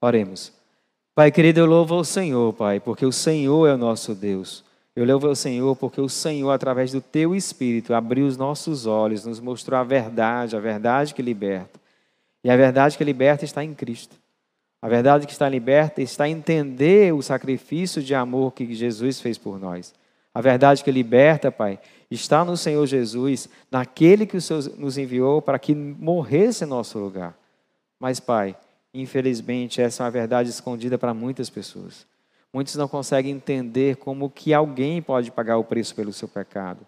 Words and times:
Oremos. 0.00 0.52
Pai 1.14 1.32
querido, 1.32 1.60
eu 1.60 1.66
louvo 1.66 1.94
ao 1.94 2.04
Senhor, 2.04 2.52
Pai, 2.52 2.78
porque 2.78 3.04
o 3.04 3.10
Senhor 3.10 3.66
é 3.66 3.74
o 3.74 3.78
nosso 3.78 4.14
Deus. 4.14 4.64
Eu 4.94 5.04
louvo 5.04 5.28
ao 5.28 5.34
Senhor 5.34 5.74
porque 5.76 6.00
o 6.00 6.08
Senhor, 6.08 6.50
através 6.50 6.92
do 6.92 7.00
teu 7.00 7.34
Espírito, 7.34 7.94
abriu 7.94 8.26
os 8.26 8.36
nossos 8.36 8.86
olhos, 8.86 9.24
nos 9.24 9.40
mostrou 9.40 9.78
a 9.78 9.84
verdade, 9.84 10.56
a 10.56 10.60
verdade 10.60 11.14
que 11.14 11.22
liberta. 11.22 11.80
E 12.42 12.50
a 12.50 12.56
verdade 12.56 12.96
que 12.96 13.04
liberta 13.04 13.44
está 13.44 13.64
em 13.64 13.74
Cristo. 13.74 14.16
A 14.80 14.88
verdade 14.88 15.26
que 15.26 15.32
está 15.32 15.48
liberta 15.48 16.00
está 16.00 16.28
em 16.28 16.32
entender 16.32 17.12
o 17.12 17.22
sacrifício 17.22 18.02
de 18.02 18.14
amor 18.14 18.52
que 18.52 18.72
Jesus 18.72 19.20
fez 19.20 19.36
por 19.36 19.58
nós. 19.58 19.92
A 20.32 20.40
verdade 20.40 20.84
que 20.84 20.90
liberta, 20.92 21.50
Pai, 21.50 21.80
está 22.08 22.44
no 22.44 22.56
Senhor 22.56 22.86
Jesus, 22.86 23.48
naquele 23.70 24.24
que 24.24 24.36
o 24.36 24.40
Senhor 24.40 24.72
nos 24.78 24.96
enviou 24.96 25.42
para 25.42 25.58
que 25.58 25.74
morresse 25.74 26.62
em 26.62 26.68
nosso 26.68 26.98
lugar. 26.98 27.36
Mas, 27.98 28.20
Pai, 28.20 28.56
infelizmente, 28.92 29.80
essa 29.80 30.02
é 30.02 30.04
uma 30.04 30.10
verdade 30.10 30.50
escondida 30.50 30.98
para 30.98 31.14
muitas 31.14 31.50
pessoas. 31.50 32.06
Muitos 32.52 32.74
não 32.76 32.88
conseguem 32.88 33.32
entender 33.32 33.96
como 33.96 34.30
que 34.30 34.54
alguém 34.54 35.02
pode 35.02 35.30
pagar 35.30 35.58
o 35.58 35.64
preço 35.64 35.94
pelo 35.94 36.12
seu 36.12 36.26
pecado. 36.26 36.86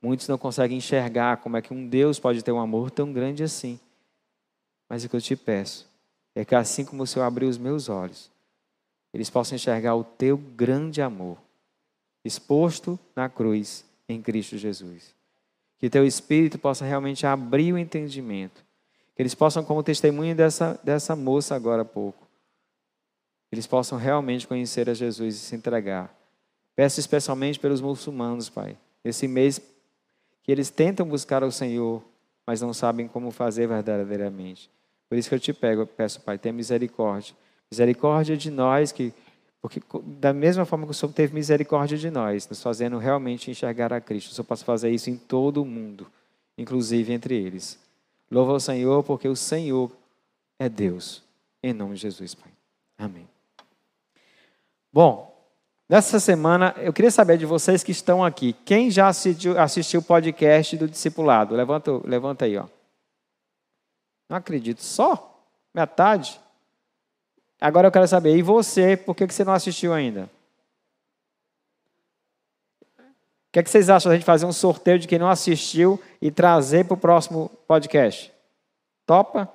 Muitos 0.00 0.28
não 0.28 0.38
conseguem 0.38 0.78
enxergar 0.78 1.38
como 1.38 1.56
é 1.56 1.62
que 1.62 1.74
um 1.74 1.86
Deus 1.86 2.18
pode 2.18 2.42
ter 2.42 2.52
um 2.52 2.60
amor 2.60 2.90
tão 2.90 3.12
grande 3.12 3.42
assim. 3.42 3.78
Mas 4.88 5.04
o 5.04 5.08
que 5.08 5.16
eu 5.16 5.20
te 5.20 5.36
peço 5.36 5.88
é 6.34 6.44
que 6.44 6.54
assim 6.54 6.84
como 6.84 7.02
o 7.02 7.06
Senhor 7.06 7.24
abriu 7.24 7.48
os 7.48 7.58
meus 7.58 7.88
olhos, 7.88 8.30
eles 9.12 9.28
possam 9.28 9.56
enxergar 9.56 9.96
o 9.96 10.04
teu 10.04 10.36
grande 10.36 11.02
amor 11.02 11.38
exposto 12.24 12.98
na 13.14 13.28
cruz 13.28 13.84
em 14.08 14.20
Cristo 14.20 14.56
Jesus. 14.56 15.14
Que 15.78 15.88
teu 15.88 16.06
Espírito 16.06 16.58
possa 16.58 16.84
realmente 16.84 17.26
abrir 17.26 17.72
o 17.72 17.78
entendimento. 17.78 18.62
Eles 19.20 19.34
possam, 19.34 19.62
como 19.62 19.82
testemunho 19.82 20.34
dessa, 20.34 20.80
dessa 20.82 21.14
moça 21.14 21.54
agora 21.54 21.82
há 21.82 21.84
pouco, 21.84 22.26
eles 23.52 23.66
possam 23.66 23.98
realmente 23.98 24.48
conhecer 24.48 24.88
a 24.88 24.94
Jesus 24.94 25.34
e 25.34 25.38
se 25.38 25.54
entregar. 25.54 26.10
Peço 26.74 27.00
especialmente 27.00 27.60
pelos 27.60 27.82
muçulmanos, 27.82 28.48
Pai. 28.48 28.78
Esse 29.04 29.28
mês 29.28 29.60
que 30.42 30.50
eles 30.50 30.70
tentam 30.70 31.04
buscar 31.04 31.44
o 31.44 31.52
Senhor, 31.52 32.02
mas 32.46 32.62
não 32.62 32.72
sabem 32.72 33.06
como 33.06 33.30
fazer 33.30 33.66
verdadeiramente. 33.66 34.70
Por 35.06 35.18
isso 35.18 35.28
que 35.28 35.34
eu 35.34 35.40
te 35.40 35.52
pego, 35.52 35.86
peço, 35.86 36.22
Pai, 36.22 36.38
tenha 36.38 36.54
misericórdia. 36.54 37.36
Misericórdia 37.70 38.38
de 38.38 38.50
nós, 38.50 38.90
que, 38.90 39.12
porque 39.60 39.82
da 40.18 40.32
mesma 40.32 40.64
forma 40.64 40.86
que 40.86 40.92
o 40.92 40.94
Senhor 40.94 41.12
teve 41.12 41.34
misericórdia 41.34 41.98
de 41.98 42.10
nós, 42.10 42.48
nos 42.48 42.62
fazendo 42.62 42.96
realmente 42.96 43.50
enxergar 43.50 43.92
a 43.92 44.00
Cristo, 44.00 44.30
o 44.30 44.34
Senhor 44.34 44.46
possa 44.46 44.64
fazer 44.64 44.88
isso 44.88 45.10
em 45.10 45.16
todo 45.18 45.60
o 45.60 45.66
mundo, 45.66 46.06
inclusive 46.56 47.12
entre 47.12 47.34
eles. 47.34 47.78
Louva 48.30 48.52
o 48.52 48.60
Senhor, 48.60 49.02
porque 49.02 49.28
o 49.28 49.34
Senhor 49.34 49.90
é 50.58 50.68
Deus. 50.68 51.22
Em 51.62 51.72
nome 51.72 51.94
de 51.94 52.02
Jesus, 52.02 52.34
Pai. 52.34 52.50
Amém. 52.96 53.28
Bom, 54.92 55.34
nessa 55.88 56.20
semana 56.20 56.74
eu 56.78 56.92
queria 56.92 57.10
saber 57.10 57.38
de 57.38 57.46
vocês 57.46 57.82
que 57.82 57.92
estão 57.92 58.24
aqui, 58.24 58.52
quem 58.64 58.90
já 58.90 59.08
assistiu, 59.08 59.58
assistiu 59.58 60.00
o 60.00 60.04
podcast 60.04 60.76
do 60.76 60.88
discipulado? 60.88 61.54
Levanta, 61.54 61.90
levanta 62.04 62.44
aí, 62.44 62.56
ó. 62.56 62.66
Não 64.28 64.36
acredito. 64.36 64.82
Só? 64.82 65.44
Metade? 65.74 66.40
Agora 67.60 67.88
eu 67.88 67.92
quero 67.92 68.08
saber, 68.08 68.36
e 68.36 68.42
você, 68.42 68.96
por 68.96 69.14
que 69.14 69.26
você 69.26 69.44
não 69.44 69.52
assistiu 69.52 69.92
ainda? 69.92 70.30
O 73.50 73.52
que, 73.52 73.58
é 73.58 73.62
que 73.64 73.70
vocês 73.70 73.90
acham 73.90 74.10
da 74.10 74.16
gente 74.16 74.24
fazer 74.24 74.46
um 74.46 74.52
sorteio 74.52 74.96
de 74.96 75.08
quem 75.08 75.18
não 75.18 75.28
assistiu 75.28 76.00
e 76.22 76.30
trazer 76.30 76.84
para 76.84 76.94
o 76.94 76.96
próximo 76.96 77.50
podcast? 77.66 78.32
Topa? 79.04 79.52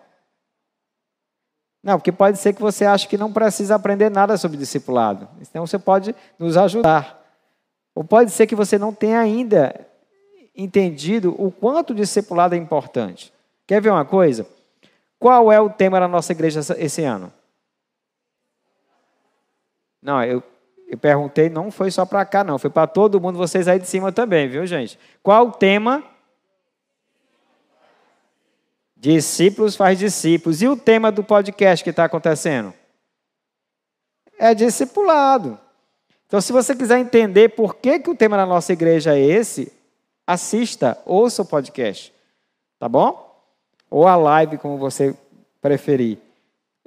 Não, 1.81 1.97
porque 1.97 2.11
pode 2.11 2.37
ser 2.37 2.51
que 2.51 2.61
você 2.61 2.83
ache 2.83 3.07
que 3.07 3.17
não 3.17 3.31
precisa 3.31 3.75
aprender 3.75 4.11
nada 4.11 4.35
sobre 4.35 4.57
discipulado. 4.57 5.29
Então 5.39 5.65
você 5.65 5.79
pode 5.79 6.13
nos 6.37 6.57
ajudar. 6.57 7.23
Ou 7.95 8.03
pode 8.03 8.31
ser 8.31 8.45
que 8.47 8.55
você 8.55 8.77
não 8.77 8.93
tenha 8.93 9.17
ainda 9.17 9.73
entendido 10.53 11.33
o 11.41 11.49
quanto 11.49 11.91
o 11.91 11.95
discipulado 11.95 12.53
é 12.53 12.57
importante. 12.57 13.31
Quer 13.65 13.81
ver 13.81 13.91
uma 13.91 14.03
coisa? 14.03 14.45
Qual 15.17 15.49
é 15.49 15.61
o 15.61 15.69
tema 15.69 16.01
da 16.01 16.07
nossa 16.07 16.33
igreja 16.33 16.59
esse 16.77 17.01
ano? 17.05 17.31
Não, 20.01 20.21
eu, 20.21 20.43
eu 20.87 20.97
perguntei, 20.97 21.49
não 21.49 21.71
foi 21.71 21.91
só 21.91 22.05
para 22.05 22.25
cá, 22.25 22.43
não, 22.43 22.59
foi 22.59 22.69
para 22.69 22.87
todo 22.87 23.19
mundo, 23.19 23.37
vocês 23.37 23.67
aí 23.67 23.79
de 23.79 23.87
cima 23.87 24.11
também, 24.11 24.47
viu, 24.47 24.65
gente? 24.65 24.99
Qual 25.21 25.47
o 25.47 25.51
tema? 25.51 26.03
Discípulos 28.95 29.75
faz 29.75 29.99
discípulos. 29.99 30.61
E 30.61 30.67
o 30.67 30.75
tema 30.75 31.11
do 31.11 31.23
podcast 31.23 31.83
que 31.83 31.89
está 31.89 32.05
acontecendo? 32.05 32.73
É 34.37 34.53
discipulado. 34.53 35.59
Então, 36.27 36.41
se 36.41 36.51
você 36.51 36.75
quiser 36.75 36.99
entender 36.99 37.49
por 37.49 37.75
que, 37.75 37.99
que 37.99 38.09
o 38.09 38.15
tema 38.15 38.35
da 38.37 38.45
nossa 38.45 38.73
igreja 38.73 39.15
é 39.15 39.21
esse, 39.21 39.71
assista, 40.25 40.97
ouça 41.05 41.43
o 41.43 41.45
podcast. 41.45 42.13
Tá 42.79 42.89
bom? 42.89 43.25
ou 43.89 44.05
a 44.05 44.15
live, 44.15 44.57
como 44.57 44.77
você 44.77 45.15
preferir. 45.61 46.17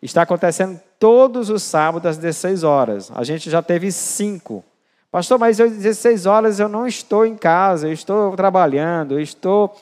Está 0.03 0.23
acontecendo 0.23 0.79
todos 0.99 1.51
os 1.51 1.63
sábados 1.63 2.11
às 2.11 2.17
16 2.17 2.65
horas. 2.65 3.11
A 3.15 3.23
gente 3.25 3.49
já 3.49 3.63
teve 3.63 3.91
cinco. 3.93 4.65
Pastor, 5.11 5.39
mas 5.39 5.61
às 5.61 5.73
16 5.73 6.27
horas 6.27 6.61
eu 6.61 6.69
não 6.69 6.87
estou 6.87 7.25
em 7.25 7.37
casa, 7.37 7.89
eu 7.89 7.93
estou 7.93 8.37
trabalhando, 8.37 9.15
eu 9.15 9.21
estou. 9.21 9.75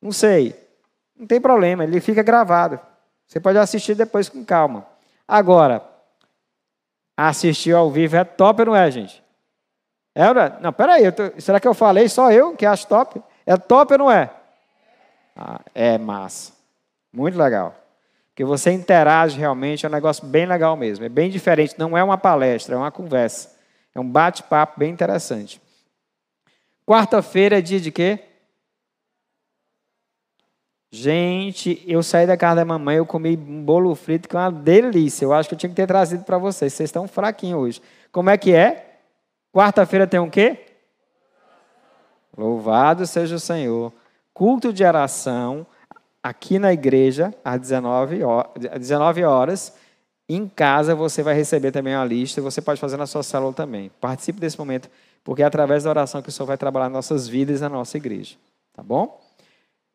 Não 0.00 0.12
sei. 0.12 0.54
Não 1.16 1.26
tem 1.26 1.40
problema, 1.40 1.84
ele 1.84 2.00
fica 2.00 2.22
gravado. 2.22 2.78
Você 3.26 3.40
pode 3.40 3.58
assistir 3.58 3.94
depois 3.94 4.28
com 4.28 4.44
calma. 4.44 4.86
Agora, 5.26 5.82
assistir 7.16 7.74
ao 7.74 7.90
vivo 7.90 8.16
é 8.16 8.24
top, 8.24 8.64
não 8.64 8.76
é, 8.76 8.90
gente? 8.90 9.22
É, 10.14 10.24
não, 10.60 10.72
peraí, 10.72 11.10
tô... 11.12 11.22
será 11.38 11.60
que 11.60 11.68
eu 11.68 11.74
falei 11.74 12.08
só 12.08 12.32
eu 12.32 12.56
que 12.56 12.64
acho 12.64 12.86
top? 12.86 13.22
É 13.44 13.56
top 13.56 13.92
ou 13.94 13.98
não 13.98 14.10
é? 14.10 14.30
Ah, 15.36 15.60
é 15.74 15.98
massa. 15.98 16.52
Muito 17.12 17.38
legal. 17.38 17.74
Porque 18.38 18.44
você 18.44 18.70
interage 18.70 19.36
realmente, 19.36 19.84
é 19.84 19.88
um 19.88 19.90
negócio 19.90 20.24
bem 20.24 20.46
legal 20.46 20.76
mesmo. 20.76 21.04
É 21.04 21.08
bem 21.08 21.28
diferente, 21.28 21.74
não 21.76 21.98
é 21.98 22.04
uma 22.04 22.16
palestra, 22.16 22.76
é 22.76 22.78
uma 22.78 22.92
conversa. 22.92 23.52
É 23.92 23.98
um 23.98 24.08
bate-papo 24.08 24.78
bem 24.78 24.92
interessante. 24.92 25.60
Quarta-feira 26.86 27.58
é 27.58 27.60
dia 27.60 27.80
de 27.80 27.90
quê? 27.90 28.20
Gente, 30.88 31.82
eu 31.84 32.00
saí 32.00 32.28
da 32.28 32.36
casa 32.36 32.60
da 32.60 32.64
mamãe, 32.64 32.98
eu 32.98 33.04
comi 33.04 33.36
um 33.36 33.64
bolo 33.64 33.92
frito 33.96 34.28
que 34.28 34.36
é 34.36 34.38
uma 34.38 34.52
delícia. 34.52 35.24
Eu 35.24 35.32
acho 35.32 35.48
que 35.48 35.56
eu 35.56 35.58
tinha 35.58 35.70
que 35.70 35.74
ter 35.74 35.88
trazido 35.88 36.22
para 36.22 36.38
vocês. 36.38 36.72
Vocês 36.72 36.88
estão 36.90 37.08
fraquinhos 37.08 37.60
hoje. 37.60 37.82
Como 38.12 38.30
é 38.30 38.38
que 38.38 38.54
é? 38.54 39.00
Quarta-feira 39.52 40.06
tem 40.06 40.20
um 40.20 40.30
quê? 40.30 40.64
Louvado 42.36 43.04
seja 43.04 43.34
o 43.34 43.40
Senhor 43.40 43.92
culto 44.38 44.72
de 44.72 44.84
oração 44.84 45.66
aqui 46.28 46.58
na 46.58 46.72
igreja 46.72 47.34
às 47.44 47.60
19 47.60 48.22
horas, 48.22 48.52
19 48.78 49.24
horas. 49.24 49.74
Em 50.28 50.46
casa 50.46 50.94
você 50.94 51.22
vai 51.22 51.34
receber 51.34 51.72
também 51.72 51.94
uma 51.94 52.04
lista, 52.04 52.42
você 52.42 52.60
pode 52.60 52.78
fazer 52.78 52.96
na 52.98 53.06
sua 53.06 53.22
célula 53.22 53.52
também. 53.52 53.90
Participe 54.00 54.38
desse 54.38 54.58
momento, 54.58 54.90
porque 55.24 55.42
é 55.42 55.46
através 55.46 55.84
da 55.84 55.90
oração 55.90 56.20
que 56.20 56.28
o 56.28 56.32
Senhor 56.32 56.46
vai 56.46 56.58
trabalhar 56.58 56.90
nossas 56.90 57.26
vidas 57.26 57.62
na 57.62 57.68
nossa 57.68 57.96
igreja. 57.96 58.36
Tá 58.74 58.82
bom? 58.82 59.20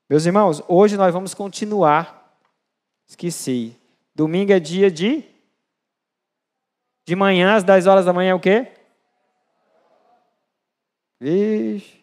Meus 0.10 0.26
irmãos, 0.26 0.64
hoje 0.68 0.98
nós 0.98 1.14
vamos 1.14 1.34
continuar. 1.34 2.38
Esqueci. 3.08 3.76
Domingo 4.16 4.52
é 4.52 4.60
dia 4.60 4.90
de. 4.90 5.24
De 7.06 7.16
manhã, 7.16 7.56
às 7.56 7.64
10 7.64 7.86
horas 7.86 8.06
da 8.06 8.14
manhã, 8.14 8.32
é 8.32 8.36
o 8.36 8.40
quê? 8.40 8.68
Vixe. 11.20 12.03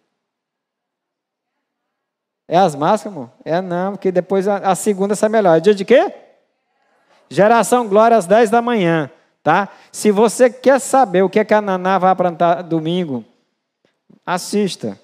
É 2.52 2.58
as 2.58 2.74
máscaras, 2.74 3.16
amor? 3.16 3.30
É 3.44 3.60
não, 3.60 3.92
porque 3.92 4.10
depois 4.10 4.48
a, 4.48 4.56
a 4.56 4.74
segunda 4.74 5.14
sai 5.14 5.28
melhor. 5.28 5.56
É 5.56 5.60
dia 5.60 5.72
de 5.72 5.84
quê? 5.84 6.12
Geração 7.28 7.86
Glória 7.86 8.16
às 8.16 8.26
10 8.26 8.50
da 8.50 8.60
manhã, 8.60 9.08
tá? 9.40 9.68
Se 9.92 10.10
você 10.10 10.50
quer 10.50 10.80
saber 10.80 11.22
o 11.22 11.30
que, 11.30 11.38
é 11.38 11.44
que 11.44 11.54
a 11.54 11.60
Naná 11.60 11.96
vai 11.96 12.10
aprontar 12.10 12.64
domingo, 12.64 13.24
assista. 14.26 14.98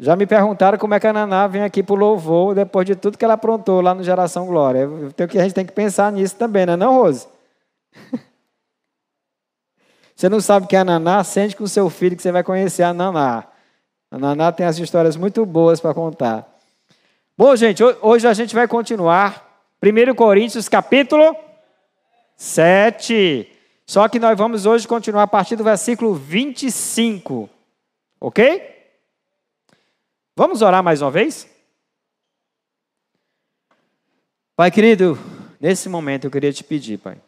Já 0.00 0.16
me 0.16 0.26
perguntaram 0.26 0.78
como 0.78 0.94
é 0.94 1.00
que 1.00 1.06
a 1.06 1.12
Naná 1.12 1.46
vem 1.46 1.62
aqui 1.62 1.82
para 1.82 1.92
o 1.92 1.98
louvor 1.98 2.54
depois 2.54 2.86
de 2.86 2.96
tudo 2.96 3.18
que 3.18 3.26
ela 3.26 3.34
aprontou 3.34 3.82
lá 3.82 3.92
no 3.92 4.02
Geração 4.02 4.46
Glória. 4.46 4.88
Então 5.02 5.28
que 5.28 5.38
a 5.38 5.42
gente 5.42 5.54
tem 5.54 5.66
que 5.66 5.72
pensar 5.72 6.10
nisso 6.12 6.34
também, 6.36 6.64
não 6.64 6.72
é 6.72 6.76
não, 6.78 6.94
Rose? 6.94 7.28
Você 10.16 10.30
não 10.30 10.40
sabe 10.40 10.66
que 10.66 10.76
é 10.76 10.78
a 10.78 10.84
Naná? 10.84 11.22
Sente 11.24 11.54
com 11.54 11.66
seu 11.66 11.90
filho 11.90 12.16
que 12.16 12.22
você 12.22 12.32
vai 12.32 12.42
conhecer 12.42 12.84
a 12.84 12.94
Naná. 12.94 13.44
A 14.10 14.18
Naná 14.18 14.50
tem 14.50 14.64
as 14.64 14.78
histórias 14.78 15.14
muito 15.14 15.44
boas 15.44 15.78
para 15.78 15.92
contar. 15.92 16.53
Bom, 17.36 17.56
gente, 17.56 17.82
hoje 18.00 18.28
a 18.28 18.32
gente 18.32 18.54
vai 18.54 18.68
continuar. 18.68 19.66
1 19.82 20.14
Coríntios, 20.14 20.68
capítulo 20.68 21.34
7. 22.36 23.50
Só 23.84 24.08
que 24.08 24.20
nós 24.20 24.38
vamos 24.38 24.66
hoje 24.66 24.86
continuar 24.86 25.24
a 25.24 25.26
partir 25.26 25.56
do 25.56 25.64
versículo 25.64 26.14
25. 26.14 27.50
Ok? 28.20 28.62
Vamos 30.36 30.62
orar 30.62 30.80
mais 30.80 31.02
uma 31.02 31.10
vez? 31.10 31.48
Pai 34.54 34.70
querido, 34.70 35.18
nesse 35.60 35.88
momento 35.88 36.28
eu 36.28 36.30
queria 36.30 36.52
te 36.52 36.62
pedir, 36.62 36.98
Pai, 36.98 37.20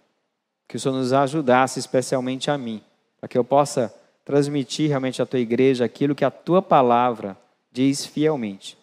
que 0.69 0.77
o 0.77 0.81
Senhor 0.81 0.95
nos 0.95 1.13
ajudasse, 1.13 1.81
especialmente 1.81 2.49
a 2.49 2.57
mim, 2.57 2.81
para 3.19 3.29
que 3.29 3.37
eu 3.37 3.43
possa 3.43 3.93
transmitir 4.25 4.89
realmente 4.89 5.21
à 5.21 5.27
tua 5.27 5.41
igreja 5.41 5.85
aquilo 5.85 6.15
que 6.15 6.25
a 6.25 6.31
tua 6.31 6.63
palavra 6.63 7.37
diz 7.73 8.07
fielmente. 8.07 8.79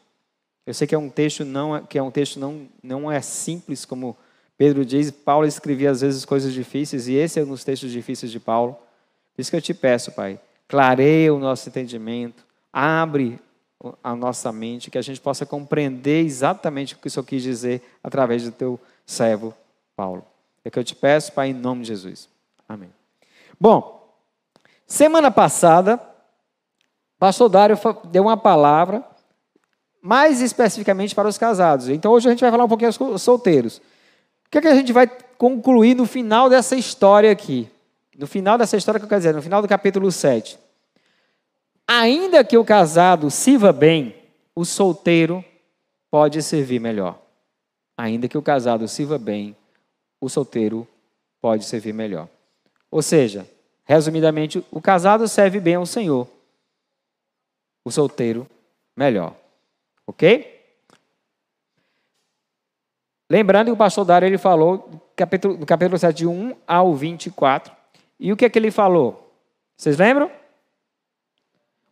Eu 0.65 0.73
sei 0.73 0.87
que 0.87 0.95
é 0.95 0.97
um 0.97 1.09
texto 1.09 1.43
não 1.43 1.85
que 1.85 1.97
é 1.97 2.03
um 2.03 2.11
texto 2.11 2.39
não 2.39 2.67
não 2.81 3.11
é 3.11 3.21
simples 3.21 3.85
como 3.85 4.15
Pedro 4.57 4.85
diz, 4.85 5.11
Paulo 5.11 5.45
escrevia 5.45 5.91
às 5.91 6.01
vezes 6.01 6.25
coisas 6.25 6.53
difíceis 6.53 7.07
e 7.07 7.13
esse 7.15 7.39
é 7.39 7.43
um 7.43 7.47
dos 7.47 7.63
textos 7.63 7.91
difíceis 7.91 8.31
de 8.31 8.39
Paulo. 8.39 8.77
Por 9.33 9.41
isso 9.41 9.49
que 9.49 9.57
eu 9.57 9.61
te 9.61 9.73
peço, 9.73 10.11
Pai, 10.11 10.39
clareia 10.67 11.33
o 11.33 11.39
nosso 11.39 11.67
entendimento, 11.67 12.45
abre 12.71 13.39
a 14.03 14.15
nossa 14.15 14.51
mente, 14.51 14.89
que 14.89 14.97
a 14.97 15.01
gente 15.01 15.19
possa 15.19 15.45
compreender 15.45 16.23
exatamente 16.23 16.93
o 16.93 16.97
que 16.97 17.07
o 17.07 17.11
Senhor 17.11 17.25
quis 17.25 17.43
dizer 17.43 17.81
através 18.03 18.43
do 18.43 18.51
teu 18.51 18.79
servo 19.05 19.53
Paulo. 19.95 20.25
É 20.63 20.69
que 20.69 20.79
eu 20.79 20.83
te 20.83 20.95
peço, 20.95 21.33
Pai, 21.33 21.49
em 21.49 21.53
nome 21.53 21.81
de 21.81 21.87
Jesus. 21.87 22.29
Amém. 22.69 22.89
Bom, 23.59 24.07
semana 24.87 25.29
passada, 25.29 25.99
pastor 27.19 27.49
Dário 27.49 27.77
deu 28.05 28.23
uma 28.23 28.37
palavra 28.37 29.03
mais 30.03 30.41
especificamente 30.41 31.15
para 31.15 31.29
os 31.29 31.37
casados. 31.37 31.87
Então 31.87 32.11
hoje 32.11 32.27
a 32.27 32.31
gente 32.31 32.41
vai 32.41 32.51
falar 32.51 32.65
um 32.65 32.67
pouquinho 32.67 32.91
dos 32.91 33.21
solteiros. 33.21 33.77
O 33.77 34.49
que, 34.51 34.57
é 34.57 34.61
que 34.61 34.67
a 34.67 34.75
gente 34.75 34.91
vai 34.91 35.07
concluir 35.37 35.95
no 35.95 36.05
final 36.05 36.49
dessa 36.49 36.75
história 36.75 37.31
aqui? 37.31 37.69
No 38.17 38.27
final 38.27 38.57
dessa 38.57 38.75
história 38.75 38.99
que 38.99 39.05
eu 39.05 39.09
quero 39.09 39.21
dizer, 39.21 39.33
no 39.33 39.41
final 39.41 39.61
do 39.61 39.67
capítulo 39.67 40.11
7. 40.11 40.59
Ainda 41.87 42.43
que 42.43 42.57
o 42.57 42.65
casado 42.65 43.31
sirva 43.31 43.71
bem, 43.71 44.13
o 44.53 44.65
solteiro 44.65 45.43
pode 46.11 46.43
servir 46.43 46.81
melhor. 46.81 47.17
Ainda 47.97 48.27
que 48.27 48.37
o 48.37 48.41
casado 48.41 48.85
sirva 48.89 49.17
bem, 49.17 49.55
o 50.19 50.27
solteiro 50.29 50.85
pode 51.41 51.63
servir 51.63 51.93
melhor. 51.93 52.27
Ou 52.91 53.01
seja, 53.01 53.47
resumidamente, 53.85 54.63
o 54.69 54.81
casado 54.81 55.27
serve 55.29 55.61
bem 55.61 55.75
ao 55.75 55.85
Senhor, 55.85 56.27
o 57.85 57.91
solteiro 57.91 58.45
melhor. 58.95 59.42
Ok? 60.07 60.61
Lembrando 63.29 63.67
que 63.67 63.71
o 63.71 63.77
pastor 63.77 64.05
Dário 64.05 64.27
ele 64.27 64.37
falou 64.37 64.87
no 64.91 65.01
capítulo, 65.15 65.65
capítulo 65.65 65.97
7, 65.97 66.15
de 66.15 66.27
1 66.27 66.55
ao 66.67 66.93
24. 66.93 67.73
E 68.19 68.31
o 68.31 68.37
que 68.37 68.45
é 68.45 68.49
que 68.49 68.59
ele 68.59 68.69
falou? 68.69 69.33
Vocês 69.75 69.97
lembram? 69.97 70.29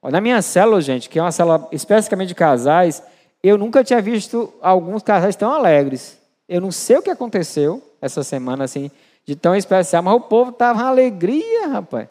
Na 0.03 0.19
minha 0.19 0.41
célula, 0.41 0.81
gente, 0.81 1.09
que 1.09 1.19
é 1.19 1.21
uma 1.21 1.31
célula 1.31 1.67
especificamente 1.71 2.29
de 2.29 2.35
casais, 2.35 3.03
eu 3.43 3.57
nunca 3.57 3.83
tinha 3.83 4.01
visto 4.01 4.53
alguns 4.61 5.03
casais 5.03 5.35
tão 5.35 5.51
alegres. 5.51 6.19
Eu 6.47 6.61
não 6.61 6.71
sei 6.71 6.97
o 6.97 7.01
que 7.01 7.09
aconteceu 7.09 7.81
essa 8.01 8.23
semana, 8.23 8.63
assim, 8.63 8.91
de 9.25 9.35
tão 9.35 9.55
especial, 9.55 10.03
mas 10.03 10.13
o 10.13 10.21
povo 10.21 10.51
estava 10.51 10.79
uma 10.79 10.89
alegria, 10.89 11.67
rapaz. 11.67 12.07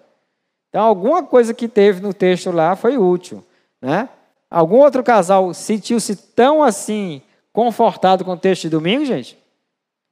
Então, 0.69 0.85
alguma 0.85 1.23
coisa 1.23 1.53
que 1.53 1.69
teve 1.69 2.01
no 2.01 2.15
texto 2.15 2.51
lá 2.51 2.77
foi 2.77 2.97
útil, 2.97 3.45
né? 3.83 4.09
Algum 4.51 4.79
outro 4.79 5.05
casal 5.05 5.55
sentiu-se 5.55 6.17
tão 6.17 6.63
assim, 6.63 7.23
confortado 7.53 8.25
com 8.25 8.33
o 8.33 8.37
texto 8.37 8.63
de 8.63 8.71
domingo, 8.71 9.05
gente? 9.05 9.39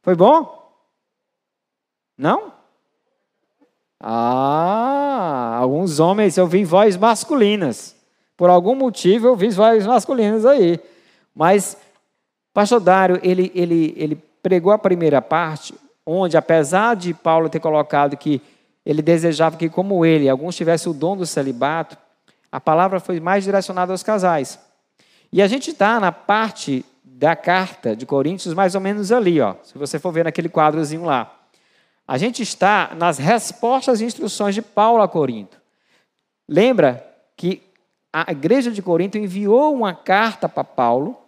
Foi 0.02 0.14
bom? 0.14 0.73
Não? 2.17 2.52
Ah, 4.00 5.56
alguns 5.58 5.99
homens 5.99 6.37
eu 6.37 6.46
vi 6.46 6.64
vozes 6.64 6.96
masculinas. 6.96 7.96
Por 8.37 8.49
algum 8.49 8.76
motivo 8.76 9.26
eu 9.26 9.35
vi 9.35 9.49
vozes 9.49 9.87
masculinas 9.87 10.46
aí. 10.46 10.79
Mas 11.35 11.76
pastor 12.55 12.79
Dário, 12.81 13.19
ele, 13.23 13.50
ele, 13.55 13.93
ele 13.96 14.14
pregou 14.43 14.73
a 14.73 14.79
primeira 14.79 15.20
parte, 15.20 15.75
onde 16.06 16.37
apesar 16.37 16.94
de 16.94 17.12
Paulo 17.12 17.49
ter 17.49 17.61
colocado 17.61 18.17
que 18.17 18.40
ele 18.87 19.02
desejava 19.02 19.56
que, 19.56 19.69
como 19.69 20.06
ele, 20.06 20.29
alguns 20.29 20.56
tivessem 20.56 20.90
o 20.90 20.94
dom 20.94 21.17
do 21.17 21.26
celibato, 21.26 21.99
a 22.50 22.61
palavra 22.61 23.00
foi 23.00 23.21
mais 23.21 23.45
direcionada 23.45 23.93
aos 23.93 24.03
casais. 24.03 24.59
E 25.33 25.43
a 25.43 25.47
gente 25.47 25.71
está 25.71 26.00
na 26.00 26.11
parte 26.11 26.85
da 27.03 27.37
carta 27.37 27.95
de 27.95 28.06
Coríntios, 28.06 28.55
mais 28.55 28.75
ou 28.75 28.81
menos 28.81 29.12
ali, 29.12 29.41
ó. 29.41 29.55
Se 29.62 29.77
você 29.77 29.99
for 29.99 30.12
ver 30.12 30.25
naquele 30.25 30.49
quadrozinho 30.49 31.05
lá. 31.05 31.35
A 32.06 32.17
gente 32.17 32.43
está 32.43 32.95
nas 32.97 33.19
respostas 33.19 34.00
e 34.00 34.05
instruções 34.05 34.55
de 34.55 34.62
Paulo 34.62 35.03
a 35.03 35.09
Corinto. 35.09 35.61
Lembra 36.49 37.06
que 37.37 37.62
a 38.11 38.33
igreja 38.33 38.71
de 38.71 38.81
Corinto 38.81 39.19
enviou 39.19 39.75
uma 39.75 39.95
carta 39.95 40.49
para 40.49 40.65
Paulo, 40.65 41.19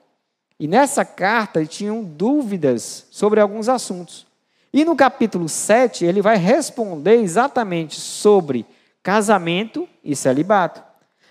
e 0.59 0.67
nessa 0.67 1.05
carta 1.05 1.65
tinham 1.67 2.03
dúvidas 2.03 3.07
sobre 3.11 3.41
alguns 3.41 3.69
assuntos. 3.69 4.27
E 4.73 4.85
no 4.85 4.97
capítulo 4.97 5.49
7, 5.49 6.05
ele 6.05 6.23
vai 6.23 6.37
responder 6.37 7.17
exatamente 7.17 7.99
sobre 8.01 8.65
casamento 9.03 9.89
e 10.05 10.15
celibato. 10.15 10.90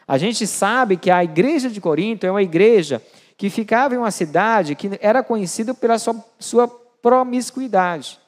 A 0.09 0.17
gente 0.17 0.47
sabe 0.47 0.97
que 0.97 1.11
a 1.11 1.23
igreja 1.23 1.69
de 1.69 1.79
Corinto 1.79 2.25
é 2.25 2.31
uma 2.31 2.41
igreja 2.41 3.00
que 3.38 3.47
ficava 3.47 3.94
em 3.94 4.00
uma 4.00 4.09
cidade 4.09 4.73
que 4.73 4.89
era 5.00 5.21
conhecida 5.21 5.71
pela 5.71 6.00
sua, 6.00 6.15
sua 6.39 6.67
promiscuidade. 6.67 8.19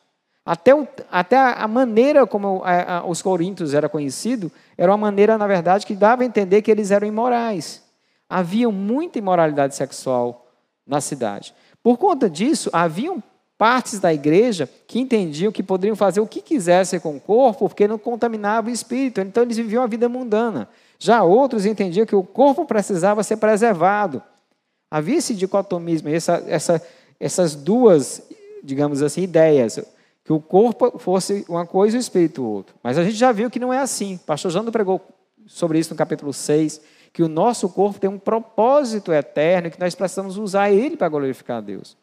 Até, 0.45 0.75
o, 0.75 0.87
até 1.11 1.37
a 1.37 1.67
maneira 1.67 2.27
como 2.27 2.61
a, 2.63 2.97
a, 2.97 3.05
os 3.07 3.23
coríntios 3.23 3.73
era 3.73 3.89
conhecido 3.89 4.51
era 4.77 4.91
uma 4.91 4.97
maneira, 4.99 5.39
na 5.39 5.47
verdade, 5.47 5.83
que 5.87 5.95
dava 5.95 6.21
a 6.21 6.25
entender 6.25 6.61
que 6.61 6.69
eles 6.69 6.91
eram 6.91 7.07
imorais. 7.07 7.81
Havia 8.29 8.69
muita 8.69 9.17
imoralidade 9.17 9.75
sexual 9.75 10.45
na 10.85 11.01
cidade. 11.01 11.51
Por 11.81 11.97
conta 11.97 12.29
disso, 12.29 12.69
haviam 12.71 13.23
partes 13.57 13.99
da 13.99 14.13
igreja 14.13 14.69
que 14.85 14.99
entendiam 14.99 15.51
que 15.51 15.63
poderiam 15.63 15.95
fazer 15.95 16.19
o 16.19 16.27
que 16.27 16.41
quisessem 16.41 16.99
com 16.99 17.15
o 17.15 17.19
corpo, 17.19 17.67
porque 17.67 17.87
não 17.87 17.97
contaminava 17.97 18.69
o 18.69 18.71
espírito. 18.71 19.19
Então, 19.19 19.41
eles 19.41 19.57
viviam 19.57 19.81
a 19.83 19.87
vida 19.87 20.07
mundana. 20.07 20.69
Já 21.03 21.23
outros 21.23 21.65
entendiam 21.65 22.05
que 22.05 22.15
o 22.15 22.21
corpo 22.21 22.63
precisava 22.63 23.23
ser 23.23 23.37
preservado. 23.37 24.21
Havia 24.89 25.17
esse 25.17 25.33
dicotomismo, 25.33 26.07
essa, 26.09 26.43
essa, 26.45 26.87
essas 27.19 27.55
duas, 27.55 28.21
digamos 28.63 29.01
assim, 29.01 29.23
ideias 29.23 29.79
que 30.23 30.31
o 30.31 30.39
corpo 30.39 30.99
fosse 30.99 31.43
uma 31.49 31.65
coisa 31.65 31.97
e 31.97 31.99
o 31.99 31.99
espírito 31.99 32.45
outro. 32.45 32.75
Mas 32.83 32.99
a 32.99 33.03
gente 33.03 33.15
já 33.15 33.31
viu 33.31 33.49
que 33.49 33.57
não 33.57 33.73
é 33.73 33.79
assim. 33.79 34.17
O 34.17 34.19
pastor 34.19 34.51
Jando 34.51 34.71
pregou 34.71 35.01
sobre 35.47 35.79
isso 35.79 35.89
no 35.89 35.97
capítulo 35.97 36.31
6, 36.31 36.79
que 37.11 37.23
o 37.23 37.27
nosso 37.27 37.67
corpo 37.67 37.99
tem 37.99 38.07
um 38.07 38.19
propósito 38.19 39.11
eterno 39.11 39.69
e 39.69 39.71
que 39.71 39.79
nós 39.79 39.95
precisamos 39.95 40.37
usar 40.37 40.69
ele 40.69 40.95
para 40.95 41.09
glorificar 41.09 41.57
a 41.57 41.61
Deus. 41.61 41.97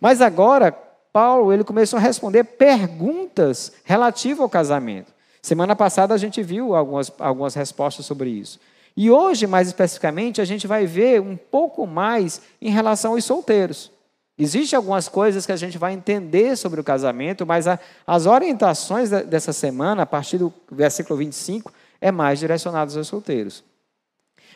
Mas 0.00 0.22
agora, 0.22 0.72
Paulo 0.72 1.52
ele 1.52 1.64
começou 1.64 1.98
a 1.98 2.00
responder 2.00 2.44
perguntas 2.44 3.72
relativas 3.84 4.40
ao 4.40 4.48
casamento. 4.48 5.11
Semana 5.42 5.74
passada 5.74 6.14
a 6.14 6.18
gente 6.18 6.40
viu 6.40 6.76
algumas, 6.76 7.12
algumas 7.18 7.54
respostas 7.54 8.06
sobre 8.06 8.30
isso. 8.30 8.60
E 8.96 9.10
hoje, 9.10 9.46
mais 9.46 9.66
especificamente, 9.66 10.40
a 10.40 10.44
gente 10.44 10.66
vai 10.66 10.86
ver 10.86 11.20
um 11.20 11.36
pouco 11.36 11.86
mais 11.86 12.42
em 12.60 12.70
relação 12.70 13.12
aos 13.12 13.24
solteiros. 13.24 13.90
Existem 14.38 14.76
algumas 14.76 15.08
coisas 15.08 15.44
que 15.44 15.52
a 15.52 15.56
gente 15.56 15.78
vai 15.78 15.92
entender 15.92 16.56
sobre 16.56 16.80
o 16.80 16.84
casamento, 16.84 17.44
mas 17.44 17.66
a, 17.66 17.78
as 18.06 18.26
orientações 18.26 19.10
dessa 19.10 19.52
semana, 19.52 20.02
a 20.02 20.06
partir 20.06 20.38
do 20.38 20.52
versículo 20.70 21.18
25, 21.18 21.72
é 22.00 22.12
mais 22.12 22.38
direcionadas 22.38 22.96
aos 22.96 23.08
solteiros. 23.08 23.64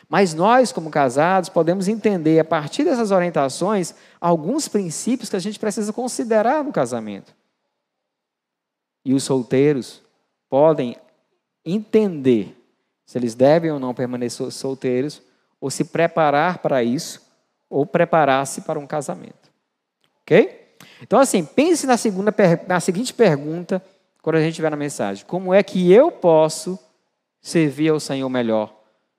Mas 0.07 0.33
nós, 0.33 0.71
como 0.71 0.89
casados, 0.89 1.49
podemos 1.49 1.87
entender, 1.87 2.39
a 2.39 2.45
partir 2.45 2.85
dessas 2.85 3.11
orientações, 3.11 3.93
alguns 4.21 4.67
princípios 4.67 5.29
que 5.29 5.35
a 5.35 5.39
gente 5.39 5.59
precisa 5.59 5.91
considerar 5.91 6.63
no 6.63 6.71
casamento. 6.71 7.35
E 9.03 9.13
os 9.13 9.23
solteiros 9.23 10.01
podem 10.49 10.95
entender 11.65 12.55
se 13.05 13.17
eles 13.17 13.35
devem 13.35 13.71
ou 13.71 13.79
não 13.79 13.93
permanecer 13.93 14.51
solteiros, 14.51 15.21
ou 15.61 15.71
se 15.71 15.85
preparar 15.85 16.59
para 16.59 16.83
isso, 16.83 17.21
ou 17.69 17.85
preparar-se 17.85 18.61
para 18.61 18.77
um 18.77 18.85
casamento. 18.85 19.49
Ok? 20.21 20.75
Então, 21.01 21.19
assim, 21.19 21.43
pense 21.43 21.87
na, 21.87 21.97
segunda, 21.97 22.33
na 22.67 22.79
seguinte 22.79 23.13
pergunta 23.13 23.81
quando 24.21 24.35
a 24.35 24.39
gente 24.39 24.51
estiver 24.51 24.69
na 24.69 24.77
mensagem: 24.77 25.25
Como 25.25 25.53
é 25.53 25.63
que 25.63 25.91
eu 25.91 26.11
posso 26.11 26.77
servir 27.41 27.89
ao 27.89 27.99
Senhor 27.99 28.27
melhor 28.29 28.75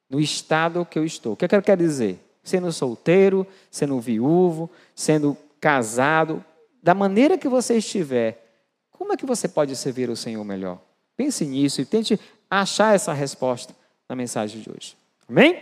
no 0.09 0.21
estado 0.21 0.85
que 0.85 0.99
eu 0.99 1.05
estou? 1.05 1.33
O 1.33 1.37
que, 1.37 1.47
é 1.47 1.49
que 1.49 1.57
eu 1.57 1.63
quero 1.63 1.81
dizer? 1.81 2.19
Sendo 2.43 2.71
solteiro, 2.73 3.47
sendo 3.71 3.99
viúvo, 4.01 4.71
sendo 4.95 5.37
casado, 5.61 6.45
da 6.83 6.95
maneira 6.95 7.37
que 7.37 7.49
você 7.49 7.79
estiver, 7.79 8.65
como 8.91 9.13
é 9.13 9.17
que 9.17 9.27
você 9.27 9.49
pode 9.49 9.75
servir 9.77 10.09
ao 10.09 10.17
Senhor 10.17 10.45
melhor? 10.45 10.79
Pense 11.19 11.45
nisso 11.45 11.81
e 11.81 11.85
tente 11.85 12.19
achar 12.49 12.95
essa 12.95 13.13
resposta 13.13 13.75
na 14.09 14.15
mensagem 14.15 14.61
de 14.61 14.71
hoje. 14.71 14.97
Amém? 15.29 15.61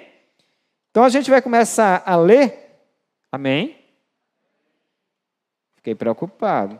Então 0.90 1.02
a 1.02 1.08
gente 1.08 1.30
vai 1.30 1.40
começar 1.40 2.02
a 2.04 2.14
ler. 2.14 2.78
Amém? 3.32 3.74
Fiquei 5.76 5.94
preocupado. 5.94 6.78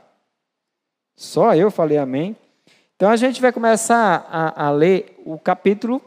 Só 1.17 1.55
eu 1.55 1.71
falei 1.71 1.97
amém. 1.97 2.37
Então 2.95 3.09
a 3.09 3.17
gente 3.17 3.41
vai 3.41 3.51
começar 3.51 4.29
a, 4.31 4.67
a, 4.67 4.71
ler 4.71 5.23
o 5.25 5.39
capítulo 5.39 6.03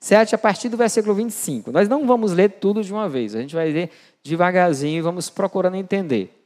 7 0.00 0.34
a 0.34 0.38
partir 0.38 0.68
do 0.68 0.76
versículo 0.76 1.14
25. 1.14 1.70
Nós 1.70 1.88
não 1.88 2.04
vamos 2.04 2.32
ler 2.32 2.50
tudo 2.50 2.82
de 2.82 2.92
uma 2.92 3.08
vez, 3.08 3.36
a 3.36 3.40
gente 3.40 3.54
vai 3.54 3.70
ler 3.70 3.90
devagarzinho 4.24 4.98
e 4.98 5.02
vamos 5.02 5.30
procurando 5.30 5.76
entender. 5.76 6.36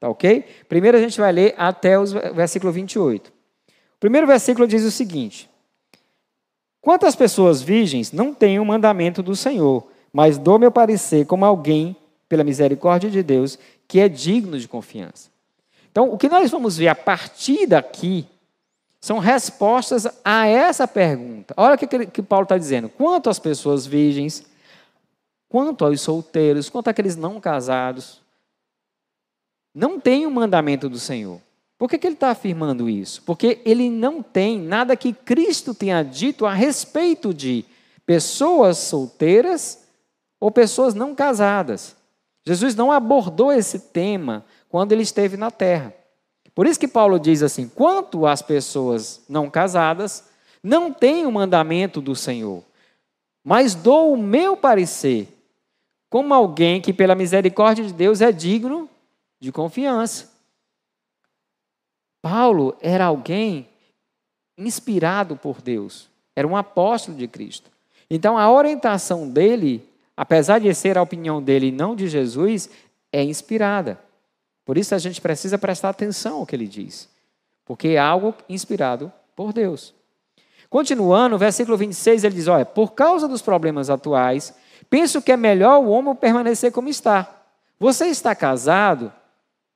Tá 0.00 0.08
ok? 0.08 0.42
Primeiro 0.70 0.96
a 0.96 1.00
gente 1.00 1.20
vai 1.20 1.32
ler 1.32 1.54
até 1.58 1.98
o 1.98 2.06
versículo 2.34 2.72
28. 2.72 3.41
Primeiro 4.02 4.26
versículo 4.26 4.66
diz 4.66 4.82
o 4.82 4.90
seguinte: 4.90 5.48
Quantas 6.80 7.14
pessoas 7.14 7.62
virgens 7.62 8.10
não 8.10 8.34
têm 8.34 8.58
o 8.58 8.64
mandamento 8.64 9.22
do 9.22 9.36
Senhor, 9.36 9.86
mas 10.12 10.36
dou 10.38 10.58
meu 10.58 10.72
parecer 10.72 11.24
como 11.24 11.44
alguém, 11.44 11.94
pela 12.28 12.42
misericórdia 12.42 13.08
de 13.08 13.22
Deus, 13.22 13.56
que 13.86 14.00
é 14.00 14.08
digno 14.08 14.58
de 14.58 14.66
confiança. 14.66 15.30
Então, 15.92 16.12
o 16.12 16.18
que 16.18 16.28
nós 16.28 16.50
vamos 16.50 16.76
ver 16.76 16.88
a 16.88 16.96
partir 16.96 17.66
daqui 17.66 18.26
são 19.00 19.20
respostas 19.20 20.08
a 20.24 20.46
essa 20.46 20.88
pergunta. 20.88 21.54
Olha 21.56 21.76
o 21.76 21.78
que, 21.78 22.06
que 22.06 22.22
Paulo 22.22 22.42
está 22.42 22.58
dizendo. 22.58 22.88
Quanto 22.88 23.30
às 23.30 23.38
pessoas 23.38 23.86
virgens, 23.86 24.44
quanto 25.48 25.84
aos 25.84 26.00
solteiros, 26.00 26.68
quanto 26.68 26.88
àqueles 26.88 27.14
não 27.14 27.40
casados, 27.40 28.20
não 29.72 30.00
tem 30.00 30.26
o 30.26 30.30
mandamento 30.30 30.88
do 30.88 30.98
Senhor. 30.98 31.40
Por 31.82 31.88
que, 31.88 31.98
que 31.98 32.06
ele 32.06 32.14
está 32.14 32.30
afirmando 32.30 32.88
isso? 32.88 33.20
Porque 33.22 33.60
ele 33.64 33.90
não 33.90 34.22
tem 34.22 34.56
nada 34.56 34.94
que 34.94 35.12
Cristo 35.12 35.74
tenha 35.74 36.00
dito 36.04 36.46
a 36.46 36.54
respeito 36.54 37.34
de 37.34 37.64
pessoas 38.06 38.78
solteiras 38.78 39.82
ou 40.38 40.48
pessoas 40.48 40.94
não 40.94 41.12
casadas. 41.12 41.96
Jesus 42.46 42.76
não 42.76 42.92
abordou 42.92 43.52
esse 43.52 43.80
tema 43.80 44.44
quando 44.68 44.92
ele 44.92 45.02
esteve 45.02 45.36
na 45.36 45.50
terra. 45.50 45.92
Por 46.54 46.68
isso 46.68 46.78
que 46.78 46.86
Paulo 46.86 47.18
diz 47.18 47.42
assim: 47.42 47.66
quanto 47.66 48.28
às 48.28 48.42
pessoas 48.42 49.20
não 49.28 49.50
casadas, 49.50 50.22
não 50.62 50.92
tem 50.92 51.26
o 51.26 51.32
mandamento 51.32 52.00
do 52.00 52.14
Senhor, 52.14 52.62
mas 53.42 53.74
dou 53.74 54.12
o 54.12 54.16
meu 54.16 54.56
parecer, 54.56 55.26
como 56.08 56.32
alguém 56.32 56.80
que, 56.80 56.92
pela 56.92 57.16
misericórdia 57.16 57.84
de 57.84 57.92
Deus, 57.92 58.20
é 58.20 58.30
digno 58.30 58.88
de 59.40 59.50
confiança. 59.50 60.30
Paulo 62.22 62.76
era 62.80 63.06
alguém 63.06 63.68
inspirado 64.56 65.36
por 65.36 65.60
Deus, 65.60 66.08
era 66.36 66.46
um 66.46 66.56
apóstolo 66.56 67.16
de 67.16 67.26
Cristo. 67.26 67.70
Então 68.08 68.38
a 68.38 68.50
orientação 68.50 69.28
dele, 69.28 69.86
apesar 70.16 70.60
de 70.60 70.72
ser 70.72 70.96
a 70.96 71.02
opinião 71.02 71.42
dele 71.42 71.66
e 71.66 71.72
não 71.72 71.96
de 71.96 72.08
Jesus, 72.08 72.70
é 73.12 73.24
inspirada. 73.24 73.98
Por 74.64 74.78
isso 74.78 74.94
a 74.94 74.98
gente 74.98 75.20
precisa 75.20 75.58
prestar 75.58 75.88
atenção 75.88 76.38
ao 76.38 76.46
que 76.46 76.54
ele 76.54 76.68
diz, 76.68 77.08
porque 77.64 77.88
é 77.88 77.98
algo 77.98 78.34
inspirado 78.48 79.12
por 79.34 79.52
Deus. 79.52 79.92
Continuando, 80.70 81.36
versículo 81.36 81.76
26, 81.76 82.24
ele 82.24 82.34
diz: 82.34 82.48
Olha, 82.48 82.64
por 82.64 82.92
causa 82.92 83.28
dos 83.28 83.42
problemas 83.42 83.90
atuais, 83.90 84.54
penso 84.88 85.20
que 85.20 85.32
é 85.32 85.36
melhor 85.36 85.80
o 85.80 85.88
homem 85.90 86.14
permanecer 86.14 86.72
como 86.72 86.88
está. 86.88 87.28
Você 87.78 88.06
está 88.06 88.34
casado? 88.34 89.12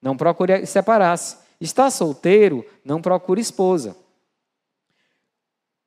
Não 0.00 0.16
procure 0.16 0.64
separar-se. 0.64 1.36
Está 1.60 1.90
solteiro? 1.90 2.64
Não 2.84 3.00
procure 3.00 3.40
esposa. 3.40 3.96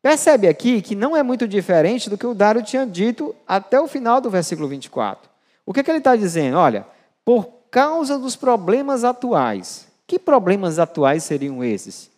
Percebe 0.01 0.47
aqui 0.47 0.81
que 0.81 0.95
não 0.95 1.15
é 1.15 1.21
muito 1.21 1.47
diferente 1.47 2.09
do 2.09 2.17
que 2.17 2.25
o 2.25 2.33
Dário 2.33 2.63
tinha 2.63 2.85
dito 2.85 3.35
até 3.47 3.79
o 3.79 3.87
final 3.87 4.21
do 4.21 4.29
versículo 4.29 4.67
24. 4.67 5.29
O 5.65 5.73
que, 5.73 5.83
que 5.83 5.91
ele 5.91 5.97
está 5.97 6.15
dizendo? 6.15 6.57
Olha, 6.57 6.87
por 7.25 7.47
causa 7.69 8.17
dos 8.17 8.35
problemas 8.35 9.03
atuais. 9.03 9.87
Que 10.07 10.17
problemas 10.17 10.79
atuais 10.79 11.23
seriam 11.23 11.63
esses? 11.63 12.09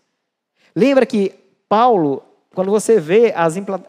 Lembra 0.75 1.05
que 1.05 1.33
Paulo, 1.67 2.23
quando 2.53 2.71
você 2.71 2.99
vê 2.99 3.33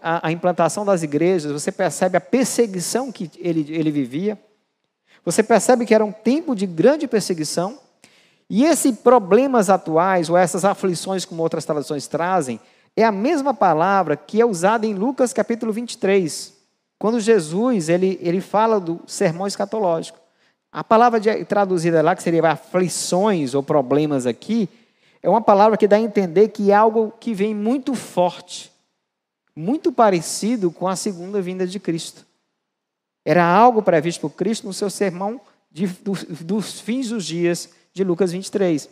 a 0.03 0.33
implantação 0.33 0.85
das 0.85 1.03
igrejas, 1.03 1.53
você 1.53 1.71
percebe 1.71 2.17
a 2.17 2.21
perseguição 2.21 3.13
que 3.13 3.31
ele, 3.39 3.67
ele 3.73 3.91
vivia. 3.91 4.39
Você 5.25 5.43
percebe 5.43 5.87
que 5.87 5.95
era 5.95 6.05
um 6.05 6.11
tempo 6.11 6.57
de 6.57 6.67
grande 6.67 7.07
perseguição. 7.07 7.79
E 8.55 8.65
esses 8.67 8.95
problemas 8.99 9.71
atuais, 9.71 10.29
ou 10.29 10.37
essas 10.37 10.63
aflições, 10.63 11.25
como 11.25 11.43
outras 11.43 11.65
traduções 11.65 12.07
trazem, 12.07 12.61
é 12.95 13.03
a 13.03 13.11
mesma 13.11 13.55
palavra 13.55 14.15
que 14.15 14.43
é 14.43 14.45
usada 14.45 14.87
em 14.87 14.93
Lucas 14.93 15.33
capítulo 15.33 15.73
23, 15.73 16.53
quando 16.99 17.19
Jesus 17.19 17.89
ele, 17.89 18.19
ele 18.21 18.43
fala 18.43 18.79
do 18.79 19.01
sermão 19.07 19.47
escatológico. 19.47 20.19
A 20.71 20.85
palavra 20.85 21.19
de, 21.19 21.47
traduzida 21.47 22.03
lá, 22.03 22.15
que 22.15 22.23
seria 22.23 22.47
aflições 22.47 23.55
ou 23.55 23.63
problemas 23.63 24.27
aqui, 24.27 24.69
é 25.23 25.31
uma 25.31 25.41
palavra 25.41 25.79
que 25.79 25.89
dá 25.89 25.97
a 25.97 26.01
entender 26.01 26.49
que 26.49 26.71
é 26.71 26.75
algo 26.75 27.11
que 27.19 27.33
vem 27.33 27.55
muito 27.55 27.95
forte, 27.95 28.71
muito 29.57 29.91
parecido 29.91 30.71
com 30.71 30.87
a 30.87 30.95
segunda 30.95 31.41
vinda 31.41 31.67
de 31.67 31.81
Cristo. 31.81 32.27
Era 33.25 33.47
algo 33.47 33.83
previsto 33.83 34.21
por 34.21 34.37
Cristo 34.37 34.67
no 34.67 34.75
seu 34.75 34.91
sermão 34.91 35.41
de, 35.71 35.87
do, 35.87 36.13
dos 36.45 36.81
fins 36.83 37.09
dos 37.09 37.25
dias 37.25 37.71
de 37.93 38.05
Lucas 38.05 38.33
23. 38.33 38.89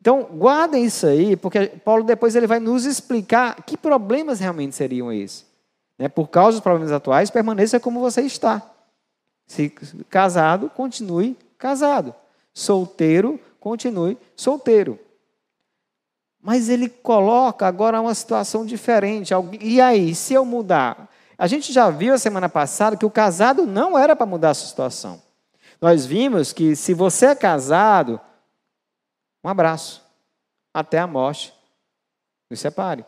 Então, 0.00 0.22
guardem 0.32 0.84
isso 0.84 1.06
aí, 1.06 1.36
porque 1.36 1.66
Paulo 1.84 2.04
depois 2.04 2.36
ele 2.36 2.46
vai 2.46 2.60
nos 2.60 2.84
explicar 2.84 3.62
que 3.64 3.76
problemas 3.76 4.38
realmente 4.38 4.76
seriam 4.76 5.12
esses. 5.12 5.44
Né? 5.98 6.08
Por 6.08 6.28
causa 6.28 6.52
dos 6.52 6.62
problemas 6.62 6.92
atuais, 6.92 7.30
permaneça 7.30 7.80
como 7.80 8.00
você 8.00 8.22
está. 8.22 8.62
Se 9.46 9.70
casado, 10.08 10.70
continue 10.70 11.36
casado. 11.58 12.14
Solteiro, 12.54 13.40
continue 13.58 14.16
solteiro. 14.36 14.98
Mas 16.40 16.68
ele 16.68 16.88
coloca 16.88 17.66
agora 17.66 18.00
uma 18.00 18.14
situação 18.14 18.64
diferente. 18.64 19.32
E 19.60 19.80
aí, 19.80 20.14
se 20.14 20.34
eu 20.34 20.44
mudar? 20.44 21.08
A 21.36 21.46
gente 21.46 21.72
já 21.72 21.90
viu 21.90 22.14
a 22.14 22.18
semana 22.18 22.48
passada 22.48 22.96
que 22.96 23.06
o 23.06 23.10
casado 23.10 23.66
não 23.66 23.98
era 23.98 24.14
para 24.14 24.26
mudar 24.26 24.50
a 24.50 24.54
sua 24.54 24.68
situação. 24.68 25.27
Nós 25.80 26.04
vimos 26.04 26.52
que 26.52 26.74
se 26.74 26.92
você 26.92 27.26
é 27.26 27.34
casado, 27.34 28.20
um 29.44 29.48
abraço, 29.48 30.02
até 30.74 30.98
a 30.98 31.06
morte 31.06 31.54
nos 32.50 32.60
separe. 32.60 33.04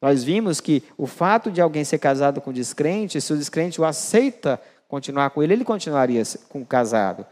Nós 0.00 0.24
vimos 0.24 0.60
que 0.60 0.82
o 0.96 1.06
fato 1.06 1.50
de 1.50 1.60
alguém 1.60 1.84
ser 1.84 1.98
casado 1.98 2.40
com 2.40 2.52
descrente, 2.52 3.20
se 3.20 3.32
o 3.32 3.36
descrente 3.36 3.80
o 3.80 3.84
aceita 3.84 4.60
continuar 4.88 5.30
com 5.30 5.42
ele, 5.42 5.52
ele 5.52 5.64
continuaria 5.64 6.22
com 6.48 6.62
o 6.62 6.66
casado. 6.66 7.24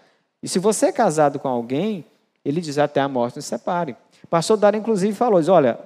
E 0.42 0.48
se 0.48 0.58
você 0.58 0.86
é 0.86 0.92
casado 0.92 1.38
com 1.38 1.48
alguém, 1.48 2.04
ele 2.44 2.60
diz 2.60 2.78
até 2.78 3.00
a 3.00 3.08
morte 3.08 3.36
nos 3.36 3.44
separe. 3.44 3.96
O 4.22 4.28
pastor 4.28 4.56
Dário, 4.56 4.78
inclusive, 4.78 5.14
falou: 5.14 5.40
diz, 5.40 5.48
olha, 5.48 5.78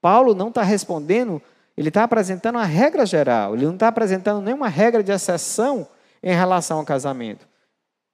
Paulo 0.00 0.34
não 0.34 0.48
está 0.48 0.62
respondendo, 0.62 1.40
ele 1.76 1.88
está 1.88 2.04
apresentando 2.04 2.56
uma 2.56 2.64
regra 2.64 3.06
geral, 3.06 3.54
ele 3.54 3.66
não 3.66 3.74
está 3.74 3.88
apresentando 3.88 4.42
nenhuma 4.42 4.68
regra 4.68 5.02
de 5.02 5.12
exceção 5.12 5.86
em 6.22 6.34
relação 6.34 6.78
ao 6.78 6.84
casamento. 6.84 7.49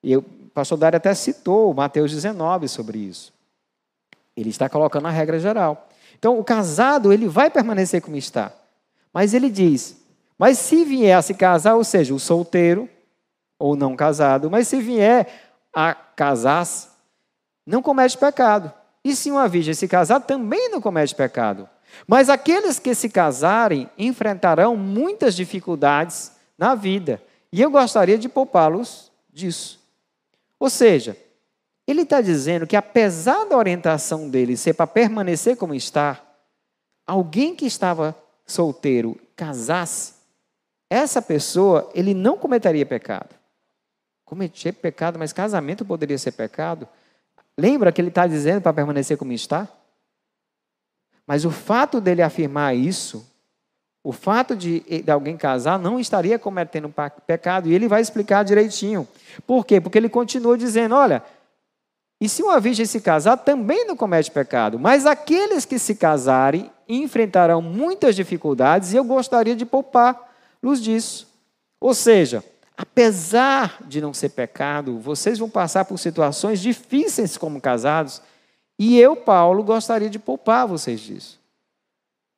E 0.02 0.16
o 0.16 0.22
pastor 0.22 0.78
Dário 0.78 0.96
até 0.96 1.14
citou 1.14 1.74
Mateus 1.74 2.12
19 2.12 2.68
sobre 2.68 2.98
isso. 2.98 3.32
Ele 4.36 4.50
está 4.50 4.68
colocando 4.68 5.06
a 5.06 5.10
regra 5.10 5.38
geral. 5.38 5.88
Então, 6.18 6.38
o 6.38 6.44
casado, 6.44 7.12
ele 7.12 7.28
vai 7.28 7.50
permanecer 7.50 8.00
como 8.00 8.16
está. 8.16 8.52
Mas 9.12 9.34
ele 9.34 9.50
diz: 9.50 9.96
mas 10.38 10.58
se 10.58 10.84
vier 10.84 11.16
a 11.16 11.22
se 11.22 11.34
casar, 11.34 11.74
ou 11.74 11.84
seja, 11.84 12.14
o 12.14 12.18
solteiro 12.18 12.88
ou 13.58 13.74
não 13.74 13.96
casado, 13.96 14.50
mas 14.50 14.68
se 14.68 14.80
vier 14.80 15.26
a 15.74 15.94
casar-se, 15.94 16.88
não 17.66 17.82
comete 17.82 18.16
pecado. 18.18 18.72
E 19.02 19.16
se 19.16 19.30
uma 19.30 19.48
virgem 19.48 19.72
se 19.72 19.88
casar, 19.88 20.20
também 20.20 20.70
não 20.70 20.80
comete 20.80 21.14
pecado. 21.14 21.68
Mas 22.06 22.28
aqueles 22.28 22.78
que 22.78 22.94
se 22.94 23.08
casarem 23.08 23.88
enfrentarão 23.96 24.76
muitas 24.76 25.34
dificuldades 25.34 26.32
na 26.58 26.74
vida. 26.74 27.22
E 27.50 27.62
eu 27.62 27.70
gostaria 27.70 28.18
de 28.18 28.28
poupá-los 28.28 29.10
disso. 29.32 29.80
Ou 30.58 30.70
seja, 30.70 31.16
ele 31.86 32.02
está 32.02 32.20
dizendo 32.20 32.66
que 32.66 32.76
apesar 32.76 33.44
da 33.44 33.56
orientação 33.56 34.28
dele 34.28 34.56
ser 34.56 34.74
para 34.74 34.86
permanecer 34.86 35.56
como 35.56 35.74
está, 35.74 36.20
alguém 37.06 37.54
que 37.54 37.66
estava 37.66 38.16
solteiro 38.44 39.18
casasse, 39.36 40.14
essa 40.88 41.20
pessoa, 41.20 41.90
ele 41.94 42.14
não 42.14 42.36
cometeria 42.36 42.86
pecado. 42.86 43.34
Cometer 44.24 44.72
pecado, 44.72 45.18
mas 45.18 45.32
casamento 45.32 45.84
poderia 45.84 46.18
ser 46.18 46.32
pecado. 46.32 46.88
Lembra 47.58 47.92
que 47.92 48.00
ele 48.00 48.08
está 48.08 48.26
dizendo 48.26 48.60
para 48.60 48.72
permanecer 48.72 49.16
como 49.16 49.32
está? 49.32 49.68
Mas 51.26 51.44
o 51.44 51.50
fato 51.50 52.00
dele 52.00 52.22
afirmar 52.22 52.76
isso, 52.76 53.26
o 54.06 54.12
fato 54.12 54.54
de, 54.54 54.84
de 55.02 55.10
alguém 55.10 55.36
casar, 55.36 55.80
não 55.80 55.98
estaria 55.98 56.38
cometendo 56.38 56.94
pecado. 57.26 57.68
E 57.68 57.74
ele 57.74 57.88
vai 57.88 58.00
explicar 58.00 58.44
direitinho. 58.44 59.06
Por 59.44 59.66
quê? 59.66 59.80
Porque 59.80 59.98
ele 59.98 60.08
continua 60.08 60.56
dizendo: 60.56 60.94
olha, 60.94 61.24
e 62.20 62.28
se 62.28 62.40
uma 62.40 62.60
virgem 62.60 62.86
se 62.86 63.00
casar, 63.00 63.36
também 63.38 63.84
não 63.84 63.96
comete 63.96 64.30
pecado. 64.30 64.78
Mas 64.78 65.06
aqueles 65.06 65.64
que 65.64 65.76
se 65.76 65.96
casarem 65.96 66.70
enfrentarão 66.88 67.60
muitas 67.60 68.14
dificuldades 68.14 68.92
e 68.92 68.96
eu 68.96 69.02
gostaria 69.02 69.56
de 69.56 69.66
poupar-los 69.66 70.80
disso. 70.80 71.26
Ou 71.80 71.92
seja, 71.92 72.44
apesar 72.78 73.78
de 73.88 74.00
não 74.00 74.14
ser 74.14 74.28
pecado, 74.28 75.00
vocês 75.00 75.36
vão 75.36 75.50
passar 75.50 75.84
por 75.84 75.98
situações 75.98 76.60
difíceis 76.60 77.36
como 77.36 77.60
casados 77.60 78.22
e 78.78 79.00
eu, 79.00 79.16
Paulo, 79.16 79.64
gostaria 79.64 80.08
de 80.08 80.20
poupar 80.20 80.64
vocês 80.64 81.00
disso. 81.00 81.44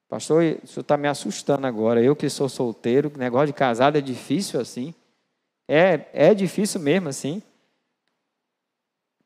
Pastor, 0.08 0.42
isso 0.64 0.80
está 0.80 0.96
me 0.96 1.06
assustando 1.06 1.66
agora. 1.66 2.02
Eu 2.02 2.16
que 2.16 2.30
sou 2.30 2.48
solteiro, 2.48 3.12
negócio 3.16 3.48
de 3.48 3.52
casado 3.52 3.98
é 3.98 4.00
difícil 4.00 4.58
assim. 4.58 4.94
É, 5.68 6.06
é 6.14 6.34
difícil 6.34 6.80
mesmo 6.80 7.10
assim. 7.10 7.42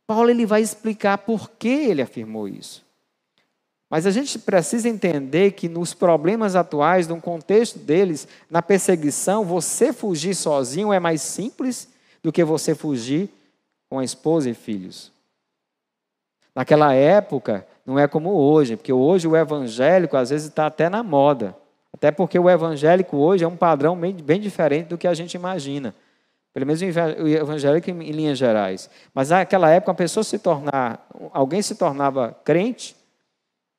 Paulo 0.06 0.28
ele 0.28 0.44
vai 0.44 0.60
explicar 0.60 1.18
por 1.18 1.50
que 1.50 1.68
ele 1.68 2.02
afirmou 2.02 2.48
isso. 2.48 2.84
Mas 3.88 4.06
a 4.06 4.10
gente 4.10 4.38
precisa 4.38 4.88
entender 4.88 5.52
que 5.52 5.68
nos 5.68 5.94
problemas 5.94 6.56
atuais, 6.56 7.06
no 7.06 7.20
contexto 7.20 7.78
deles, 7.78 8.26
na 8.50 8.62
perseguição, 8.62 9.44
você 9.44 9.92
fugir 9.92 10.34
sozinho 10.34 10.92
é 10.92 10.98
mais 10.98 11.22
simples 11.22 11.88
do 12.22 12.32
que 12.32 12.42
você 12.42 12.74
fugir 12.74 13.30
com 13.88 13.98
a 13.98 14.04
esposa 14.04 14.50
e 14.50 14.54
filhos. 14.54 15.12
Naquela 16.54 16.92
época, 16.94 17.66
não 17.84 17.98
é 17.98 18.06
como 18.06 18.30
hoje, 18.30 18.76
porque 18.76 18.92
hoje 18.92 19.26
o 19.26 19.36
evangélico 19.36 20.16
às 20.16 20.30
vezes 20.30 20.48
está 20.48 20.66
até 20.66 20.88
na 20.88 21.02
moda. 21.02 21.56
Até 21.92 22.10
porque 22.10 22.38
o 22.38 22.48
evangélico 22.48 23.16
hoje 23.16 23.44
é 23.44 23.48
um 23.48 23.56
padrão 23.56 23.96
bem, 23.96 24.14
bem 24.14 24.40
diferente 24.40 24.88
do 24.88 24.98
que 24.98 25.06
a 25.06 25.14
gente 25.14 25.34
imagina. 25.34 25.94
Pelo 26.54 26.66
menos 26.66 26.80
o 26.82 26.84
evangélico 26.84 27.90
em, 27.90 28.02
em 28.02 28.12
linhas 28.12 28.38
gerais. 28.38 28.88
Mas 29.14 29.30
naquela 29.30 29.70
época, 29.70 29.90
uma 29.90 29.96
pessoa 29.96 30.22
se 30.22 30.38
tornar, 30.38 31.06
alguém 31.32 31.62
se 31.62 31.74
tornava 31.74 32.36
crente, 32.44 32.94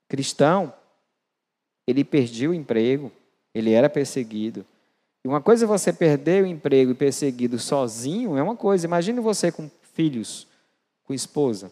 cristão, 0.07 0.73
ele 1.87 2.03
perdia 2.03 2.49
o 2.49 2.53
emprego, 2.53 3.11
ele 3.53 3.73
era 3.73 3.89
perseguido. 3.89 4.65
E 5.23 5.27
uma 5.27 5.41
coisa 5.41 5.65
é 5.65 5.67
você 5.67 5.93
perder 5.93 6.43
o 6.43 6.47
emprego 6.47 6.91
e 6.91 6.95
perseguido 6.95 7.57
sozinho, 7.59 8.37
é 8.37 8.43
uma 8.43 8.55
coisa. 8.55 8.85
Imagine 8.85 9.19
você 9.19 9.51
com 9.51 9.69
filhos, 9.93 10.47
com 11.03 11.13
esposa. 11.13 11.71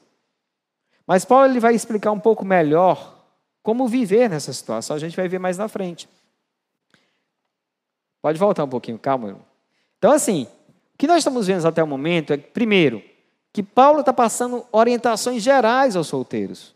Mas 1.11 1.25
Paulo 1.25 1.45
ele 1.45 1.59
vai 1.59 1.75
explicar 1.75 2.09
um 2.13 2.19
pouco 2.21 2.45
melhor 2.45 3.21
como 3.61 3.85
viver 3.85 4.29
nessa 4.29 4.53
situação. 4.53 4.95
A 4.95 4.99
gente 4.99 5.13
vai 5.13 5.27
ver 5.27 5.39
mais 5.39 5.57
na 5.57 5.67
frente. 5.67 6.07
Pode 8.21 8.39
voltar 8.39 8.63
um 8.63 8.69
pouquinho, 8.69 8.97
calma. 8.97 9.37
Então, 9.97 10.13
assim, 10.13 10.47
o 10.93 10.97
que 10.97 11.07
nós 11.07 11.17
estamos 11.17 11.47
vendo 11.47 11.67
até 11.67 11.83
o 11.83 11.87
momento 11.87 12.31
é, 12.31 12.37
primeiro, 12.37 13.03
que 13.51 13.61
Paulo 13.61 13.99
está 13.99 14.13
passando 14.13 14.65
orientações 14.71 15.43
gerais 15.43 15.97
aos 15.97 16.07
solteiros. 16.07 16.73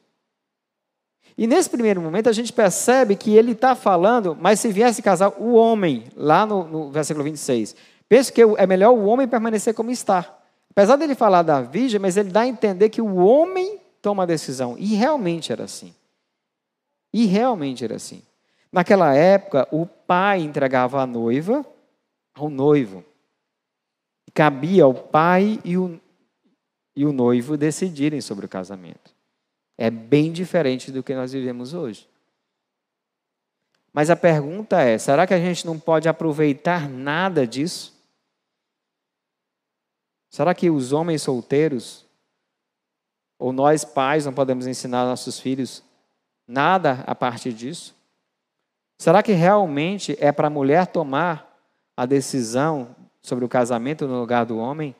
E 1.37 1.47
nesse 1.47 1.69
primeiro 1.69 2.01
momento 2.01 2.27
a 2.27 2.33
gente 2.33 2.51
percebe 2.51 3.15
que 3.15 3.37
ele 3.37 3.53
está 3.53 3.73
falando, 3.73 4.37
mas 4.37 4.59
se 4.59 4.69
viesse 4.69 5.01
casar 5.01 5.29
o 5.39 5.53
homem, 5.53 6.07
lá 6.13 6.45
no, 6.45 6.67
no 6.67 6.91
versículo 6.91 7.23
26, 7.23 7.73
penso 8.09 8.33
que 8.33 8.41
é 8.41 8.67
melhor 8.67 8.91
o 8.91 9.05
homem 9.05 9.29
permanecer 9.29 9.73
como 9.73 9.91
está. 9.91 10.29
Apesar 10.71 10.97
dele 10.97 11.15
falar 11.15 11.41
da 11.41 11.61
virgem, 11.61 12.01
mas 12.01 12.17
ele 12.17 12.31
dá 12.31 12.41
a 12.41 12.47
entender 12.47 12.89
que 12.89 13.01
o 13.01 13.15
homem 13.15 13.84
toma 14.05 14.21
a 14.21 14.27
decisão. 14.27 14.77
E 14.77 14.93
realmente 14.93 15.51
era 15.51 15.63
assim. 15.63 15.91
E 17.11 17.25
realmente 17.25 17.83
era 17.83 17.95
assim. 17.95 18.21
Naquela 18.71 19.15
época, 19.15 19.67
o 19.71 19.87
pai 19.87 20.41
entregava 20.41 21.01
a 21.01 21.07
noiva 21.07 21.65
ao 22.35 22.47
noivo. 22.47 23.03
Cabia 24.31 24.83
ao 24.83 24.93
pai 24.93 25.59
e 25.65 25.75
o, 25.75 25.99
e 26.95 27.03
o 27.03 27.11
noivo 27.11 27.57
decidirem 27.57 28.21
sobre 28.21 28.45
o 28.45 28.49
casamento. 28.49 29.11
É 29.75 29.89
bem 29.89 30.31
diferente 30.31 30.91
do 30.91 31.01
que 31.01 31.15
nós 31.15 31.31
vivemos 31.31 31.73
hoje. 31.73 32.07
Mas 33.91 34.11
a 34.11 34.15
pergunta 34.15 34.81
é: 34.81 34.99
será 34.99 35.25
que 35.25 35.33
a 35.33 35.39
gente 35.39 35.65
não 35.65 35.79
pode 35.79 36.07
aproveitar 36.07 36.87
nada 36.87 37.47
disso? 37.47 37.91
Será 40.29 40.53
que 40.53 40.69
os 40.69 40.93
homens 40.93 41.23
solteiros, 41.23 42.04
ou 43.37 43.51
nós 43.51 43.83
pais, 43.83 44.25
não 44.25 44.33
podemos 44.33 44.67
ensinar 44.67 45.05
nossos 45.05 45.39
filhos 45.39 45.83
nada 46.47 47.03
a 47.05 47.13
partir 47.13 47.53
disso? 47.53 47.95
Será 48.97 49.21
que 49.21 49.33
realmente 49.33 50.15
é 50.19 50.31
para 50.31 50.47
a 50.47 50.51
mulher 50.51 50.87
tomar 50.87 51.53
a 51.97 52.05
decisão 52.05 52.95
sobre 53.21 53.43
o 53.43 53.49
casamento 53.49 54.07
no 54.07 54.19
lugar 54.19 54.45
do 54.45 54.57
homem? 54.57 54.95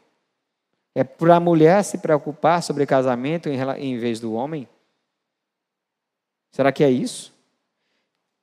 É 0.93 1.03
para 1.03 1.37
a 1.37 1.39
mulher 1.39 1.83
se 1.83 1.97
preocupar 1.97 2.61
sobre 2.61 2.85
casamento 2.85 3.49
em 3.49 3.97
vez 3.97 4.19
do 4.19 4.33
homem? 4.33 4.67
Será 6.51 6.71
que 6.71 6.83
é 6.83 6.89
isso? 6.89 7.33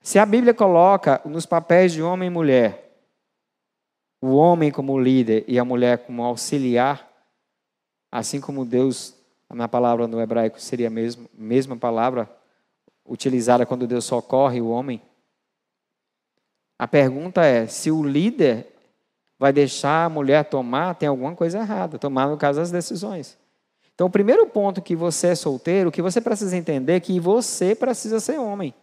Se 0.02 0.18
a 0.18 0.26
Bíblia 0.26 0.52
coloca 0.52 1.22
nos 1.24 1.46
papéis 1.46 1.92
de 1.92 2.02
homem 2.02 2.26
e 2.26 2.30
mulher, 2.30 2.92
o 4.20 4.34
homem 4.34 4.70
como 4.70 4.98
líder 4.98 5.44
e 5.48 5.58
a 5.58 5.64
mulher 5.64 5.98
como 5.98 6.22
auxiliar, 6.22 7.08
assim 8.10 8.40
como 8.40 8.64
Deus, 8.64 9.14
na 9.54 9.68
palavra 9.68 10.06
no 10.06 10.20
hebraico 10.20 10.60
seria 10.60 10.88
a 10.88 10.90
mesma, 10.90 11.26
mesma 11.34 11.76
palavra 11.76 12.28
utilizada 13.06 13.66
quando 13.66 13.86
Deus 13.86 14.04
socorre 14.04 14.60
o 14.60 14.68
homem. 14.68 15.00
A 16.78 16.88
pergunta 16.88 17.44
é: 17.44 17.66
se 17.66 17.90
o 17.90 18.02
líder 18.02 18.66
vai 19.38 19.52
deixar 19.52 20.04
a 20.04 20.08
mulher 20.08 20.44
tomar, 20.44 20.94
tem 20.94 21.08
alguma 21.08 21.34
coisa 21.34 21.58
errada, 21.58 21.98
tomar, 21.98 22.28
no 22.28 22.36
caso, 22.36 22.60
as 22.60 22.70
decisões. 22.70 23.36
Então, 23.94 24.06
o 24.06 24.10
primeiro 24.10 24.46
ponto 24.46 24.80
que 24.80 24.96
você 24.96 25.28
é 25.28 25.34
solteiro, 25.34 25.92
que 25.92 26.00
você 26.00 26.20
precisa 26.20 26.56
entender 26.56 26.94
é 26.94 27.00
que 27.00 27.20
você 27.20 27.74
precisa 27.74 28.20
ser 28.20 28.38
homem. 28.38 28.74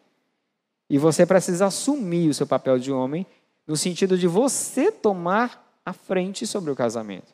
E 0.89 0.97
você 0.97 1.25
precisa 1.25 1.67
assumir 1.67 2.29
o 2.29 2.33
seu 2.33 2.47
papel 2.47 2.77
de 2.79 2.91
homem, 2.91 3.25
no 3.65 3.77
sentido 3.77 4.17
de 4.17 4.27
você 4.27 4.91
tomar 4.91 5.79
a 5.85 5.93
frente 5.93 6.45
sobre 6.45 6.71
o 6.71 6.75
casamento. 6.75 7.33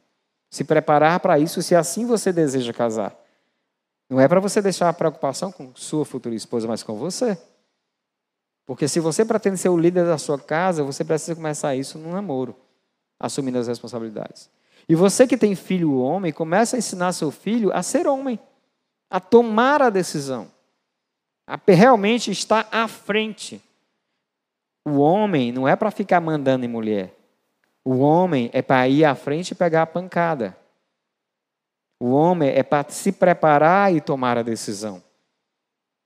Se 0.50 0.64
preparar 0.64 1.20
para 1.20 1.40
isso, 1.40 1.62
se 1.62 1.76
assim 1.76 2.06
você 2.06 2.32
deseja 2.32 2.72
casar. 2.72 3.25
Não 4.10 4.20
é 4.20 4.28
para 4.28 4.40
você 4.40 4.62
deixar 4.62 4.90
a 4.90 4.94
preocupação 4.94 5.52
com 5.52 5.76
sua 5.76 6.06
futura 6.06 6.36
esposa, 6.36 6.68
mas 6.68 6.84
com 6.84 6.96
você. 6.96 7.38
Porque 8.66 8.88
se 8.88 9.00
você 9.00 9.24
pretende 9.24 9.58
ser 9.58 9.70
o 9.70 9.78
líder 9.78 10.06
da 10.06 10.18
sua 10.18 10.40
casa, 10.40 10.84
você 10.84 11.04
precisa 11.04 11.36
começar 11.36 11.76
isso 11.76 11.98
no 11.98 12.12
namoro 12.12 12.56
assumindo 13.20 13.58
as 13.58 13.68
responsabilidades. 13.68 14.50
E 14.88 14.96
você 14.96 15.26
que 15.26 15.38
tem 15.38 15.56
filho 15.56 15.98
homem, 15.98 16.32
começa 16.32 16.76
a 16.76 16.80
ensinar 16.80 17.14
seu 17.14 17.32
filho 17.32 17.72
a 17.74 17.82
ser 17.82 18.08
homem, 18.08 18.40
a 19.10 19.20
tomar 19.20 19.82
a 19.82 19.90
decisão, 19.90 20.52
a 21.48 21.60
realmente 21.68 22.32
estar 22.32 22.68
à 22.72 22.88
frente. 22.88 23.62
O 24.86 24.98
homem 24.98 25.52
não 25.52 25.68
é 25.68 25.76
para 25.76 25.90
ficar 25.90 26.22
mandando 26.22 26.66
em 26.66 26.70
mulher. 26.70 27.16
O 27.84 28.00
homem 28.00 28.50
é 28.54 28.62
para 28.62 28.88
ir 28.88 29.06
à 29.06 29.16
frente 29.16 29.52
e 29.52 29.56
pegar 29.56 29.84
a 29.84 29.88
pancada. 29.88 30.56
O 32.06 32.12
homem 32.12 32.50
é 32.50 32.62
para 32.62 32.88
se 32.92 33.12
preparar 33.12 33.92
e 33.92 34.00
tomar 34.00 34.38
a 34.38 34.44
decisão. 34.44 35.02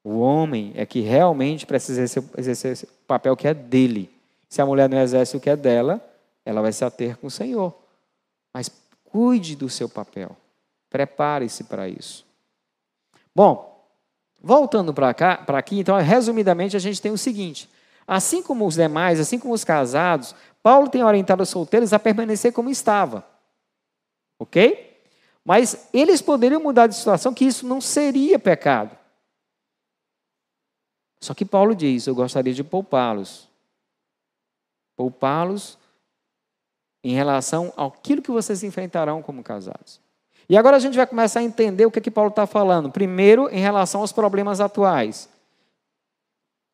O 0.02 0.20
homem 0.20 0.72
é 0.74 0.86
que 0.86 1.02
realmente 1.02 1.66
precisa 1.66 2.02
exercer 2.38 2.88
o 2.88 3.06
papel 3.06 3.36
que 3.36 3.46
é 3.46 3.54
dele. 3.54 4.10
Se 4.48 4.62
a 4.62 4.66
mulher 4.66 4.88
não 4.88 4.98
exerce 4.98 5.36
o 5.36 5.42
que 5.42 5.50
é 5.50 5.58
dela, 5.58 6.02
ela 6.46 6.62
vai 6.62 6.72
se 6.72 6.86
ater 6.86 7.18
com 7.18 7.28
o 7.28 7.30
Senhor. 7.30 7.78
Mas 8.54 8.72
cuide 9.04 9.58
do 9.58 9.68
seu 9.68 9.90
papel. 9.90 10.38
Prepare-se 10.90 11.66
para 11.66 11.90
isso. 11.90 12.26
Bom, 13.36 13.86
voltando 14.42 14.94
para 14.94 15.14
cá, 15.14 15.36
para 15.36 15.58
aqui, 15.60 15.82
então, 15.82 15.98
resumidamente, 15.98 16.78
a 16.78 16.80
gente 16.80 17.02
tem 17.02 17.12
o 17.12 17.18
seguinte: 17.18 17.70
assim 18.08 18.42
como 18.42 18.66
os 18.66 18.76
demais, 18.76 19.20
assim 19.20 19.38
como 19.38 19.54
os 19.54 19.66
casados, 19.66 20.34
Paulo 20.64 20.88
tem 20.88 21.04
orientado 21.04 21.44
os 21.44 21.50
solteiros 21.50 21.92
a 21.92 22.00
permanecer 22.00 22.54
como 22.54 22.70
estava. 22.70 23.28
Ok? 24.40 24.89
Mas 25.50 25.90
eles 25.92 26.22
poderiam 26.22 26.62
mudar 26.62 26.86
de 26.86 26.94
situação 26.94 27.34
que 27.34 27.44
isso 27.44 27.66
não 27.66 27.82
seria 27.82 28.38
pecado. 28.38 28.96
Só 31.20 31.34
que 31.34 31.44
Paulo 31.44 31.74
diz: 31.74 32.06
Eu 32.06 32.14
gostaria 32.14 32.54
de 32.54 32.64
poupá-los. 32.64 33.50
Poupá-los 34.96 35.76
em 37.04 37.16
relação 37.16 37.74
àquilo 37.76 38.22
que 38.22 38.30
vocês 38.30 38.62
enfrentarão 38.62 39.24
como 39.24 39.42
casados. 39.42 40.00
E 40.48 40.56
agora 40.56 40.78
a 40.78 40.80
gente 40.80 40.96
vai 40.96 41.08
começar 41.08 41.40
a 41.40 41.44
entender 41.44 41.84
o 41.84 41.90
que, 41.90 41.98
é 41.98 42.02
que 42.04 42.12
Paulo 42.12 42.30
está 42.30 42.46
falando. 42.46 42.92
Primeiro, 42.92 43.50
em 43.50 43.60
relação 43.60 44.02
aos 44.02 44.12
problemas 44.12 44.62
atuais. 44.62 45.28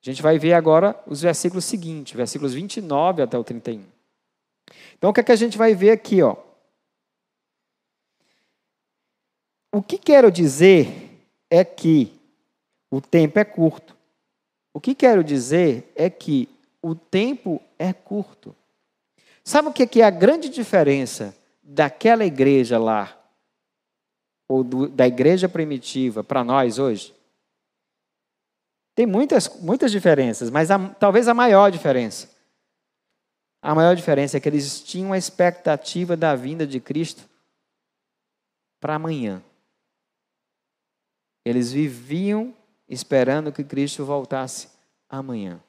A 0.06 0.10
gente 0.12 0.22
vai 0.22 0.38
ver 0.38 0.52
agora 0.52 1.02
os 1.08 1.22
versículos 1.22 1.64
seguintes, 1.64 2.14
versículos 2.14 2.54
29 2.54 3.22
até 3.22 3.38
o 3.38 3.44
31. 3.44 3.86
Então, 4.98 5.12
o 5.12 5.14
que, 5.14 5.22
é 5.22 5.24
que 5.24 5.32
a 5.32 5.38
gente 5.38 5.58
vai 5.58 5.74
ver 5.74 5.92
aqui? 5.92 6.22
Ó? 6.22 6.45
O 9.76 9.84
que 9.84 9.98
quero 9.98 10.32
dizer 10.32 11.20
é 11.50 11.66
que 11.66 12.18
o 12.90 13.02
tempo 13.02 13.38
é 13.38 13.44
curto. 13.44 13.94
O 14.74 14.80
que 14.80 14.96
quero 14.96 15.22
dizer 15.22 15.92
é 15.98 16.10
que 16.10 16.48
o 16.82 16.96
tempo 16.96 17.62
é 17.78 17.92
curto. 17.92 18.56
Sabe 19.44 19.68
o 19.68 19.74
que 19.74 20.02
é 20.02 20.06
a 20.06 20.10
grande 20.10 20.48
diferença 20.48 21.36
daquela 21.62 22.24
igreja 22.24 22.80
lá, 22.80 23.22
ou 24.48 24.64
do, 24.64 24.88
da 24.88 25.06
igreja 25.06 25.50
primitiva, 25.50 26.24
para 26.24 26.42
nós 26.42 26.80
hoje? 26.80 27.14
Tem 28.96 29.06
muitas, 29.06 29.60
muitas 29.60 29.92
diferenças, 29.92 30.50
mas 30.50 30.72
a, 30.72 30.88
talvez 30.88 31.28
a 31.28 31.34
maior 31.34 31.70
diferença. 31.70 32.30
A 33.62 33.76
maior 33.76 33.94
diferença 33.94 34.38
é 34.38 34.40
que 34.40 34.48
eles 34.48 34.82
tinham 34.82 35.12
a 35.12 35.18
expectativa 35.18 36.16
da 36.16 36.34
vinda 36.34 36.66
de 36.66 36.80
Cristo 36.80 37.28
para 38.80 38.96
amanhã. 38.96 39.44
Eles 41.46 41.72
viviam 41.72 42.54
esperando 42.90 43.52
que 43.52 43.64
Cristo 43.64 44.04
voltasse 44.04 44.68
amanhã. 45.08 45.62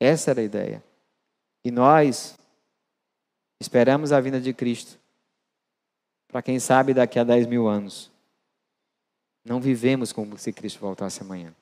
Essa 0.00 0.32
era 0.32 0.40
a 0.40 0.44
ideia. 0.44 0.84
E 1.64 1.70
nós 1.70 2.36
esperamos 3.60 4.12
a 4.12 4.20
vinda 4.20 4.40
de 4.40 4.52
Cristo 4.52 4.98
para 6.28 6.42
quem 6.42 6.58
sabe 6.60 6.92
daqui 6.92 7.18
a 7.18 7.24
10 7.24 7.46
mil 7.46 7.68
anos. 7.68 8.10
Não 9.44 9.60
vivemos 9.60 10.12
como 10.12 10.36
se 10.36 10.52
Cristo 10.52 10.80
voltasse 10.80 11.22
amanhã. 11.22 11.54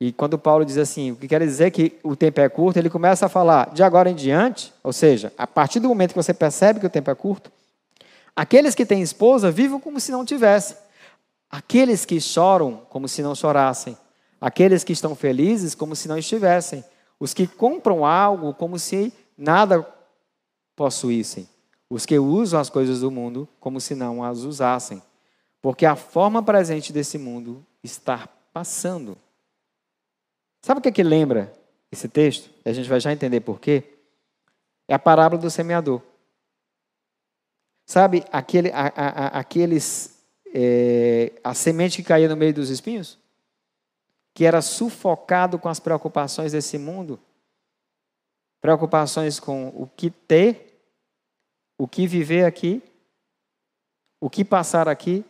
E 0.00 0.12
quando 0.12 0.38
Paulo 0.38 0.64
diz 0.64 0.76
assim, 0.76 1.12
o 1.12 1.16
que 1.16 1.26
quer 1.28 1.40
dizer 1.40 1.70
que 1.70 1.98
o 2.02 2.14
tempo 2.14 2.40
é 2.40 2.48
curto, 2.48 2.76
ele 2.76 2.90
começa 2.90 3.26
a 3.26 3.28
falar 3.28 3.72
de 3.72 3.82
agora 3.82 4.10
em 4.10 4.14
diante, 4.14 4.72
ou 4.82 4.92
seja, 4.92 5.32
a 5.38 5.46
partir 5.46 5.80
do 5.80 5.88
momento 5.88 6.10
que 6.10 6.16
você 6.16 6.34
percebe 6.34 6.80
que 6.80 6.86
o 6.86 6.90
tempo 6.90 7.10
é 7.10 7.14
curto, 7.14 7.50
aqueles 8.36 8.74
que 8.74 8.84
têm 8.84 9.00
esposa 9.00 9.50
vivam 9.50 9.80
como 9.80 9.98
se 9.98 10.12
não 10.12 10.24
tivessem. 10.24 10.76
Aqueles 11.50 12.04
que 12.04 12.20
choram 12.20 12.78
como 12.88 13.08
se 13.08 13.22
não 13.22 13.34
chorassem. 13.34 13.96
Aqueles 14.40 14.84
que 14.84 14.92
estão 14.92 15.14
felizes 15.14 15.74
como 15.74 15.94
se 15.96 16.08
não 16.08 16.18
estivessem. 16.18 16.84
Os 17.18 17.32
que 17.32 17.46
compram 17.46 18.04
algo 18.04 18.52
como 18.54 18.78
se 18.78 19.12
nada 19.36 19.86
possuíssem. 20.76 21.48
Os 21.88 22.04
que 22.04 22.18
usam 22.18 22.60
as 22.60 22.68
coisas 22.68 23.00
do 23.00 23.10
mundo 23.10 23.48
como 23.60 23.80
se 23.80 23.94
não 23.94 24.22
as 24.22 24.40
usassem. 24.40 25.02
Porque 25.62 25.86
a 25.86 25.96
forma 25.96 26.42
presente 26.42 26.92
desse 26.92 27.16
mundo 27.18 27.64
está 27.82 28.28
passando. 28.52 29.16
Sabe 30.60 30.78
o 30.78 30.82
que, 30.82 30.88
é 30.88 30.92
que 30.92 31.02
lembra 31.02 31.52
esse 31.90 32.08
texto? 32.08 32.50
A 32.64 32.72
gente 32.72 32.88
vai 32.88 33.00
já 33.00 33.12
entender 33.12 33.40
por 33.40 33.60
quê. 33.60 33.84
É 34.88 34.94
a 34.94 34.98
parábola 34.98 35.40
do 35.40 35.50
semeador. 35.50 36.00
Sabe 37.86 38.24
aquele, 38.32 38.70
a, 38.72 38.86
a, 38.86 39.26
aqueles, 39.38 40.13
é, 40.54 41.32
a 41.42 41.52
semente 41.52 41.96
que 41.96 42.08
caía 42.08 42.28
no 42.28 42.36
meio 42.36 42.54
dos 42.54 42.70
espinhos? 42.70 43.18
Que 44.32 44.44
era 44.44 44.62
sufocado 44.62 45.58
com 45.58 45.68
as 45.68 45.80
preocupações 45.80 46.52
desse 46.52 46.78
mundo? 46.78 47.20
Preocupações 48.60 49.40
com 49.40 49.68
o 49.68 49.86
que 49.86 50.08
ter, 50.10 50.80
o 51.76 51.88
que 51.88 52.06
viver 52.06 52.44
aqui, 52.44 52.82
o 54.20 54.30
que 54.30 54.44
passar 54.44 54.88
aqui, 54.88 55.24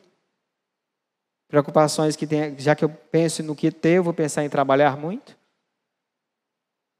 Preocupações 1.54 2.16
que 2.16 2.26
tem, 2.26 2.58
já 2.58 2.74
que 2.74 2.84
eu 2.84 2.88
penso 2.88 3.40
no 3.42 3.54
que 3.54 3.70
ter, 3.70 3.98
eu 3.98 4.02
vou 4.02 4.12
pensar 4.12 4.44
em 4.44 4.48
trabalhar 4.48 4.96
muito, 4.96 5.36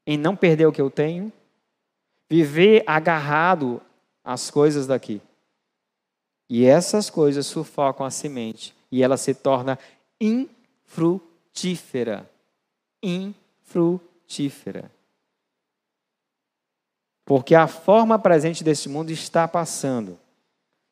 em 0.07 0.17
não 0.17 0.33
perder 0.33 0.65
o 0.65 0.71
que 0.71 0.81
eu 0.81 0.89
tenho, 0.89 1.29
viver 2.29 2.81
agarrado 2.87 3.81
às 4.23 4.49
coisas 4.49 4.87
daqui. 4.87 5.21
E 6.49 6.65
essas 6.65 7.09
coisas 7.09 7.47
sufocam 7.47 8.05
a 8.05 8.11
semente 8.11 8.75
e 8.91 9.01
ela 9.03 9.17
se 9.17 9.33
torna 9.33 9.79
infrutífera. 10.19 12.29
Infrutífera. 13.01 14.91
Porque 17.25 17.55
a 17.55 17.67
forma 17.67 18.19
presente 18.19 18.63
deste 18.63 18.87
mundo 18.87 19.09
está 19.09 19.47
passando. 19.47 20.19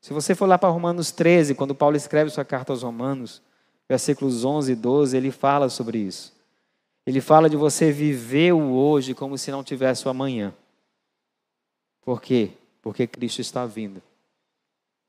Se 0.01 0.11
você 0.11 0.33
for 0.33 0.47
lá 0.47 0.57
para 0.57 0.69
Romanos 0.69 1.11
13, 1.11 1.55
quando 1.55 1.75
Paulo 1.75 1.95
escreve 1.95 2.31
sua 2.31 2.43
carta 2.43 2.73
aos 2.73 2.81
Romanos, 2.81 3.41
versículos 3.87 4.43
11 4.43 4.71
e 4.71 4.75
12, 4.75 5.15
ele 5.15 5.31
fala 5.31 5.69
sobre 5.69 5.99
isso. 5.99 6.33
Ele 7.05 7.21
fala 7.21 7.49
de 7.49 7.55
você 7.55 7.91
viver 7.91 8.53
o 8.53 8.73
hoje 8.73 9.13
como 9.13 9.37
se 9.37 9.51
não 9.51 9.63
tivesse 9.63 10.07
o 10.07 10.09
amanhã. 10.09 10.53
Por 12.01 12.21
quê? 12.21 12.51
Porque 12.81 13.05
Cristo 13.05 13.39
está 13.39 13.65
vindo. 13.65 14.01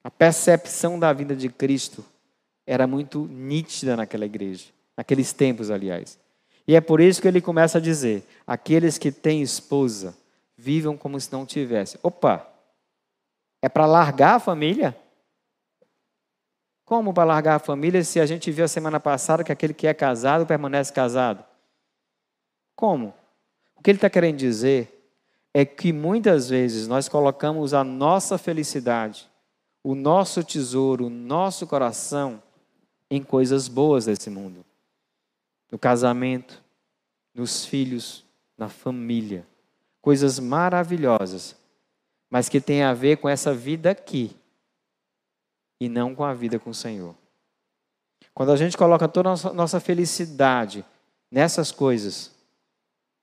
A 0.04 0.10
percepção 0.10 0.98
da 0.98 1.10
vida 1.12 1.34
de 1.34 1.48
Cristo 1.48 2.04
era 2.66 2.86
muito 2.86 3.26
nítida 3.26 3.96
naquela 3.96 4.26
igreja, 4.26 4.66
naqueles 4.94 5.32
tempos, 5.32 5.70
aliás. 5.70 6.18
E 6.68 6.76
é 6.76 6.80
por 6.80 7.00
isso 7.00 7.20
que 7.20 7.26
ele 7.26 7.40
começa 7.40 7.78
a 7.78 7.80
dizer: 7.80 8.22
aqueles 8.46 8.98
que 8.98 9.10
têm 9.10 9.40
esposa, 9.40 10.14
vivam 10.56 10.96
como 10.96 11.18
se 11.18 11.32
não 11.32 11.44
tivessem. 11.44 11.98
Opa! 12.02 12.46
É 13.60 13.68
para 13.68 13.86
largar 13.86 14.34
a 14.34 14.40
família? 14.40 14.94
Como 16.84 17.14
para 17.14 17.24
largar 17.24 17.56
a 17.56 17.58
família 17.58 18.04
se 18.04 18.20
a 18.20 18.26
gente 18.26 18.50
viu 18.50 18.64
a 18.64 18.68
semana 18.68 19.00
passada 19.00 19.42
que 19.42 19.50
aquele 19.50 19.72
que 19.72 19.86
é 19.86 19.94
casado 19.94 20.44
permanece 20.44 20.92
casado? 20.92 21.42
Como? 22.76 23.14
O 23.74 23.82
que 23.82 23.90
ele 23.90 23.96
está 23.96 24.10
querendo 24.10 24.36
dizer 24.36 24.90
é 25.54 25.64
que 25.64 25.92
muitas 25.94 26.50
vezes 26.50 26.86
nós 26.86 27.08
colocamos 27.08 27.72
a 27.72 27.82
nossa 27.82 28.36
felicidade, 28.36 29.30
o 29.85 29.94
nosso 29.94 30.42
tesouro, 30.42 31.07
o 31.07 31.11
nosso 31.11 31.66
coração 31.66 32.42
em 33.11 33.23
coisas 33.23 33.68
boas 33.68 34.07
desse 34.07 34.31
mundo. 34.31 34.64
No 35.70 35.79
casamento, 35.79 36.62
nos 37.35 37.66
filhos, 37.66 38.25
na 38.57 38.70
família. 38.70 39.47
Coisas 40.01 40.38
maravilhosas, 40.38 41.55
mas 42.31 42.49
que 42.49 42.61
têm 42.61 42.83
a 42.83 42.94
ver 42.94 43.18
com 43.18 43.29
essa 43.29 43.53
vida 43.53 43.90
aqui 43.90 44.35
e 45.79 45.88
não 45.88 46.14
com 46.14 46.25
a 46.25 46.33
vida 46.33 46.59
com 46.59 46.70
o 46.70 46.75
Senhor. 46.75 47.14
Quando 48.33 48.53
a 48.53 48.57
gente 48.57 48.77
coloca 48.77 49.07
toda 49.07 49.31
a 49.31 49.53
nossa 49.53 49.79
felicidade 49.81 50.85
nessas 51.31 51.70
coisas, 51.70 52.33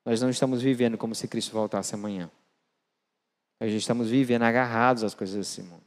nós 0.06 0.22
não 0.22 0.30
estamos 0.30 0.62
vivendo 0.62 0.98
como 0.98 1.16
se 1.16 1.28
Cristo 1.28 1.54
voltasse 1.54 1.96
amanhã. 1.96 2.30
Gente 3.62 3.78
estamos 3.78 4.10
vivendo 4.10 4.44
agarrados 4.44 5.04
às 5.04 5.14
coisas 5.14 5.36
desse 5.36 5.62
mundo. 5.62 5.81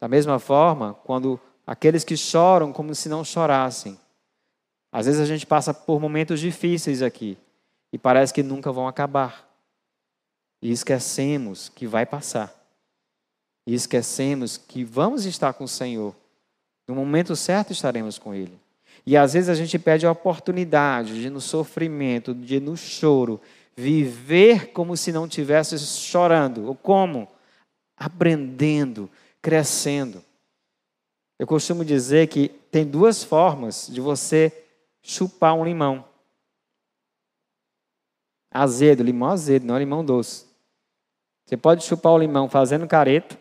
Da 0.00 0.08
mesma 0.08 0.38
forma, 0.38 0.94
quando 1.04 1.40
aqueles 1.66 2.04
que 2.04 2.16
choram 2.16 2.72
como 2.72 2.94
se 2.94 3.08
não 3.08 3.24
chorassem, 3.24 3.98
às 4.92 5.06
vezes 5.06 5.20
a 5.20 5.26
gente 5.26 5.46
passa 5.46 5.72
por 5.72 6.00
momentos 6.00 6.40
difíceis 6.40 7.02
aqui 7.02 7.38
e 7.92 7.98
parece 7.98 8.32
que 8.32 8.42
nunca 8.42 8.70
vão 8.70 8.86
acabar. 8.86 9.48
E 10.62 10.70
esquecemos 10.70 11.68
que 11.68 11.86
vai 11.86 12.06
passar 12.06 12.64
e 13.66 13.74
esquecemos 13.74 14.56
que 14.56 14.84
vamos 14.84 15.24
estar 15.24 15.52
com 15.54 15.64
o 15.64 15.68
Senhor. 15.68 16.14
No 16.86 16.94
momento 16.94 17.34
certo 17.34 17.72
estaremos 17.72 18.18
com 18.18 18.34
Ele. 18.34 18.58
E 19.06 19.16
às 19.16 19.32
vezes 19.32 19.48
a 19.48 19.54
gente 19.54 19.78
pede 19.78 20.06
a 20.06 20.12
oportunidade 20.12 21.20
de, 21.20 21.30
no 21.30 21.40
sofrimento, 21.40 22.34
de 22.34 22.60
no 22.60 22.76
choro, 22.76 23.40
viver 23.76 24.72
como 24.72 24.96
se 24.96 25.12
não 25.12 25.26
estivesse 25.26 25.78
chorando. 25.78 26.66
Ou 26.66 26.74
como? 26.74 27.28
Aprendendo, 27.96 29.10
crescendo. 29.44 30.24
Eu 31.38 31.46
costumo 31.46 31.84
dizer 31.84 32.28
que 32.28 32.48
tem 32.70 32.86
duas 32.86 33.22
formas 33.22 33.86
de 33.92 34.00
você 34.00 34.50
chupar 35.02 35.54
um 35.54 35.62
limão. 35.62 36.02
Azedo, 38.50 39.02
limão 39.02 39.28
azedo, 39.28 39.66
não 39.66 39.76
limão 39.76 40.02
doce. 40.02 40.46
Você 41.44 41.58
pode 41.58 41.84
chupar 41.84 42.12
o 42.12 42.18
limão 42.18 42.48
fazendo 42.48 42.88
careta, 42.88 43.38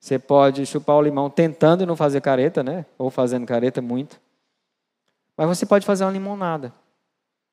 você 0.00 0.18
pode 0.18 0.66
chupar 0.66 0.96
o 0.96 1.02
limão 1.02 1.30
tentando 1.30 1.86
não 1.86 1.94
fazer 1.94 2.20
careta, 2.20 2.64
né? 2.64 2.84
Ou 2.98 3.10
fazendo 3.10 3.46
careta 3.46 3.80
muito. 3.80 4.20
Mas 5.36 5.46
você 5.46 5.64
pode 5.64 5.86
fazer 5.86 6.04
uma 6.04 6.10
limonada. 6.10 6.74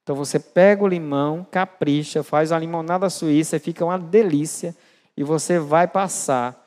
Então 0.02 0.16
você 0.16 0.40
pega 0.40 0.84
o 0.84 0.88
limão, 0.88 1.46
capricha, 1.52 2.24
faz 2.24 2.52
uma 2.52 2.60
limonada 2.60 3.12
suíça, 3.12 3.60
fica 3.60 3.86
uma 3.86 4.00
delícia 4.00 4.76
e 5.18 5.24
você 5.24 5.60
vai 5.60 5.88
passar 5.88 6.64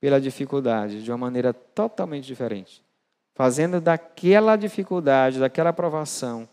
pela 0.00 0.20
dificuldade 0.20 1.02
de 1.02 1.10
uma 1.10 1.18
maneira 1.18 1.52
totalmente 1.52 2.26
diferente, 2.26 2.82
fazendo 3.34 3.80
daquela 3.80 4.56
dificuldade, 4.56 5.40
daquela 5.40 5.70
aprovação, 5.70 6.48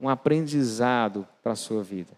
um 0.00 0.08
aprendizado 0.08 1.26
para 1.42 1.52
a 1.52 1.56
sua 1.56 1.82
vida. 1.82 2.12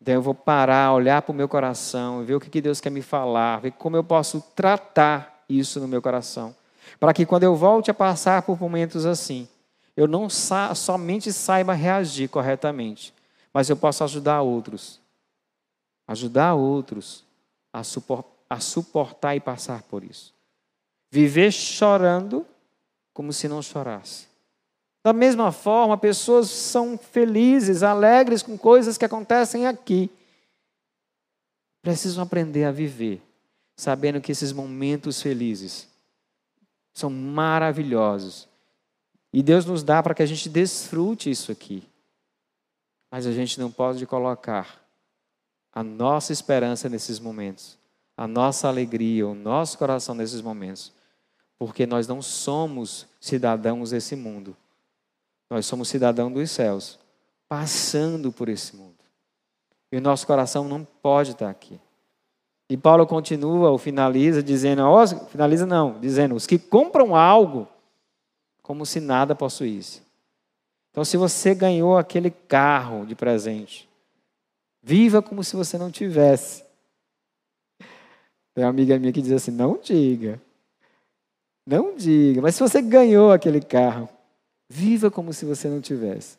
Então 0.00 0.14
eu 0.14 0.22
vou 0.22 0.34
parar, 0.34 0.92
olhar 0.92 1.22
para 1.22 1.30
o 1.30 1.34
meu 1.34 1.48
coração, 1.48 2.24
ver 2.24 2.34
o 2.34 2.40
que 2.40 2.60
Deus 2.60 2.80
quer 2.80 2.90
me 2.90 3.02
falar, 3.02 3.60
ver 3.60 3.72
como 3.72 3.96
eu 3.96 4.02
posso 4.02 4.40
tratar 4.56 5.44
isso 5.48 5.78
no 5.78 5.86
meu 5.86 6.02
coração. 6.02 6.54
Para 6.98 7.14
que 7.14 7.24
quando 7.24 7.44
eu 7.44 7.54
volte 7.54 7.90
a 7.90 7.94
passar 7.94 8.42
por 8.42 8.60
momentos 8.60 9.06
assim, 9.06 9.48
eu 9.96 10.08
não 10.08 10.28
sa 10.28 10.74
somente 10.74 11.32
saiba 11.32 11.72
reagir 11.72 12.28
corretamente, 12.28 13.14
mas 13.54 13.70
eu 13.70 13.76
posso 13.76 14.02
ajudar 14.02 14.42
outros. 14.42 15.00
Ajudar 16.08 16.54
outros 16.54 17.24
a, 17.72 17.82
supor 17.82 18.24
a 18.48 18.60
suportar 18.60 19.34
e 19.34 19.40
passar 19.40 19.82
por 19.82 20.04
isso. 20.04 20.34
Viver 21.10 21.50
chorando 21.50 22.46
como 23.14 23.32
se 23.32 23.48
não 23.48 23.62
chorasse. 23.62 24.26
Da 25.02 25.12
mesma 25.12 25.50
forma, 25.50 25.98
pessoas 25.98 26.48
são 26.48 26.96
felizes, 26.96 27.82
alegres 27.82 28.42
com 28.42 28.56
coisas 28.56 28.96
que 28.96 29.04
acontecem 29.04 29.66
aqui. 29.66 30.10
Precisam 31.82 32.22
aprender 32.22 32.64
a 32.64 32.70
viver, 32.70 33.20
sabendo 33.76 34.20
que 34.20 34.30
esses 34.30 34.52
momentos 34.52 35.20
felizes 35.20 35.88
são 36.94 37.10
maravilhosos. 37.10 38.48
E 39.32 39.42
Deus 39.42 39.64
nos 39.64 39.82
dá 39.82 40.02
para 40.02 40.14
que 40.14 40.22
a 40.22 40.26
gente 40.26 40.48
desfrute 40.48 41.30
isso 41.30 41.50
aqui. 41.50 41.82
Mas 43.10 43.26
a 43.26 43.32
gente 43.32 43.58
não 43.58 43.70
pode 43.70 44.06
colocar 44.06 44.81
a 45.72 45.82
nossa 45.82 46.32
esperança 46.32 46.88
nesses 46.88 47.18
momentos, 47.18 47.78
a 48.16 48.26
nossa 48.26 48.68
alegria, 48.68 49.26
o 49.26 49.34
nosso 49.34 49.78
coração 49.78 50.14
nesses 50.14 50.40
momentos, 50.42 50.92
porque 51.58 51.86
nós 51.86 52.06
não 52.06 52.20
somos 52.20 53.06
cidadãos 53.20 53.90
desse 53.90 54.14
mundo. 54.14 54.56
Nós 55.48 55.64
somos 55.66 55.88
cidadãos 55.88 56.32
dos 56.32 56.50
céus, 56.50 56.98
passando 57.48 58.32
por 58.32 58.48
esse 58.48 58.76
mundo. 58.76 58.96
E 59.90 59.96
o 59.96 60.00
nosso 60.00 60.26
coração 60.26 60.66
não 60.66 60.84
pode 60.84 61.32
estar 61.32 61.50
aqui. 61.50 61.78
E 62.68 62.76
Paulo 62.76 63.06
continua, 63.06 63.70
ou 63.70 63.76
finaliza, 63.76 64.42
dizendo, 64.42 64.82
finaliza 65.28 65.66
não, 65.66 66.00
dizendo, 66.00 66.34
os 66.34 66.46
que 66.46 66.58
compram 66.58 67.14
algo 67.14 67.68
como 68.62 68.86
se 68.86 69.00
nada 69.00 69.34
possuísse. 69.34 70.02
Então, 70.90 71.04
se 71.04 71.16
você 71.16 71.54
ganhou 71.54 71.98
aquele 71.98 72.30
carro 72.30 73.04
de 73.04 73.14
presente, 73.14 73.88
viva 74.82 75.22
como 75.22 75.44
se 75.44 75.54
você 75.54 75.78
não 75.78 75.90
tivesse. 75.90 76.64
Tem 78.54 78.64
uma 78.64 78.70
amiga 78.70 78.98
minha 78.98 79.12
que 79.12 79.22
diz 79.22 79.32
assim: 79.32 79.50
não 79.50 79.78
diga. 79.78 80.40
Não 81.66 81.94
diga. 81.96 82.42
Mas 82.42 82.56
se 82.56 82.60
você 82.60 82.82
ganhou 82.82 83.30
aquele 83.32 83.60
carro, 83.60 84.08
viva 84.68 85.10
como 85.10 85.32
se 85.32 85.44
você 85.44 85.68
não 85.68 85.80
tivesse. 85.80 86.36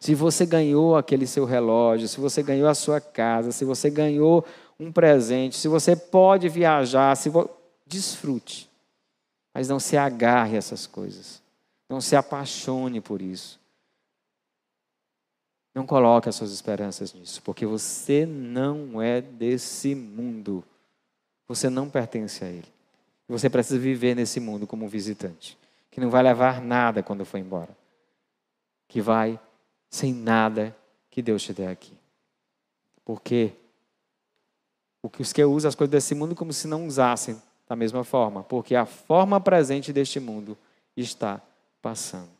Se 0.00 0.14
você 0.14 0.44
ganhou 0.44 0.96
aquele 0.96 1.26
seu 1.26 1.44
relógio, 1.44 2.08
se 2.08 2.20
você 2.20 2.42
ganhou 2.42 2.68
a 2.68 2.74
sua 2.74 3.00
casa, 3.00 3.52
se 3.52 3.64
você 3.64 3.88
ganhou 3.88 4.44
um 4.78 4.90
presente, 4.90 5.56
se 5.56 5.68
você 5.68 5.94
pode 5.94 6.48
viajar, 6.48 7.16
se 7.16 7.28
vo... 7.28 7.48
desfrute. 7.86 8.68
Mas 9.54 9.68
não 9.68 9.78
se 9.78 9.96
agarre 9.96 10.56
a 10.56 10.58
essas 10.58 10.86
coisas. 10.86 11.40
Não 11.88 12.00
se 12.00 12.16
apaixone 12.16 13.00
por 13.00 13.22
isso. 13.22 13.60
Não 15.74 15.84
coloque 15.84 16.28
as 16.28 16.36
suas 16.36 16.52
esperanças 16.52 17.12
nisso, 17.12 17.42
porque 17.42 17.66
você 17.66 18.24
não 18.24 19.02
é 19.02 19.20
desse 19.20 19.94
mundo. 19.94 20.62
Você 21.48 21.68
não 21.68 21.90
pertence 21.90 22.44
a 22.44 22.48
ele. 22.48 22.72
Você 23.28 23.50
precisa 23.50 23.78
viver 23.78 24.14
nesse 24.14 24.38
mundo 24.38 24.66
como 24.66 24.84
um 24.84 24.88
visitante, 24.88 25.58
que 25.90 26.00
não 26.00 26.10
vai 26.10 26.22
levar 26.22 26.60
nada 26.60 27.02
quando 27.02 27.24
for 27.24 27.38
embora. 27.38 27.76
Que 28.86 29.00
vai 29.00 29.40
sem 29.90 30.12
nada 30.12 30.76
que 31.10 31.20
Deus 31.20 31.42
te 31.42 31.52
der 31.52 31.68
aqui. 31.68 31.92
Porque 33.04 33.52
os 35.18 35.32
que 35.32 35.44
usam 35.44 35.68
as 35.68 35.74
coisas 35.74 35.90
desse 35.90 36.14
mundo 36.14 36.34
como 36.34 36.52
se 36.52 36.68
não 36.68 36.86
usassem 36.86 37.40
da 37.66 37.74
mesma 37.74 38.04
forma, 38.04 38.42
porque 38.44 38.74
a 38.74 38.86
forma 38.86 39.40
presente 39.40 39.92
deste 39.92 40.20
mundo 40.20 40.56
está 40.96 41.40
passando. 41.82 42.30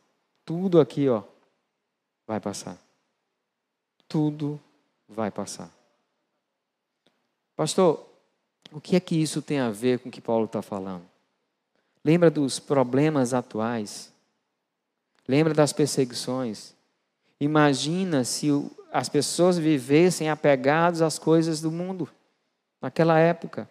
Tudo 0.45 0.79
aqui, 0.79 1.09
ó, 1.09 1.23
vai 2.27 2.39
passar. 2.39 2.84
Tudo 4.07 4.59
vai 5.07 5.31
passar. 5.31 5.71
Pastor, 7.55 8.05
o 8.71 8.81
que 8.81 8.95
é 8.95 8.99
que 8.99 9.15
isso 9.15 9.41
tem 9.41 9.59
a 9.59 9.71
ver 9.71 9.99
com 9.99 10.09
o 10.09 10.11
que 10.11 10.21
Paulo 10.21 10.45
está 10.45 10.61
falando? 10.61 11.05
Lembra 12.03 12.29
dos 12.29 12.59
problemas 12.59 13.33
atuais? 13.33 14.13
Lembra 15.27 15.53
das 15.53 15.73
perseguições? 15.73 16.75
Imagina 17.39 18.23
se 18.23 18.49
as 18.91 19.09
pessoas 19.09 19.57
vivessem 19.57 20.29
apegados 20.29 21.01
às 21.01 21.17
coisas 21.17 21.61
do 21.61 21.71
mundo 21.71 22.07
naquela 22.81 23.17
época. 23.17 23.69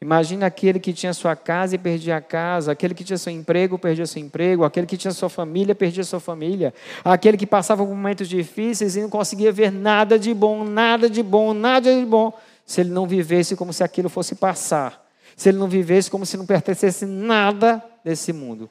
Imagina 0.00 0.46
aquele 0.46 0.78
que 0.78 0.92
tinha 0.92 1.14
sua 1.14 1.34
casa 1.34 1.74
e 1.76 1.78
perdia 1.78 2.16
a 2.16 2.20
casa, 2.20 2.72
aquele 2.72 2.94
que 2.94 3.04
tinha 3.04 3.16
seu 3.16 3.32
emprego, 3.32 3.78
perdia 3.78 4.06
seu 4.06 4.20
emprego, 4.20 4.64
aquele 4.64 4.86
que 4.86 4.96
tinha 4.96 5.12
sua 5.12 5.28
família, 5.28 5.74
perdia 5.74 6.04
sua 6.04 6.20
família, 6.20 6.74
aquele 7.04 7.36
que 7.36 7.46
passava 7.46 7.84
por 7.84 7.94
momentos 7.94 8.28
difíceis 8.28 8.96
e 8.96 9.00
não 9.00 9.08
conseguia 9.08 9.50
ver 9.50 9.72
nada 9.72 10.18
de 10.18 10.34
bom, 10.34 10.64
nada 10.64 11.08
de 11.08 11.22
bom, 11.22 11.54
nada 11.54 11.94
de 11.94 12.04
bom, 12.04 12.32
se 12.66 12.80
ele 12.80 12.90
não 12.90 13.06
vivesse 13.06 13.56
como 13.56 13.72
se 13.72 13.82
aquilo 13.82 14.08
fosse 14.08 14.34
passar, 14.34 15.08
se 15.36 15.48
ele 15.48 15.58
não 15.58 15.68
vivesse 15.68 16.10
como 16.10 16.26
se 16.26 16.36
não 16.36 16.44
pertencesse 16.44 17.06
nada 17.06 17.82
desse 18.04 18.32
mundo, 18.32 18.68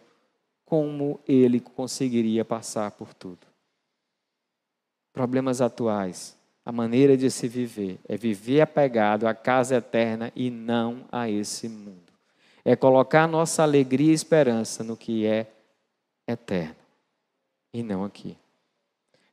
como 0.65 1.19
ele 1.27 1.59
conseguiria 1.59 2.45
passar 2.45 2.91
por 2.91 3.13
tudo? 3.13 3.47
Problemas 5.13 5.61
atuais 5.61 6.37
a 6.65 6.71
maneira 6.71 7.17
de 7.17 7.29
se 7.29 7.47
viver 7.47 7.99
é 8.07 8.15
viver 8.15 8.61
apegado 8.61 9.27
à 9.27 9.33
casa 9.33 9.75
eterna 9.75 10.31
e 10.35 10.49
não 10.49 11.05
a 11.11 11.29
esse 11.29 11.67
mundo. 11.67 12.13
É 12.63 12.75
colocar 12.75 13.27
nossa 13.27 13.63
alegria 13.63 14.11
e 14.11 14.15
esperança 14.15 14.83
no 14.83 14.95
que 14.95 15.25
é 15.25 15.51
eterno 16.27 16.75
e 17.73 17.81
não 17.81 18.05
aqui. 18.05 18.37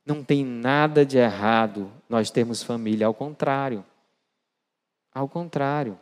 Não 0.05 0.23
tem 0.23 0.43
nada 0.43 1.05
de 1.05 1.17
errado 1.17 1.91
nós 2.09 2.31
termos 2.31 2.63
família, 2.63 3.05
ao 3.05 3.13
contrário. 3.13 3.85
Ao 5.13 5.27
contrário. 5.27 5.97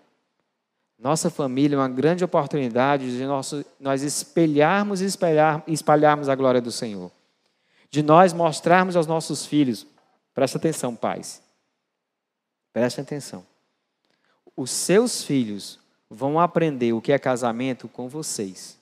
Nossa 0.97 1.29
família 1.29 1.75
é 1.75 1.79
uma 1.79 1.89
grande 1.89 2.23
oportunidade 2.23 3.17
de 3.17 3.25
nós 3.79 4.01
espelharmos 4.01 5.01
e 5.01 5.05
espalhar, 5.05 5.63
espalharmos 5.67 6.29
a 6.29 6.35
glória 6.35 6.61
do 6.61 6.71
Senhor. 6.71 7.11
De 7.89 8.01
nós 8.01 8.33
mostrarmos 8.33 8.95
aos 8.95 9.07
nossos 9.07 9.45
filhos 9.45 9.85
Presta 10.39 10.57
atenção, 10.57 10.95
pais. 10.95 11.43
Presta 12.71 13.01
atenção. 13.01 13.45
Os 14.55 14.71
seus 14.71 15.21
filhos 15.21 15.77
vão 16.09 16.39
aprender 16.39 16.93
o 16.93 17.01
que 17.01 17.11
é 17.11 17.19
casamento 17.19 17.89
com 17.89 18.07
vocês. 18.07 18.79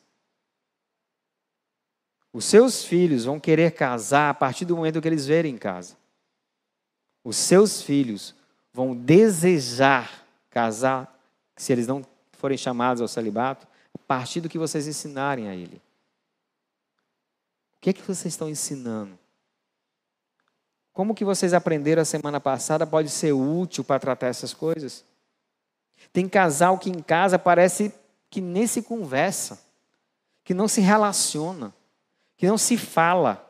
Os 2.31 2.45
seus 2.45 2.85
filhos 2.85 3.25
vão 3.25 3.39
querer 3.39 3.71
casar 3.71 4.29
a 4.29 4.35
partir 4.35 4.65
do 4.65 4.75
momento 4.75 5.01
que 5.01 5.07
eles 5.07 5.25
verem 5.25 5.55
em 5.55 5.57
casa. 5.57 5.97
Os 7.23 7.35
seus 7.35 7.81
filhos 7.81 8.35
vão 8.71 8.95
desejar 8.95 10.27
casar, 10.51 11.11
se 11.55 11.73
eles 11.73 11.87
não 11.87 12.05
forem 12.33 12.55
chamados 12.55 13.01
ao 13.01 13.07
celibato, 13.07 13.67
a 13.95 13.97
partir 13.97 14.41
do 14.41 14.49
que 14.49 14.59
vocês 14.59 14.85
ensinarem 14.85 15.49
a 15.49 15.55
ele. 15.55 15.81
O 17.77 17.81
que 17.81 17.89
é 17.89 17.93
que 17.93 18.03
vocês 18.03 18.31
estão 18.31 18.47
ensinando? 18.47 19.17
Como 20.97 21.13
que 21.13 21.23
vocês 21.23 21.53
aprenderam 21.53 22.01
a 22.01 22.05
semana 22.05 22.39
passada 22.39 22.87
pode 22.87 23.09
ser 23.09 23.31
útil 23.31 23.83
para 23.83 23.99
tratar 23.99 24.29
essas 24.29 24.51
coisas? 24.51 25.05
Tem 26.11 26.27
casal 26.27 26.79
que 26.79 26.89
em 26.89 27.03
casa 27.03 27.37
parece 27.37 27.93
que 28.31 28.41
nem 28.41 28.65
se 28.65 28.81
conversa, 28.81 29.63
que 30.43 30.55
não 30.55 30.67
se 30.67 30.81
relaciona, 30.81 31.71
que 32.35 32.47
não 32.47 32.57
se 32.57 32.79
fala 32.79 33.47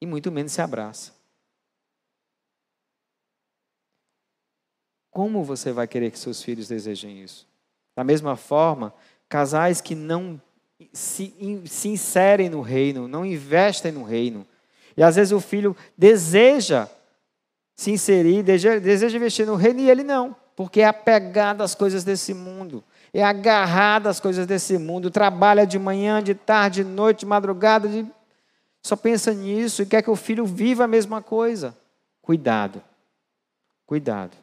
e 0.00 0.06
muito 0.06 0.32
menos 0.32 0.52
se 0.52 0.62
abraça. 0.62 1.12
Como 5.10 5.44
você 5.44 5.70
vai 5.70 5.86
querer 5.86 6.10
que 6.12 6.18
seus 6.18 6.42
filhos 6.42 6.66
desejem 6.66 7.22
isso? 7.22 7.46
Da 7.94 8.02
mesma 8.02 8.36
forma, 8.36 8.94
casais 9.28 9.82
que 9.82 9.94
não 9.94 10.40
se, 10.94 11.62
se 11.66 11.88
inserem 11.90 12.48
no 12.48 12.62
reino, 12.62 13.06
não 13.06 13.22
investem 13.22 13.92
no 13.92 14.02
reino, 14.02 14.46
e 14.96 15.02
às 15.02 15.16
vezes 15.16 15.32
o 15.32 15.40
filho 15.40 15.76
deseja 15.96 16.88
se 17.74 17.90
inserir, 17.90 18.42
deseja, 18.42 19.16
investir 19.16 19.46
no 19.46 19.54
reino 19.54 19.80
e 19.80 19.90
ele 19.90 20.04
não, 20.04 20.36
porque 20.54 20.82
é 20.82 20.86
apegado 20.86 21.62
às 21.62 21.74
coisas 21.74 22.04
desse 22.04 22.34
mundo, 22.34 22.84
é 23.12 23.24
agarrado 23.24 24.06
às 24.06 24.20
coisas 24.20 24.46
desse 24.46 24.76
mundo, 24.76 25.10
trabalha 25.10 25.66
de 25.66 25.78
manhã, 25.78 26.22
de 26.22 26.34
tarde, 26.34 26.84
de 26.84 26.90
noite, 26.90 27.20
de 27.20 27.26
madrugada, 27.26 27.88
de... 27.88 28.06
só 28.82 28.96
pensa 28.96 29.32
nisso 29.32 29.82
e 29.82 29.86
quer 29.86 30.02
que 30.02 30.10
o 30.10 30.16
filho 30.16 30.44
viva 30.44 30.84
a 30.84 30.86
mesma 30.86 31.22
coisa. 31.22 31.74
Cuidado, 32.20 32.82
cuidado. 33.86 34.36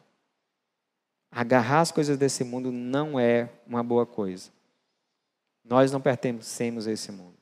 Agarrar 1.30 1.80
as 1.82 1.92
coisas 1.92 2.18
desse 2.18 2.42
mundo 2.42 2.72
não 2.72 3.20
é 3.20 3.48
uma 3.66 3.84
boa 3.84 4.04
coisa. 4.04 4.50
Nós 5.64 5.92
não 5.92 6.00
pertencemos 6.00 6.88
a 6.88 6.92
esse 6.92 7.12
mundo. 7.12 7.37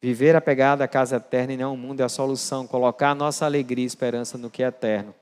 Viver 0.00 0.36
apegado 0.36 0.82
à 0.82 0.88
casa 0.88 1.16
eterna 1.16 1.54
e 1.54 1.56
não 1.56 1.70
ao 1.70 1.76
mundo 1.76 2.00
é 2.00 2.04
a 2.04 2.08
solução. 2.08 2.66
Colocar 2.66 3.10
a 3.10 3.14
nossa 3.14 3.44
alegria 3.44 3.84
e 3.84 3.86
esperança 3.86 4.36
no 4.36 4.50
que 4.50 4.62
é 4.62 4.66
eterno. 4.66 5.14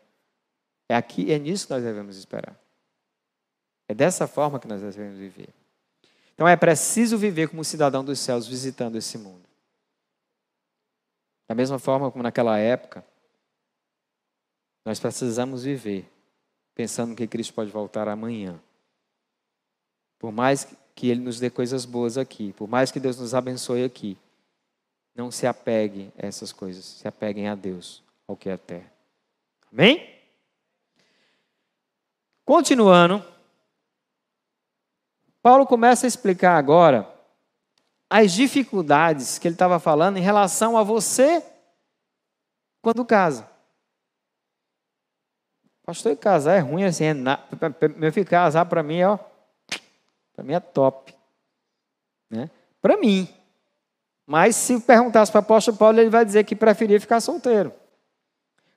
É 0.89 0.95
aqui, 0.95 1.33
é 1.33 1.39
nisso 1.39 1.67
que 1.67 1.73
nós 1.73 1.83
devemos 1.83 2.17
esperar. 2.17 2.59
É 3.89 3.95
dessa 3.95 4.27
forma 4.27 4.59
que 4.59 4.67
nós 4.67 4.81
devemos 4.81 5.19
viver. 5.19 5.49
Então 6.35 6.49
é 6.49 6.57
preciso 6.57 7.17
viver 7.17 7.49
como 7.49 7.65
cidadão 7.65 8.05
dos 8.05 8.19
céus, 8.19 8.47
visitando 8.47 8.97
esse 8.97 9.17
mundo. 9.17 9.45
Da 11.49 11.55
mesma 11.55 11.79
forma 11.79 12.11
como 12.11 12.23
naquela 12.23 12.59
época, 12.59 13.05
nós 14.85 14.99
precisamos 14.99 15.65
viver 15.65 16.11
pensando 16.75 17.15
que 17.15 17.27
Cristo 17.27 17.55
pode 17.55 17.71
voltar 17.71 18.09
amanhã. 18.09 18.61
Por 20.19 20.33
mais 20.33 20.67
que 20.95 21.09
Ele 21.09 21.21
nos 21.21 21.39
dê 21.39 21.51
coisas 21.51 21.85
boas 21.85 22.19
aqui, 22.19 22.53
por 22.55 22.69
mais 22.69 22.91
que 22.91 22.99
Deus 22.99 23.19
nos 23.19 23.35
abençoe 23.35 23.85
aqui, 23.85 24.19
não 25.15 25.31
se 25.31 25.47
apeguem 25.47 26.13
a 26.19 26.27
essas 26.27 26.53
coisas, 26.53 26.85
se 26.85 27.07
apeguem 27.07 27.49
a 27.49 27.55
Deus, 27.55 28.03
ao 28.27 28.37
que 28.37 28.49
é 28.49 28.55
eterno. 28.55 28.91
Amém? 29.73 30.15
Continuando, 32.45 33.25
Paulo 35.41 35.67
começa 35.67 36.07
a 36.07 36.09
explicar 36.09 36.57
agora 36.57 37.09
as 38.11 38.33
dificuldades 38.33 39.39
que 39.39 39.49
ele 39.49 39.55
estava 39.55 39.79
falando 39.79 40.17
em 40.17 40.23
relação 40.23 40.77
a 40.77 40.83
você 40.83 41.45
quando 42.83 43.05
casa. 43.05 43.49
Pastor, 45.85 46.17
casar 46.17 46.55
é 46.55 46.61
ruim 46.61 46.85
assim, 46.85 47.05
é 47.05 47.15
na... 47.15 47.39
meu 47.97 48.13
filho 48.13 48.27
casar 48.27 48.65
para 48.67 48.83
mim, 48.83 49.03
ó, 49.03 49.19
para 50.35 50.45
mim 50.45 50.55
é 50.55 50.61
top, 50.61 51.15
né? 52.31 52.51
Para 52.81 52.97
mim, 52.97 53.29
mas 54.27 54.57
se 54.57 54.81
perguntasse 54.81 55.31
para 55.31 55.41
o 55.41 55.43
apóstolo 55.43 55.77
Paulo, 55.77 56.01
ele 56.01 56.11
vai 56.11 56.25
dizer 56.25 56.45
que 56.45 56.57
preferia 56.57 57.01
ficar 57.01 57.21
solteiro. 57.21 57.73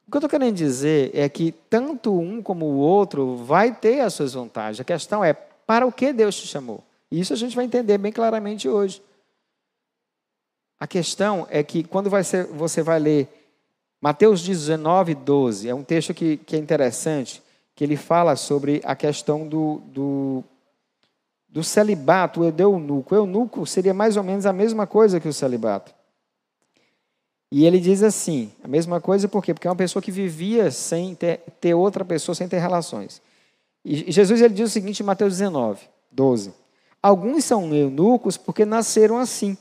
O 0.07 0.11
que 0.11 0.17
eu 0.17 0.19
estou 0.19 0.29
querendo 0.29 0.55
dizer 0.55 1.11
é 1.13 1.27
que 1.27 1.51
tanto 1.69 2.17
um 2.17 2.41
como 2.41 2.65
o 2.65 2.77
outro 2.77 3.35
vai 3.35 3.73
ter 3.73 4.01
as 4.01 4.13
suas 4.13 4.33
vantagens. 4.33 4.79
A 4.79 4.83
questão 4.83 5.23
é 5.23 5.33
para 5.33 5.85
o 5.85 5.91
que 5.91 6.13
Deus 6.13 6.35
te 6.37 6.47
chamou. 6.47 6.83
E 7.11 7.19
isso 7.19 7.33
a 7.33 7.35
gente 7.35 7.55
vai 7.55 7.65
entender 7.65 7.97
bem 7.97 8.11
claramente 8.11 8.69
hoje. 8.69 9.01
A 10.79 10.87
questão 10.87 11.47
é 11.49 11.63
que 11.63 11.83
quando 11.83 12.09
vai 12.09 12.23
ser, 12.23 12.45
você 12.45 12.81
vai 12.81 12.99
ler 12.99 13.27
Mateus 13.99 14.43
19, 14.43 15.15
12, 15.15 15.67
é 15.67 15.73
um 15.73 15.83
texto 15.83 16.13
que, 16.13 16.37
que 16.37 16.55
é 16.55 16.59
interessante, 16.59 17.41
que 17.75 17.83
ele 17.83 17.97
fala 17.97 18.35
sobre 18.35 18.81
a 18.85 18.95
questão 18.95 19.47
do, 19.47 19.81
do, 19.87 20.43
do 21.47 21.63
celibato, 21.63 22.41
o 22.41 22.45
eunuco. 22.45 23.13
O 23.13 23.17
eunuco 23.17 23.65
seria 23.65 23.93
mais 23.93 24.17
ou 24.17 24.23
menos 24.23 24.45
a 24.45 24.53
mesma 24.53 24.85
coisa 24.85 25.19
que 25.19 25.27
o 25.27 25.33
celibato. 25.33 25.93
E 27.51 27.65
ele 27.65 27.79
diz 27.79 28.03
assim, 28.03 28.51
a 28.63 28.67
mesma 28.67 28.99
coisa 28.99 29.27
por 29.27 29.43
quê? 29.43 29.53
Porque 29.53 29.67
é 29.67 29.69
uma 29.69 29.75
pessoa 29.75 30.03
que 30.03 30.11
vivia 30.11 30.69
sem 30.69 31.15
ter, 31.15 31.39
ter 31.61 31.73
outra 31.73 32.03
pessoa, 32.03 32.35
sem 32.35 32.47
ter 32.47 32.59
relações. 32.59 33.21
E 33.85 34.11
Jesus 34.11 34.41
ele 34.41 34.53
diz 34.53 34.69
o 34.69 34.73
seguinte 34.73 34.99
em 34.99 35.05
Mateus 35.05 35.37
19, 35.37 35.87
12. 36.11 36.53
Alguns 37.01 37.45
são 37.45 37.73
eunucos 37.73 38.35
porque 38.35 38.65
nasceram 38.65 39.17
assim. 39.17 39.57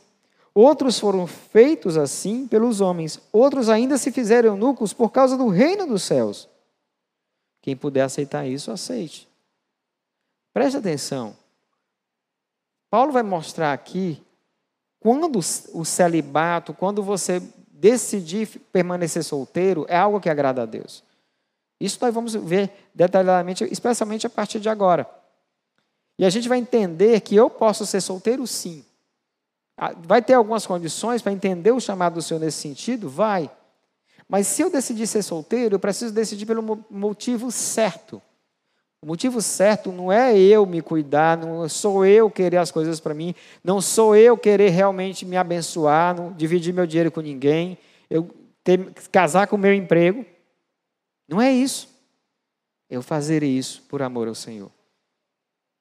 Outros 0.53 0.99
foram 0.99 1.27
feitos 1.27 1.96
assim 1.96 2.49
pelos 2.49 2.81
homens. 2.81 3.20
Outros 3.31 3.68
ainda 3.68 3.96
se 3.99 4.11
fizeram 4.11 4.49
eunucos 4.49 4.92
por 4.92 5.11
causa 5.11 5.37
do 5.37 5.49
reino 5.49 5.87
dos 5.87 6.03
céus. 6.03 6.49
Quem 7.62 7.77
puder 7.77 8.03
aceitar 8.03 8.46
isso, 8.46 8.72
aceite. 8.72 9.29
Preste 10.53 10.79
atenção. 10.79 11.37
Paulo 12.90 13.12
vai 13.12 13.22
mostrar 13.22 13.72
aqui 13.72 14.22
quando 15.01 15.38
o 15.38 15.85
celibato, 15.85 16.75
quando 16.75 17.03
você 17.03 17.42
decidir 17.68 18.46
permanecer 18.72 19.22
solteiro, 19.22 19.87
é 19.88 19.96
algo 19.96 20.20
que 20.20 20.29
agrada 20.29 20.62
a 20.62 20.66
Deus. 20.66 21.05
Isso 21.81 21.99
nós 22.01 22.12
vamos 22.12 22.35
ver 22.35 22.72
detalhadamente, 22.94 23.64
especialmente 23.70 24.27
a 24.27 24.31
partir 24.31 24.59
de 24.61 24.68
agora. 24.68 25.09
E 26.18 26.25
a 26.25 26.31
gente 26.31 26.49
vai 26.49 26.59
entender 26.59 27.20
que 27.20 27.37
eu 27.37 27.51
posso 27.51 27.85
ser 27.85 28.01
solteiro 28.01 28.46
sim. 28.46 28.85
Ah, 29.77 29.92
vai 29.94 30.22
ter 30.22 30.33
algumas 30.33 30.66
condições 30.66 31.20
para 31.20 31.33
entender 31.33 31.70
o 31.70 31.81
chamado 31.81 32.14
do 32.14 32.22
Senhor 32.22 32.40
nesse 32.40 32.59
sentido? 32.59 33.11
Vai. 33.11 33.51
Mas 34.27 34.46
se 34.46 34.62
eu 34.62 34.70
decidir 34.70 35.07
ser 35.07 35.22
solteiro, 35.22 35.75
eu 35.75 35.79
preciso 35.79 36.12
decidir 36.12 36.46
pelo 36.46 36.85
motivo 36.90 37.51
certo. 37.53 38.20
O 39.07 39.09
motivo 39.09 39.40
certo 39.40 39.92
não 39.92 40.11
é 40.11 40.37
eu 40.37 40.66
me 40.66 40.83
cuidar, 40.83 41.38
não 41.38 41.69
sou 41.69 42.05
eu 42.05 42.29
querer 42.29 42.57
as 42.57 42.73
coisas 42.73 42.99
para 42.99 43.14
mim, 43.14 43.37
não 43.62 43.81
sou 43.81 44.16
eu 44.16 44.37
querer 44.37 44.71
realmente 44.71 45.25
me 45.25 45.37
abençoar, 45.37 46.12
não 46.16 46.33
dividir 46.33 46.75
meu 46.75 46.88
dinheiro 46.88 47.12
com 47.12 47.21
ninguém, 47.21 47.79
eu 48.11 48.29
ter, 48.64 48.92
casar 49.12 49.47
com 49.47 49.55
o 49.55 49.59
meu 49.61 49.73
emprego. 49.73 50.27
Não 51.29 51.40
é 51.40 51.53
isso. 51.53 51.88
Eu 52.90 53.01
fazer 53.01 53.45
isso 53.45 53.81
por 53.88 54.03
amor 54.03 54.27
ao 54.27 54.35
Senhor, 54.35 54.73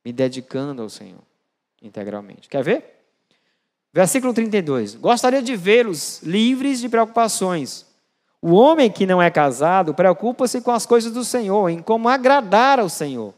me 0.05 0.13
dedicando 0.13 0.83
ao 0.83 0.89
Senhor 0.89 1.23
integralmente. 1.81 2.47
Quer 2.47 2.63
ver? 2.63 2.85
Versículo 3.91 4.35
32. 4.35 4.93
Gostaria 4.93 5.41
de 5.41 5.55
vê-los 5.55 6.21
livres 6.21 6.79
de 6.79 6.87
preocupações. 6.87 7.87
O 8.47 8.53
homem 8.53 8.91
que 8.91 9.07
não 9.07 9.19
é 9.19 9.31
casado 9.31 9.91
preocupa-se 9.91 10.61
com 10.61 10.69
as 10.69 10.85
coisas 10.85 11.11
do 11.11 11.25
Senhor, 11.25 11.67
em 11.67 11.81
como 11.81 12.07
agradar 12.07 12.79
ao 12.79 12.87
Senhor. 12.87 13.33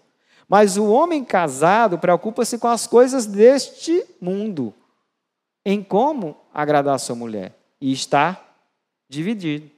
Mas 0.49 0.75
o 0.75 0.85
homem 0.87 1.23
casado 1.23 1.97
preocupa-se 1.97 2.57
com 2.57 2.67
as 2.67 2.85
coisas 2.85 3.25
deste 3.25 4.03
mundo, 4.19 4.73
em 5.65 5.81
como 5.81 6.35
agradar 6.53 6.99
sua 6.99 7.15
mulher. 7.15 7.57
E 7.79 7.93
está 7.93 8.37
dividido. 9.07 9.71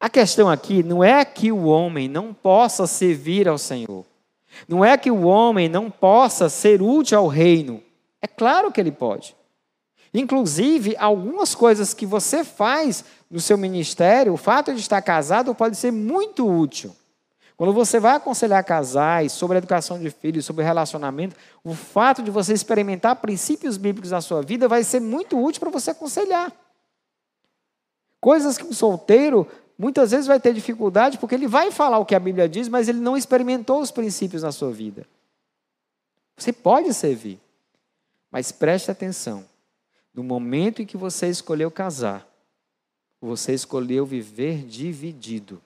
A 0.00 0.10
questão 0.10 0.50
aqui 0.50 0.82
não 0.82 1.04
é 1.04 1.24
que 1.24 1.52
o 1.52 1.66
homem 1.66 2.08
não 2.08 2.34
possa 2.34 2.88
servir 2.88 3.46
ao 3.46 3.58
Senhor. 3.58 4.04
Não 4.66 4.84
é 4.84 4.98
que 4.98 5.12
o 5.12 5.22
homem 5.22 5.68
não 5.68 5.88
possa 5.88 6.48
ser 6.48 6.82
útil 6.82 7.16
ao 7.16 7.28
reino. 7.28 7.80
É 8.20 8.26
claro 8.26 8.72
que 8.72 8.80
ele 8.80 8.90
pode. 8.90 9.36
Inclusive, 10.12 10.96
algumas 10.98 11.54
coisas 11.54 11.94
que 11.94 12.04
você 12.04 12.42
faz 12.42 13.04
no 13.30 13.40
seu 13.40 13.56
ministério, 13.56 14.32
o 14.32 14.36
fato 14.36 14.74
de 14.74 14.80
estar 14.80 15.00
casado 15.00 15.54
pode 15.54 15.76
ser 15.76 15.92
muito 15.92 16.48
útil. 16.48 16.94
Quando 17.56 17.72
você 17.72 18.00
vai 18.00 18.16
aconselhar 18.16 18.64
casais 18.64 19.32
sobre 19.32 19.56
a 19.56 19.58
educação 19.58 19.98
de 19.98 20.10
filhos, 20.10 20.46
sobre 20.46 20.64
relacionamento, 20.64 21.36
o 21.62 21.74
fato 21.74 22.22
de 22.22 22.30
você 22.30 22.54
experimentar 22.54 23.16
princípios 23.16 23.76
bíblicos 23.76 24.10
na 24.10 24.22
sua 24.22 24.40
vida 24.42 24.66
vai 24.66 24.82
ser 24.82 24.98
muito 24.98 25.38
útil 25.38 25.60
para 25.60 25.70
você 25.70 25.90
aconselhar. 25.90 26.50
Coisas 28.18 28.56
que 28.56 28.64
um 28.64 28.72
solteiro 28.72 29.46
muitas 29.78 30.10
vezes 30.10 30.26
vai 30.26 30.40
ter 30.40 30.54
dificuldade 30.54 31.18
porque 31.18 31.34
ele 31.34 31.46
vai 31.46 31.70
falar 31.70 31.98
o 31.98 32.06
que 32.06 32.14
a 32.14 32.20
Bíblia 32.20 32.48
diz, 32.48 32.66
mas 32.66 32.88
ele 32.88 32.98
não 32.98 33.16
experimentou 33.16 33.80
os 33.80 33.90
princípios 33.90 34.42
na 34.42 34.52
sua 34.52 34.72
vida. 34.72 35.06
Você 36.38 36.54
pode 36.54 36.92
servir, 36.94 37.38
mas 38.30 38.50
preste 38.50 38.90
atenção. 38.90 39.44
No 40.14 40.24
momento 40.24 40.80
em 40.80 40.86
que 40.86 40.96
você 40.96 41.28
escolheu 41.28 41.70
casar, 41.70 42.26
você 43.20 43.52
escolheu 43.52 44.06
viver 44.06 44.64
dividido. 44.64 45.60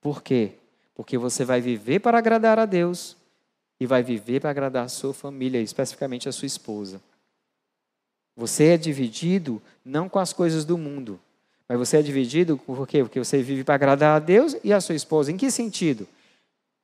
Por 0.00 0.22
quê? 0.22 0.52
Porque 0.94 1.18
você 1.18 1.44
vai 1.44 1.60
viver 1.60 2.00
para 2.00 2.18
agradar 2.18 2.58
a 2.58 2.64
Deus 2.64 3.16
e 3.80 3.86
vai 3.86 4.02
viver 4.02 4.40
para 4.40 4.50
agradar 4.50 4.84
a 4.84 4.88
sua 4.88 5.12
família, 5.12 5.60
especificamente 5.60 6.28
a 6.28 6.32
sua 6.32 6.46
esposa. 6.46 7.00
Você 8.36 8.64
é 8.66 8.76
dividido 8.76 9.60
não 9.84 10.08
com 10.08 10.18
as 10.18 10.32
coisas 10.32 10.64
do 10.64 10.78
mundo, 10.78 11.18
mas 11.68 11.78
você 11.78 11.96
é 11.96 12.02
dividido 12.02 12.56
por 12.56 12.86
quê? 12.86 13.02
Porque 13.02 13.18
você 13.18 13.42
vive 13.42 13.64
para 13.64 13.74
agradar 13.74 14.16
a 14.16 14.18
Deus 14.18 14.56
e 14.62 14.72
a 14.72 14.80
sua 14.80 14.94
esposa. 14.94 15.32
Em 15.32 15.36
que 15.36 15.50
sentido? 15.50 16.06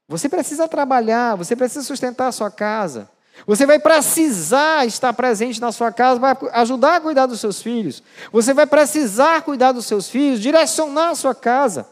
Você 0.09 0.29
precisa 0.29 0.67
trabalhar, 0.67 1.37
você 1.37 1.55
precisa 1.55 1.85
sustentar 1.85 2.27
a 2.27 2.33
sua 2.33 2.51
casa. 2.51 3.09
Você 3.47 3.67
vai 3.67 3.79
precisar 3.79 4.87
estar 4.87 5.13
presente 5.13 5.61
na 5.61 5.73
sua 5.73 5.91
casa 5.91 6.21
para 6.21 6.61
ajudar 6.61 6.97
a 6.97 7.01
cuidar 7.01 7.27
dos 7.27 7.41
seus 7.41 7.61
filhos. 7.61 8.03
Você 8.31 8.55
vai 8.55 8.67
precisar 8.67 9.43
cuidar 9.43 9.73
dos 9.73 9.87
seus 9.87 10.09
filhos, 10.09 10.41
direcionar 10.41 11.11
a 11.11 11.15
sua 11.15 11.35
casa. 11.35 11.89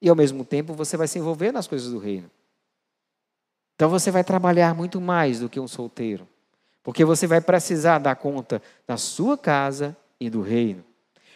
E 0.00 0.08
ao 0.08 0.16
mesmo 0.16 0.44
tempo 0.44 0.72
você 0.72 0.96
vai 0.96 1.08
se 1.08 1.18
envolver 1.18 1.52
nas 1.52 1.66
coisas 1.66 1.90
do 1.90 1.98
reino. 1.98 2.30
Então 3.74 3.90
você 3.90 4.10
vai 4.10 4.22
trabalhar 4.22 4.74
muito 4.74 5.00
mais 5.00 5.40
do 5.40 5.48
que 5.48 5.60
um 5.60 5.68
solteiro. 5.68 6.26
Porque 6.82 7.04
você 7.04 7.26
vai 7.26 7.40
precisar 7.40 7.98
dar 7.98 8.14
conta 8.14 8.62
da 8.86 8.96
sua 8.96 9.36
casa 9.36 9.96
e 10.20 10.30
do 10.30 10.40
reino. 10.40 10.84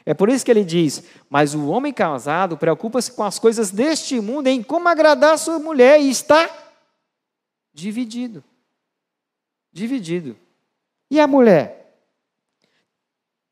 É 0.07 0.15
por 0.15 0.29
isso 0.29 0.45
que 0.45 0.51
ele 0.51 0.65
diz: 0.65 1.03
Mas 1.29 1.55
o 1.55 1.69
homem 1.69 1.93
casado 1.93 2.57
preocupa-se 2.57 3.13
com 3.13 3.25
as 3.25 3.39
coisas 3.39 3.71
deste 3.71 4.21
mundo, 4.21 4.47
em 4.47 4.63
como 4.63 4.89
agradar 4.89 5.39
sua 5.39 5.59
mulher, 5.59 6.01
e 6.01 6.11
está 6.11 6.49
dividido 7.75 8.45
dividido. 9.73 10.37
E 11.11 11.21
a 11.21 11.27
mulher? 11.27 11.79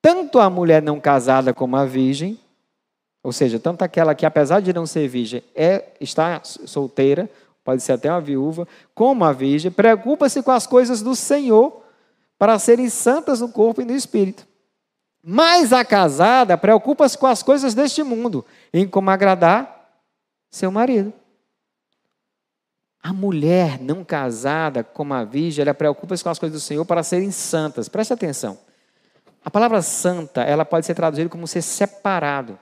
Tanto 0.01 0.39
a 0.39 0.49
mulher 0.49 0.83
não 0.83 1.01
casada 1.01 1.53
como 1.53 1.77
a 1.77 1.85
virgem, 1.85 2.39
ou 3.23 3.33
seja, 3.33 3.59
tanto 3.59 3.83
aquela 3.83 4.15
que, 4.15 4.25
apesar 4.25 4.61
de 4.61 4.73
não 4.73 4.87
ser 4.87 5.09
virgem, 5.09 5.43
é, 5.55 5.85
está 6.01 6.41
solteira, 6.45 7.29
pode 7.65 7.83
ser 7.83 7.93
até 7.93 8.09
uma 8.09 8.21
viúva, 8.21 8.69
como 8.95 9.25
a 9.25 9.33
virgem, 9.33 9.71
preocupa-se 9.71 10.43
com 10.43 10.53
as 10.53 10.67
coisas 10.67 11.03
do 11.03 11.17
Senhor 11.17 11.83
para 12.39 12.59
serem 12.59 12.89
santas 12.89 13.41
no 13.41 13.49
corpo 13.49 13.83
e 13.83 13.85
no 13.85 13.95
espírito. 13.95 14.47
Mas 15.21 15.73
a 15.73 15.85
casada 15.85 16.57
preocupa-se 16.57 17.19
com 17.19 17.27
as 17.27 17.43
coisas 17.43 17.75
deste 17.75 18.05
mundo, 18.05 18.45
em 18.73 18.87
como 18.87 19.11
agradar 19.11 19.91
seu 20.49 20.71
marido. 20.71 21.13
A 23.07 23.13
mulher 23.13 23.81
não 23.81 24.03
casada, 24.03 24.83
como 24.83 25.15
a 25.15 25.23
virgem, 25.23 25.63
ela 25.63 25.73
preocupa-se 25.73 26.25
com 26.25 26.29
as 26.29 26.41
coisas 26.41 26.61
do 26.61 26.65
Senhor 26.65 26.85
para 26.85 27.05
serem 27.05 27.31
santas. 27.31 27.89
Preste 27.89 28.13
atenção. 28.13 28.59
A 29.45 29.49
palavra 29.49 29.81
santa, 29.81 30.43
ela 30.43 30.65
pode 30.65 30.87
ser 30.87 30.95
traduzida 30.95 31.29
como 31.29 31.47
ser 31.47 31.63
separado. 31.63 32.59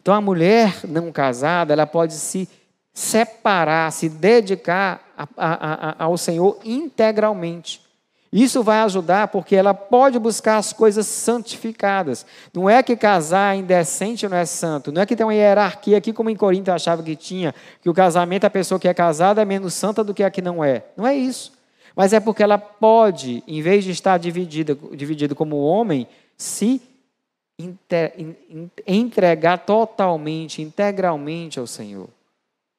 Então, 0.00 0.14
a 0.14 0.20
mulher 0.20 0.86
não 0.86 1.10
casada, 1.10 1.72
ela 1.72 1.88
pode 1.88 2.14
se 2.14 2.48
separar, 2.94 3.90
se 3.90 4.08
dedicar 4.08 5.02
a, 5.18 5.26
a, 5.36 5.88
a, 5.90 6.04
ao 6.04 6.16
Senhor 6.16 6.60
integralmente. 6.64 7.80
Isso 8.32 8.62
vai 8.62 8.80
ajudar 8.80 9.28
porque 9.28 9.56
ela 9.56 9.72
pode 9.72 10.18
buscar 10.18 10.58
as 10.58 10.72
coisas 10.72 11.06
santificadas. 11.06 12.26
Não 12.52 12.68
é 12.68 12.82
que 12.82 12.94
casar 12.94 13.56
indecente 13.56 14.28
não 14.28 14.36
é 14.36 14.44
santo. 14.44 14.92
Não 14.92 15.00
é 15.00 15.06
que 15.06 15.16
tem 15.16 15.24
uma 15.24 15.34
hierarquia 15.34 15.96
aqui, 15.96 16.12
como 16.12 16.28
em 16.28 16.36
Corinto 16.36 16.70
achava 16.70 17.02
que 17.02 17.16
tinha, 17.16 17.54
que 17.80 17.88
o 17.88 17.94
casamento, 17.94 18.44
a 18.44 18.50
pessoa 18.50 18.78
que 18.78 18.86
é 18.86 18.92
casada 18.92 19.40
é 19.40 19.44
menos 19.46 19.72
santa 19.72 20.04
do 20.04 20.12
que 20.12 20.22
a 20.22 20.30
que 20.30 20.42
não 20.42 20.62
é. 20.62 20.84
Não 20.94 21.06
é 21.06 21.16
isso. 21.16 21.52
Mas 21.96 22.12
é 22.12 22.20
porque 22.20 22.42
ela 22.42 22.58
pode, 22.58 23.42
em 23.46 23.62
vez 23.62 23.82
de 23.82 23.92
estar 23.92 24.18
dividida, 24.18 24.76
dividida 24.92 25.34
como 25.34 25.56
homem, 25.56 26.06
se 26.36 26.82
entregar 28.86 29.58
totalmente, 29.58 30.60
integralmente 30.62 31.58
ao 31.58 31.66
Senhor. 31.66 32.08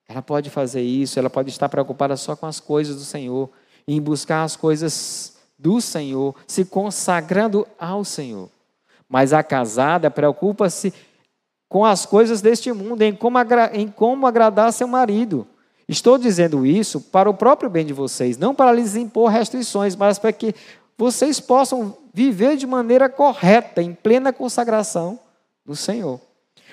Ela 0.08 0.22
pode 0.22 0.50
fazer 0.50 0.82
isso, 0.82 1.20
ela 1.20 1.30
pode 1.30 1.50
estar 1.50 1.68
preocupada 1.68 2.16
só 2.16 2.36
com 2.36 2.46
as 2.46 2.60
coisas 2.60 2.96
do 2.96 3.04
Senhor, 3.04 3.50
em 3.88 4.00
buscar 4.00 4.44
as 4.44 4.56
coisas 4.56 5.39
do 5.60 5.82
Senhor, 5.82 6.34
se 6.48 6.64
consagrando 6.64 7.68
ao 7.78 8.06
Senhor. 8.06 8.50
Mas 9.10 9.34
a 9.34 9.44
casada 9.44 10.10
preocupa-se 10.10 10.94
com 11.68 11.84
as 11.84 12.06
coisas 12.06 12.42
deste 12.42 12.72
mundo, 12.72 13.02
em 13.02 13.14
como, 13.14 13.38
em 13.74 13.88
como 13.90 14.26
agradar 14.26 14.72
seu 14.72 14.88
marido. 14.88 15.46
Estou 15.88 16.18
dizendo 16.18 16.66
isso 16.66 17.02
para 17.02 17.30
o 17.30 17.34
próprio 17.34 17.70
bem 17.70 17.86
de 17.86 17.94
vocês, 17.94 18.38
não 18.38 18.56
para 18.56 18.72
lhes 18.72 18.96
impor 18.96 19.30
restrições, 19.30 19.96
mas 19.96 20.18
para 20.18 20.32
que 20.32 20.56
vocês 20.98 21.40
possam 21.40 21.98
viver 22.14 22.56
de 22.56 22.66
maneira 22.66 23.10
correta, 23.10 23.82
em 23.82 23.94
plena 23.94 24.32
consagração 24.32 25.20
do 25.66 25.76
Senhor. 25.76 26.20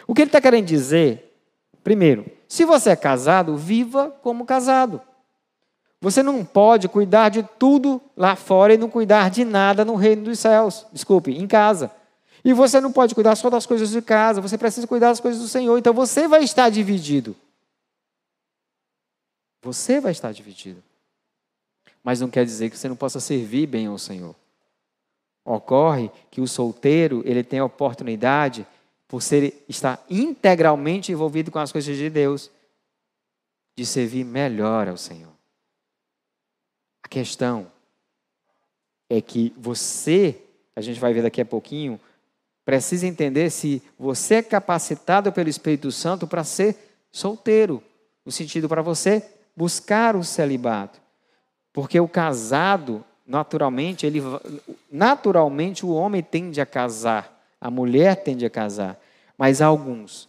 O 0.07 0.14
que 0.14 0.22
ele 0.22 0.28
está 0.28 0.41
querendo 0.41 0.66
dizer? 0.66 1.34
Primeiro, 1.82 2.26
se 2.49 2.64
você 2.64 2.91
é 2.91 2.97
casado, 2.97 3.57
viva 3.57 4.11
como 4.22 4.45
casado. 4.45 5.01
Você 6.07 6.22
não 6.22 6.44
pode 6.44 6.88
cuidar 6.88 7.30
de 7.30 7.42
tudo 7.59 8.00
lá 8.16 8.36
fora 8.36 8.72
e 8.72 8.78
não 8.78 8.88
cuidar 8.88 9.28
de 9.28 9.44
nada 9.44 9.84
no 9.84 9.96
reino 9.96 10.22
dos 10.22 10.38
céus. 10.38 10.86
Desculpe, 10.92 11.32
em 11.32 11.48
casa. 11.48 11.90
E 12.44 12.52
você 12.52 12.80
não 12.80 12.92
pode 12.92 13.12
cuidar 13.12 13.34
só 13.34 13.50
das 13.50 13.66
coisas 13.66 13.90
de 13.90 14.00
casa, 14.00 14.40
você 14.40 14.57
precisa 14.57 14.86
cuidar 14.86 15.09
das 15.09 15.18
coisas 15.18 15.42
do 15.42 15.48
Senhor. 15.48 15.76
Então 15.76 15.92
você 15.92 16.28
vai 16.28 16.44
estar 16.44 16.70
dividido. 16.70 17.34
Você 19.62 20.00
vai 20.00 20.12
estar 20.12 20.30
dividido. 20.30 20.80
Mas 22.04 22.20
não 22.20 22.30
quer 22.30 22.44
dizer 22.44 22.70
que 22.70 22.78
você 22.78 22.88
não 22.88 22.94
possa 22.94 23.18
servir 23.18 23.66
bem 23.66 23.88
ao 23.88 23.98
Senhor. 23.98 24.36
Ocorre 25.44 26.09
que 26.30 26.40
o 26.40 26.46
solteiro, 26.46 27.20
ele 27.24 27.42
tem 27.42 27.59
a 27.59 27.64
oportunidade, 27.64 28.64
por 29.09 29.20
ser, 29.20 29.64
estar 29.68 30.00
integralmente 30.09 31.11
envolvido 31.11 31.50
com 31.50 31.59
as 31.59 31.72
coisas 31.72 31.96
de 31.96 32.09
Deus, 32.09 32.48
de 33.76 33.84
servir 33.84 34.24
melhor 34.24 34.86
ao 34.86 34.96
Senhor. 34.96 35.36
A 37.07 37.09
questão 37.09 37.68
é 39.09 39.20
que 39.20 39.54
você, 39.57 40.42
a 40.74 40.80
gente 40.80 40.98
vai 40.98 41.12
ver 41.12 41.22
daqui 41.22 41.40
a 41.40 41.44
pouquinho, 41.44 42.00
precisa 42.64 43.07
entender 43.07 43.48
se 43.50 43.80
você 43.96 44.34
é 44.34 44.42
capacitado 44.42 45.30
pelo 45.30 45.48
Espírito 45.48 45.92
Santo 45.92 46.26
para 46.26 46.42
ser 46.42 46.76
solteiro, 47.12 47.80
no 48.24 48.32
sentido 48.32 48.68
para 48.68 48.82
você 48.82 49.24
buscar 49.57 50.16
o 50.16 50.24
celibato. 50.24 51.00
Porque 51.72 52.00
o 52.00 52.09
casado, 52.09 53.04
naturalmente, 53.24 54.04
ele 54.04 54.20
naturalmente 54.90 55.86
o 55.86 55.90
homem 55.90 56.24
tende 56.24 56.61
a 56.61 56.66
casar, 56.66 57.40
a 57.61 57.70
mulher 57.70 58.16
tende 58.16 58.44
a 58.44 58.50
casar, 58.50 59.00
mas 59.38 59.62
alguns 59.62 60.28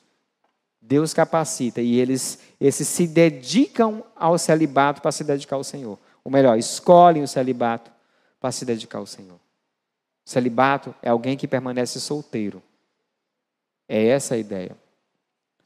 Deus 0.79 1.11
capacita 1.11 1.81
e 1.81 1.99
eles, 1.99 2.37
esses 2.61 2.87
se 2.87 3.07
dedicam 3.07 4.03
ao 4.15 4.37
celibato 4.37 5.01
para 5.01 5.11
se 5.11 5.23
dedicar 5.23 5.55
ao 5.55 5.63
Senhor. 5.63 5.97
Ou 6.27 6.31
melhor, 6.31 6.57
escolhem 6.59 7.23
o 7.23 7.27
celibato 7.27 7.89
para 8.37 8.51
se 8.51 8.65
dedicar 8.65 8.97
ao 8.97 9.05
Senhor. 9.05 9.39
Celibato 10.25 10.93
é 11.01 11.07
alguém 11.07 11.37
que 11.37 11.47
permanece 11.47 12.01
solteiro. 12.01 12.61
É 13.87 14.07
essa 14.07 14.35
a 14.35 14.37
ideia. 14.37 14.75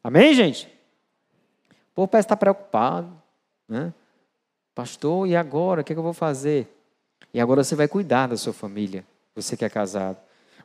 Amém, 0.04 0.36
gente? 0.36 0.68
O 1.72 1.96
povo 1.96 2.08
parece 2.08 2.28
estar 2.28 2.38
preocupado. 2.38 3.12
Né? 3.68 3.92
Pastor, 4.76 5.28
e 5.28 5.36
agora? 5.36 5.82
O 5.82 5.84
que, 5.84 5.94
é 5.94 5.96
que 5.96 6.00
eu 6.00 6.04
vou 6.04 6.14
fazer? 6.14 6.68
E 7.34 7.42
agora 7.42 7.64
você 7.64 7.74
vai 7.74 7.88
cuidar 7.88 8.28
da 8.28 8.38
sua 8.38 8.54
família, 8.54 9.04
você 9.34 9.58
que 9.58 9.66
é 9.66 9.70
casado. 9.70 10.18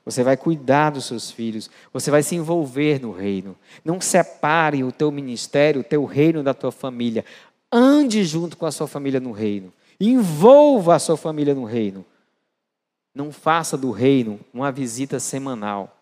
Você 0.04 0.22
vai 0.22 0.36
cuidar 0.36 0.90
dos 0.90 1.06
seus 1.06 1.30
filhos, 1.30 1.70
você 1.90 2.10
vai 2.10 2.22
se 2.22 2.36
envolver 2.36 3.00
no 3.00 3.12
reino. 3.12 3.56
Não 3.82 3.98
separe 3.98 4.84
o 4.84 4.92
teu 4.92 5.10
ministério, 5.10 5.80
o 5.80 5.84
teu 5.84 6.04
reino 6.04 6.42
da 6.42 6.52
tua 6.52 6.70
família. 6.70 7.24
Ande 7.72 8.26
junto 8.26 8.58
com 8.58 8.66
a 8.66 8.70
sua 8.70 8.86
família 8.86 9.20
no 9.20 9.32
reino. 9.32 9.72
Envolva 10.00 10.94
a 10.94 10.98
sua 10.98 11.16
família 11.16 11.54
no 11.54 11.64
reino. 11.64 12.04
Não 13.14 13.32
faça 13.32 13.76
do 13.76 13.90
reino 13.90 14.38
uma 14.52 14.70
visita 14.70 15.18
semanal. 15.18 15.96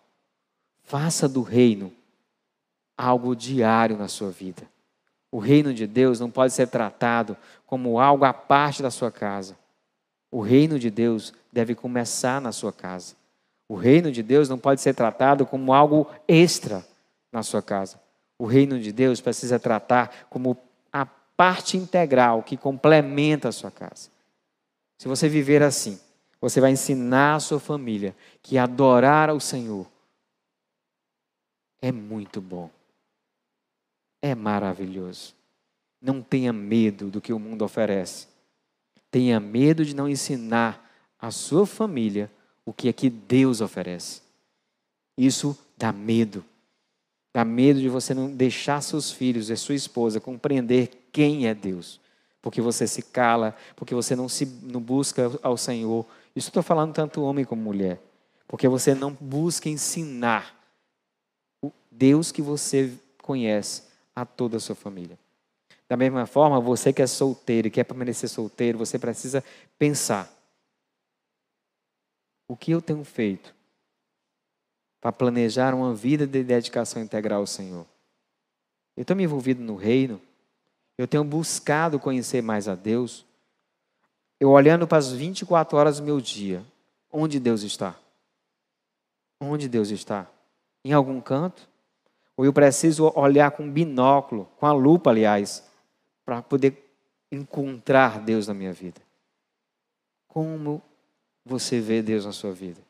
Faça 0.83 1.29
do 1.29 1.43
reino 1.43 1.93
algo 2.97 3.35
diário 3.35 3.97
na 3.97 4.09
sua 4.09 4.31
vida. 4.31 4.63
O 5.31 5.39
reino 5.39 5.75
de 5.75 5.87
Deus 5.87 6.21
não 6.21 6.31
pode 6.31 6.53
ser 6.53 6.69
tratado 6.69 7.37
como 7.67 7.99
algo 7.99 8.25
à 8.25 8.33
parte 8.33 8.83
da 8.83 8.91
sua 8.91 9.11
casa. 9.11 9.57
O 10.31 10.41
reino 10.41 10.79
de 10.79 10.91
Deus 10.91 11.33
deve 11.53 11.75
começar 11.75 12.41
na 12.41 12.53
sua 12.53 12.73
casa. 12.73 13.15
O 13.69 13.75
reino 13.75 14.13
de 14.13 14.23
Deus 14.23 14.49
não 14.49 14.59
pode 14.59 14.81
ser 14.81 14.95
tratado 14.95 15.47
como 15.47 15.73
algo 15.73 16.09
extra 16.29 16.85
na 17.33 17.43
sua 17.43 17.63
casa. 17.63 18.01
O 18.39 18.47
reino 18.47 18.79
de 18.79 18.93
Deus 18.93 19.21
precisa 19.21 19.59
tratar 19.59 20.27
como 20.29 20.57
parte 21.37 21.77
integral 21.77 22.43
que 22.43 22.57
complementa 22.57 23.49
a 23.49 23.53
sua 23.53 23.71
casa. 23.71 24.11
Se 24.99 25.09
você 25.09 25.29
viver 25.29 25.63
assim, 25.63 25.99
você 26.41 26.61
vai 26.61 26.71
ensinar 26.71 27.37
a 27.37 27.41
sua 27.41 27.59
família 27.59 28.15
que 28.43 28.59
adorar 28.59 29.31
ao 29.31 29.41
Senhor 29.41 29.87
é 31.85 31.93
muito 31.93 32.41
bom. 32.41 32.71
É 34.23 34.35
maravilhoso. 34.35 35.35
Não 36.01 36.23
tenha 36.23 36.51
medo 36.51 37.11
do 37.11 37.21
que 37.21 37.31
o 37.31 37.39
mundo 37.39 37.63
oferece. 37.63 38.27
Tenha 39.11 39.39
medo 39.39 39.85
de 39.85 39.95
não 39.95 40.09
ensinar 40.09 40.91
a 41.21 41.31
sua 41.31 41.67
família 41.67 42.33
o 42.65 42.73
que 42.73 42.89
é 42.89 42.93
que 42.93 43.11
Deus 43.11 43.61
oferece. 43.61 44.23
Isso 45.19 45.55
dá 45.77 45.93
medo. 45.93 46.43
Dá 47.35 47.45
medo 47.45 47.81
de 47.81 47.89
você 47.89 48.15
não 48.15 48.31
deixar 48.31 48.81
seus 48.81 49.11
filhos 49.11 49.51
e 49.51 49.57
sua 49.57 49.75
esposa 49.75 50.21
compreender 50.21 51.09
quem 51.11 51.49
é 51.49 51.55
Deus. 51.55 52.01
Porque 52.41 52.61
você 52.61 52.87
se 52.87 53.03
cala, 53.03 53.57
porque 53.75 53.93
você 53.93 54.15
não, 54.15 54.29
se, 54.29 54.47
não 54.63 54.81
busca 54.81 55.33
ao 55.43 55.57
Senhor. 55.57 56.07
Isso 56.37 56.51
estou 56.51 56.63
falando 56.63 56.95
tanto 56.95 57.23
homem 57.23 57.45
como 57.45 57.61
mulher. 57.61 58.01
Porque 58.47 58.69
você 58.69 58.95
não 58.95 59.13
busca 59.13 59.69
ensinar 59.69 60.55
o 61.61 61.73
Deus 61.91 62.31
que 62.31 62.41
você 62.41 62.93
conhece 63.21 63.83
a 64.15 64.25
toda 64.25 64.59
a 64.59 64.61
sua 64.61 64.77
família. 64.77 65.19
Da 65.89 65.97
mesma 65.97 66.27
forma, 66.27 66.61
você 66.61 66.93
que 66.93 67.03
é 67.03 67.07
solteiro 67.07 67.67
e 67.67 67.71
quer 67.71 67.83
permanecer 67.83 68.29
solteiro, 68.29 68.79
você 68.79 68.97
precisa 68.97 69.43
pensar: 69.77 70.33
o 72.47 72.57
que 72.57 72.71
eu 72.71 72.81
tenho 72.81 73.03
feito 73.03 73.53
para 75.05 75.13
planejar 75.13 75.75
uma 75.75 75.95
vida 75.95 76.27
de 76.27 76.43
dedicação 76.43 77.03
integral 77.03 77.41
ao 77.41 77.47
Senhor. 77.47 77.85
Eu 78.97 79.03
estou 79.03 79.15
me 79.15 79.25
envolvido 79.25 79.63
no 79.63 79.77
reino, 79.77 80.19
eu 80.97 81.07
tenho 81.07 81.23
buscado 81.23 82.01
conhecer 82.01 82.41
mais 82.41 82.69
a 82.69 82.75
Deus. 82.75 83.27
Eu 84.41 84.49
olhando 84.49 84.89
para 84.89 84.97
as 84.97 85.13
24 85.13 85.77
horas 85.77 86.01
do 86.01 86.07
meu 86.07 86.23
dia, 86.23 86.65
onde 87.13 87.39
Deus 87.39 87.63
está? 87.63 87.95
Onde 89.39 89.69
Deus 89.69 89.91
está? 89.91 90.27
Em 90.83 90.95
algum 90.95 91.21
canto? 91.21 91.69
Ou 92.35 92.47
eu 92.47 92.53
preciso 92.55 93.13
olhar 93.15 93.51
com 93.51 93.71
binóculo, 93.71 94.49
com 94.57 94.65
a 94.65 94.73
lupa, 94.73 95.11
aliás, 95.11 95.69
para 96.25 96.41
poder 96.41 96.83
encontrar 97.31 98.21
Deus 98.21 98.49
na 98.49 98.55
minha 98.55 98.73
vida? 98.73 99.03
Como 100.29 100.81
você 101.45 101.79
vê 101.79 102.01
Deus 102.01 102.25
na 102.25 102.33
sua 102.33 102.53
vida? 102.53 102.81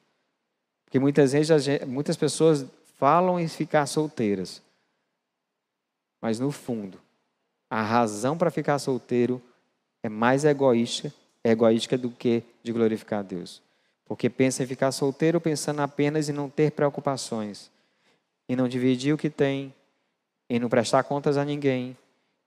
Porque 0.95 1.01
muitas 1.01 1.33
vezes 1.33 1.85
muitas 1.89 2.17
pessoas 2.17 2.65
falam 2.97 3.41
em 3.41 3.49
ficar 3.49 3.85
solteiras. 3.85 4.63
Mas 6.23 6.39
no 6.39 6.53
fundo, 6.53 7.01
a 7.69 7.83
razão 7.83 8.39
para 8.39 8.49
ficar 8.49 8.79
solteiro 8.79 9.43
é 10.05 10.09
mais 10.09 10.45
egoísta, 10.45 11.13
egoística 11.43 11.99
do 11.99 12.13
que 12.13 12.45
de 12.63 12.71
glorificar 12.71 13.19
a 13.19 13.23
Deus. 13.23 13.61
Porque 14.05 14.31
pensa 14.31 14.63
em 14.63 14.69
ficar 14.69 14.93
solteiro 14.93 15.41
pensando 15.41 15.83
apenas 15.83 16.29
em 16.29 16.33
não 16.33 16.49
ter 16.49 16.71
preocupações, 16.71 17.73
em 18.49 18.55
não 18.55 18.69
dividir 18.69 19.13
o 19.13 19.19
que 19.19 19.29
tem, 19.29 19.75
em 20.49 20.61
não 20.61 20.69
prestar 20.69 21.03
contas 21.03 21.37
a 21.37 21.45
ninguém, 21.45 21.99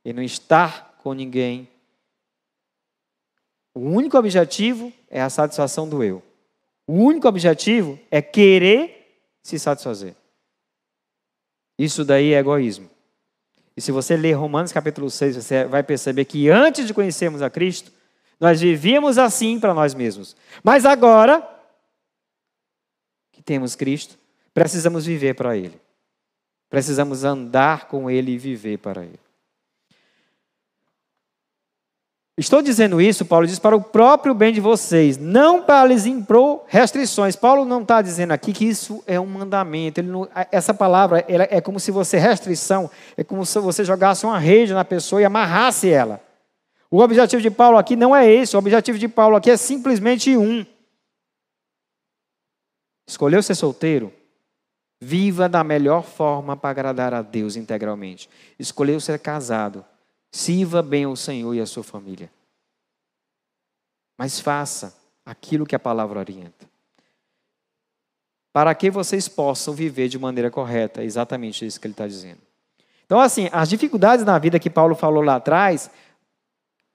em 0.05 0.13
não 0.13 0.23
estar 0.23 0.97
com 1.03 1.11
ninguém. 1.11 1.67
O 3.75 3.81
único 3.81 4.17
objetivo 4.17 4.93
é 5.09 5.21
a 5.21 5.29
satisfação 5.29 5.89
do 5.89 6.01
eu. 6.01 6.23
O 6.87 6.93
único 6.93 7.27
objetivo 7.27 7.99
é 8.09 8.21
querer 8.21 9.21
se 9.43 9.59
satisfazer. 9.59 10.15
Isso 11.77 12.05
daí 12.05 12.33
é 12.33 12.39
egoísmo. 12.39 12.89
E 13.75 13.81
se 13.81 13.91
você 13.91 14.15
ler 14.17 14.33
Romanos 14.33 14.71
capítulo 14.71 15.09
6, 15.09 15.35
você 15.35 15.65
vai 15.65 15.83
perceber 15.83 16.25
que 16.25 16.49
antes 16.49 16.87
de 16.87 16.93
conhecermos 16.93 17.41
a 17.41 17.49
Cristo, 17.49 17.91
nós 18.39 18.61
vivíamos 18.61 19.17
assim 19.17 19.59
para 19.59 19.73
nós 19.73 19.93
mesmos. 19.93 20.35
Mas 20.63 20.85
agora 20.85 21.47
que 23.31 23.43
temos 23.43 23.75
Cristo, 23.75 24.17
precisamos 24.53 25.05
viver 25.05 25.35
para 25.35 25.55
Ele. 25.55 25.79
Precisamos 26.69 27.23
andar 27.23 27.87
com 27.87 28.09
Ele 28.09 28.31
e 28.31 28.37
viver 28.37 28.79
para 28.79 29.03
Ele. 29.03 29.26
Estou 32.39 32.61
dizendo 32.61 33.01
isso, 33.01 33.25
Paulo 33.25 33.47
diz, 33.47 33.57
para 33.57 33.75
o 33.75 33.81
próprio 33.81 34.35
bem 34.35 34.53
de 34.53 34.61
vocês, 34.61 35.17
não 35.17 35.63
para 35.63 35.87
lhes 35.87 36.05
impor 36.05 36.65
restrições. 36.67 37.35
Paulo 37.35 37.65
não 37.65 37.81
está 37.81 37.99
dizendo 37.99 38.31
aqui 38.31 38.53
que 38.53 38.63
isso 38.63 39.03
é 39.07 39.19
um 39.19 39.25
mandamento. 39.25 40.03
Não, 40.03 40.29
essa 40.51 40.71
palavra 40.71 41.25
é 41.27 41.59
como 41.59 41.79
se 41.79 41.89
você, 41.89 42.19
restrição, 42.19 42.91
é 43.17 43.23
como 43.23 43.43
se 43.43 43.57
você 43.57 43.83
jogasse 43.83 44.23
uma 44.23 44.37
rede 44.37 44.71
na 44.71 44.85
pessoa 44.85 45.19
e 45.19 45.25
amarrasse 45.25 45.89
ela. 45.89 46.21
O 46.91 46.99
objetivo 46.99 47.41
de 47.41 47.49
Paulo 47.49 47.75
aqui 47.75 47.95
não 47.95 48.15
é 48.15 48.31
esse, 48.31 48.55
o 48.55 48.59
objetivo 48.59 48.99
de 48.99 49.07
Paulo 49.07 49.35
aqui 49.35 49.49
é 49.49 49.57
simplesmente 49.57 50.37
um. 50.37 50.63
Escolheu 53.07 53.41
ser 53.41 53.55
solteiro? 53.55 54.13
Viva 55.01 55.49
da 55.49 55.63
melhor 55.63 56.03
forma 56.03 56.55
para 56.55 56.69
agradar 56.69 57.15
a 57.15 57.23
Deus 57.23 57.55
integralmente. 57.55 58.29
Escolheu 58.59 58.99
ser 58.99 59.17
casado? 59.17 59.83
Sirva 60.37 60.83
bem 60.83 61.05
ao 61.05 61.15
Senhor 61.15 61.51
e 61.55 61.59
à 61.59 61.65
sua 61.65 61.83
família. 61.83 62.29
Mas 64.15 64.39
faça 64.39 64.95
aquilo 65.25 65.65
que 65.65 65.75
a 65.75 65.79
palavra 65.79 66.19
orienta. 66.19 66.69
Para 68.53 68.75
que 68.75 68.91
vocês 68.91 69.27
possam 69.27 69.73
viver 69.73 70.07
de 70.07 70.19
maneira 70.19 70.51
correta, 70.51 71.01
é 71.01 71.05
exatamente 71.05 71.65
isso 71.65 71.81
que 71.81 71.87
ele 71.87 71.93
está 71.93 72.05
dizendo. 72.05 72.37
Então, 73.03 73.19
assim, 73.19 73.49
as 73.51 73.67
dificuldades 73.67 74.23
na 74.23 74.37
vida 74.37 74.59
que 74.59 74.69
Paulo 74.69 74.93
falou 74.93 75.23
lá 75.23 75.37
atrás, 75.37 75.89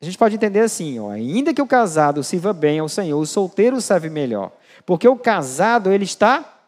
a 0.00 0.04
gente 0.04 0.16
pode 0.16 0.36
entender 0.36 0.60
assim, 0.60 1.00
ó, 1.00 1.10
ainda 1.10 1.52
que 1.52 1.60
o 1.60 1.66
casado 1.66 2.22
sirva 2.22 2.52
bem 2.52 2.78
ao 2.78 2.88
Senhor, 2.88 3.18
o 3.18 3.26
solteiro 3.26 3.80
serve 3.80 4.08
melhor. 4.08 4.52
Porque 4.86 5.08
o 5.08 5.18
casado, 5.18 5.90
ele 5.90 6.04
está 6.04 6.62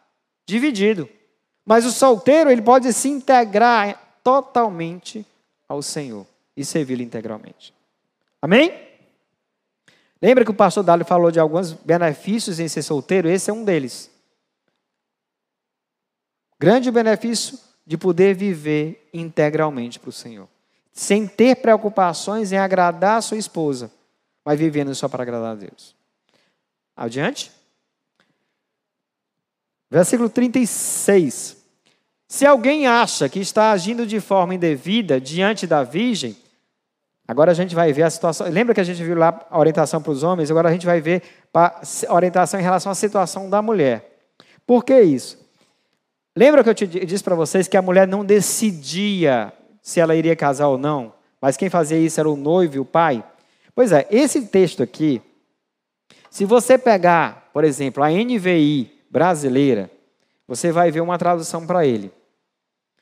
dividido. 0.45 1.07
Mas 1.65 1.85
o 1.85 1.91
solteiro, 1.91 2.51
ele 2.51 2.61
pode 2.61 2.91
se 2.91 3.07
integrar 3.07 4.19
totalmente 4.21 5.25
ao 5.69 5.81
Senhor 5.81 6.27
e 6.55 6.63
servi-lo 6.63 7.01
integralmente. 7.01 7.73
Amém? 8.41 8.71
Lembra 10.21 10.45
que 10.45 10.51
o 10.51 10.55
pastor 10.55 10.83
Dali 10.83 11.03
falou 11.03 11.29
de 11.29 11.39
alguns 11.39 11.73
benefícios 11.73 12.59
em 12.59 12.67
ser 12.67 12.81
solteiro? 12.81 13.29
Esse 13.29 13.49
é 13.49 13.53
um 13.53 13.63
deles. 13.63 14.09
Grande 16.59 16.89
benefício 16.89 17.59
de 17.85 17.97
poder 17.97 18.33
viver 18.35 19.09
integralmente 19.13 19.99
para 19.99 20.09
o 20.09 20.13
Senhor. 20.13 20.47
Sem 20.91 21.27
ter 21.27 21.57
preocupações 21.57 22.51
em 22.51 22.57
agradar 22.57 23.17
a 23.17 23.21
sua 23.21 23.37
esposa, 23.37 23.91
mas 24.43 24.57
vivendo 24.57 24.95
só 24.95 25.09
para 25.09 25.23
agradar 25.23 25.51
a 25.51 25.55
Deus. 25.55 25.95
Adiante. 26.95 27.51
Versículo 29.91 30.29
36. 30.29 31.57
Se 32.27 32.45
alguém 32.45 32.87
acha 32.87 33.29
que 33.29 33.39
está 33.39 33.71
agindo 33.71 34.07
de 34.07 34.19
forma 34.19 34.55
indevida 34.55 35.19
diante 35.19 35.67
da 35.67 35.83
virgem, 35.83 36.35
agora 37.27 37.51
a 37.51 37.53
gente 37.53 37.73
vai 37.73 37.91
ver 37.91 38.03
a 38.03 38.09
situação. 38.09 38.47
Lembra 38.47 38.73
que 38.73 38.81
a 38.81 38.83
gente 38.83 39.03
viu 39.03 39.17
lá 39.17 39.45
a 39.49 39.59
orientação 39.59 40.01
para 40.01 40.11
os 40.11 40.23
homens? 40.23 40.51
Agora 40.51 40.69
a 40.69 40.71
gente 40.71 40.85
vai 40.85 41.01
ver 41.01 41.23
a 41.53 42.13
orientação 42.13 42.59
em 42.59 42.63
relação 42.63 42.91
à 42.91 42.95
situação 42.95 43.49
da 43.49 43.61
mulher. 43.61 44.27
Por 44.65 44.83
que 44.83 44.99
isso? 44.99 45.43
Lembra 46.35 46.63
que 46.63 46.69
eu 46.69 46.75
te 46.75 46.85
disse 46.85 47.23
para 47.23 47.35
vocês 47.35 47.67
que 47.67 47.77
a 47.77 47.81
mulher 47.81 48.07
não 48.07 48.25
decidia 48.25 49.53
se 49.81 49.99
ela 49.99 50.15
iria 50.15 50.35
casar 50.35 50.67
ou 50.67 50.77
não, 50.77 51.13
mas 51.39 51.55
quem 51.55 51.69
fazia 51.69 51.97
isso 51.97 52.19
era 52.19 52.29
o 52.29 52.35
noivo 52.35 52.75
e 52.75 52.79
o 52.79 52.85
pai? 52.85 53.23
Pois 53.73 53.91
é, 53.91 54.07
esse 54.09 54.41
texto 54.47 54.83
aqui, 54.83 55.21
se 56.29 56.43
você 56.43 56.77
pegar, 56.77 57.49
por 57.53 57.63
exemplo, 57.63 58.03
a 58.03 58.09
NVI 58.09 58.91
brasileira, 59.09 59.89
você 60.47 60.71
vai 60.71 60.91
ver 60.91 61.01
uma 61.01 61.17
tradução 61.17 61.65
para 61.65 61.85
ele. 61.85 62.11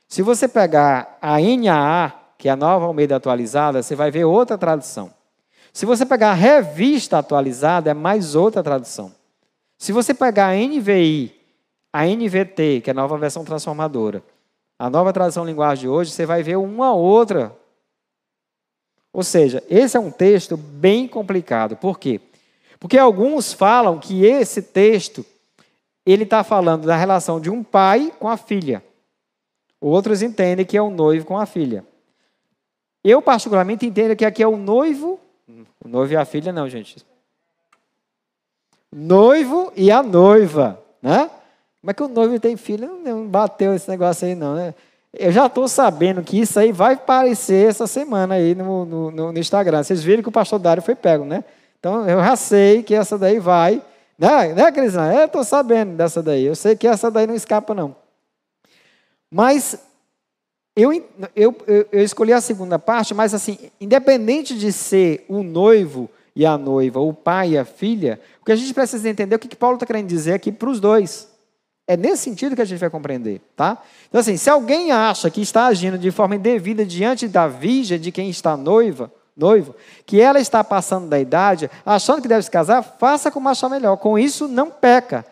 Se 0.08 0.22
você 0.22 0.48
pegar 0.48 1.18
a 1.22 1.40
NAA, 1.40 2.14
que 2.44 2.50
é 2.50 2.52
a 2.52 2.58
nova 2.58 2.84
Almeida 2.84 3.16
atualizada, 3.16 3.82
você 3.82 3.96
vai 3.96 4.12
ver 4.12 4.26
outra 4.26 4.58
tradução. 4.58 5.14
Se 5.72 5.86
você 5.86 6.06
pegar 6.06 6.32
a 6.32 6.34
revista 6.34 7.18
atualizada, 7.18 7.90
é 7.90 7.94
mais 7.94 8.36
outra 8.36 8.62
tradução. 8.62 9.16
Se 9.78 9.94
você 9.94 10.14
pegar 10.14 10.48
a 10.48 10.54
NVI, 10.54 11.34
a 11.94 12.06
NVT, 12.06 12.82
que 12.82 12.90
é 12.90 12.92
a 12.92 12.94
nova 12.94 13.18
versão 13.18 13.46
transformadora, 13.46 14.22
a 14.78 14.90
nova 14.90 15.14
tradução 15.14 15.46
linguagem 15.46 15.84
de 15.84 15.88
hoje, 15.88 16.12
você 16.12 16.26
vai 16.26 16.44
ver 16.44 16.58
uma 16.58 16.94
outra. 16.94 17.56
Ou 19.14 19.24
seja, 19.24 19.64
esse 19.70 19.96
é 19.96 20.00
um 20.02 20.12
texto 20.12 20.58
bem 20.58 21.08
complicado. 21.08 21.78
Por 21.78 21.98
quê? 21.98 22.20
Porque 22.78 22.98
alguns 22.98 23.54
falam 23.54 24.00
que 24.00 24.26
esse 24.26 24.62
texto 24.62 25.26
ele 26.06 26.24
está 26.24 26.44
falando 26.44 26.88
da 26.88 26.98
relação 26.98 27.40
de 27.40 27.50
um 27.50 27.64
pai 27.64 28.12
com 28.20 28.28
a 28.28 28.36
filha. 28.36 28.84
Outros 29.80 30.22
entendem 30.22 30.66
que 30.66 30.76
é 30.76 30.82
o 30.82 30.90
noivo 30.90 31.26
com 31.26 31.38
a 31.38 31.46
filha. 31.46 31.86
Eu, 33.04 33.22
particularmente, 33.22 33.86
entendo 33.86 34.16
que 34.16 34.24
aqui 34.24 34.42
é 34.42 34.48
o 34.48 34.56
noivo. 34.56 35.20
O 35.84 35.88
noivo 35.88 36.14
e 36.14 36.16
a 36.16 36.24
filha, 36.24 36.54
não, 36.54 36.70
gente. 36.70 37.06
Noivo 38.92 39.74
e 39.76 39.92
a 39.92 40.02
noiva. 40.02 40.80
Né? 41.02 41.30
Como 41.82 41.92
é 41.92 41.94
que 41.94 42.04
o 42.04 42.08
noivo 42.08 42.40
tem 42.40 42.56
filho? 42.56 43.00
Não 43.04 43.28
bateu 43.28 43.76
esse 43.76 43.90
negócio 43.90 44.26
aí, 44.26 44.36
não, 44.36 44.56
né? 44.56 44.74
Eu 45.14 45.32
já 45.32 45.46
estou 45.46 45.68
sabendo 45.68 46.24
que 46.24 46.40
isso 46.40 46.58
aí 46.58 46.72
vai 46.72 46.94
aparecer 46.94 47.70
essa 47.70 47.86
semana 47.86 48.36
aí 48.36 48.56
no, 48.56 48.84
no, 48.84 49.12
no, 49.12 49.38
Instagram. 49.38 49.84
Vocês 49.84 50.02
viram 50.02 50.24
que 50.24 50.30
o 50.30 50.32
pastor 50.32 50.58
Dário 50.58 50.82
foi 50.82 50.96
pego, 50.96 51.24
né? 51.24 51.44
Então 51.80 52.10
eu 52.10 52.20
já 52.20 52.36
sei 52.36 52.82
que 52.82 52.96
essa 52.96 53.16
daí 53.16 53.38
vai. 53.38 53.80
Né, 54.18 54.54
né 54.54 54.72
Cristina? 54.72 55.14
Eu 55.14 55.26
estou 55.26 55.44
sabendo 55.44 55.96
dessa 55.96 56.24
daí. 56.24 56.46
Eu 56.46 56.56
sei 56.56 56.76
que 56.76 56.88
essa 56.88 57.12
daí 57.12 57.28
não 57.28 57.36
escapa, 57.36 57.76
não. 57.76 57.96
Mas 59.30 59.78
eu, 60.76 60.92
eu, 61.36 61.56
eu 61.92 62.04
escolhi 62.04 62.34
a 62.34 62.42
segunda 62.42 62.80
parte, 62.80 63.14
mas 63.14 63.34
assim, 63.34 63.58
independente 63.80 64.58
de 64.58 64.72
ser 64.72 65.24
o 65.28 65.44
noivo 65.44 66.10
e 66.36 66.46
a 66.46 66.58
noiva, 66.58 67.00
o 67.00 67.14
pai 67.14 67.52
e 67.52 67.58
a 67.58 67.66
filha, 67.66 68.20
o 68.42 68.46
que 68.46 68.52
a 68.52 68.56
gente 68.56 68.74
precisa 68.74 69.08
entender 69.08 69.36
é 69.36 69.38
o 69.38 69.40
que 69.40 69.56
Paulo 69.56 69.76
está 69.76 69.86
querendo 69.86 70.08
dizer 70.08 70.34
aqui 70.34 70.52
para 70.52 70.70
os 70.70 70.80
dois. 70.80 71.32
É 71.86 71.96
nesse 71.96 72.24
sentido 72.24 72.56
que 72.56 72.62
a 72.62 72.66
gente 72.66 72.80
vai 72.80 72.90
compreender, 72.90 73.42
tá? 73.56 73.78
Então, 74.08 74.20
assim, 74.20 74.38
se 74.38 74.50
alguém 74.50 74.92
acha 74.92 75.30
que 75.30 75.42
está 75.42 75.68
agindo 75.68 75.98
de 75.98 76.12
forma 76.12 76.36
indevida 76.36 76.86
diante 76.86 77.28
da 77.28 77.48
virgem 77.48 78.00
de 78.00 78.12
quem 78.12 78.30
está 78.30 78.56
noiva, 78.56 79.12
noivo, 79.36 79.76
que 80.06 80.20
ela 80.20 80.40
está 80.40 80.64
passando 80.64 81.08
da 81.08 81.20
idade, 81.20 81.70
achando 81.86 82.22
que 82.22 82.28
deve 82.28 82.42
se 82.44 82.50
casar, 82.50 82.82
faça 82.82 83.30
como 83.30 83.50
achar 83.50 83.70
melhor. 83.70 83.98
Com 83.98 84.18
isso, 84.18 84.48
não 84.48 84.72
peca. 84.72 85.26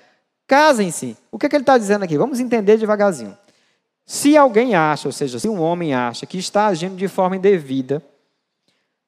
Casem-se. 0.46 1.16
O 1.32 1.39
que, 1.39 1.46
é 1.46 1.50
que 1.50 1.56
ele 1.56 1.64
está 1.64 1.78
dizendo 1.78 2.04
aqui? 2.04 2.18
Vamos 2.18 2.39
entender 2.39 2.78
devagarzinho. 2.78 3.38
Se 4.06 4.36
alguém 4.36 4.76
acha, 4.76 5.08
ou 5.08 5.12
seja, 5.12 5.39
se 5.39 5.47
um 5.47 5.62
homem 5.62 5.93
acha 5.93 6.26
que 6.26 6.38
está 6.38 6.68
agindo 6.68 6.95
de 6.95 7.08
forma 7.08 7.36
indevida 7.36 8.04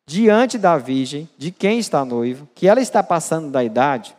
diante 0.06 0.58
da 0.58 0.78
virgem, 0.78 1.30
de 1.38 1.52
quem 1.52 1.80
está 1.80 2.04
noivo, 2.04 2.48
que 2.54 2.68
ela 2.68 2.82
está 2.82 3.02
passando 3.02 3.50
da 3.50 3.64
idade, 3.64 4.16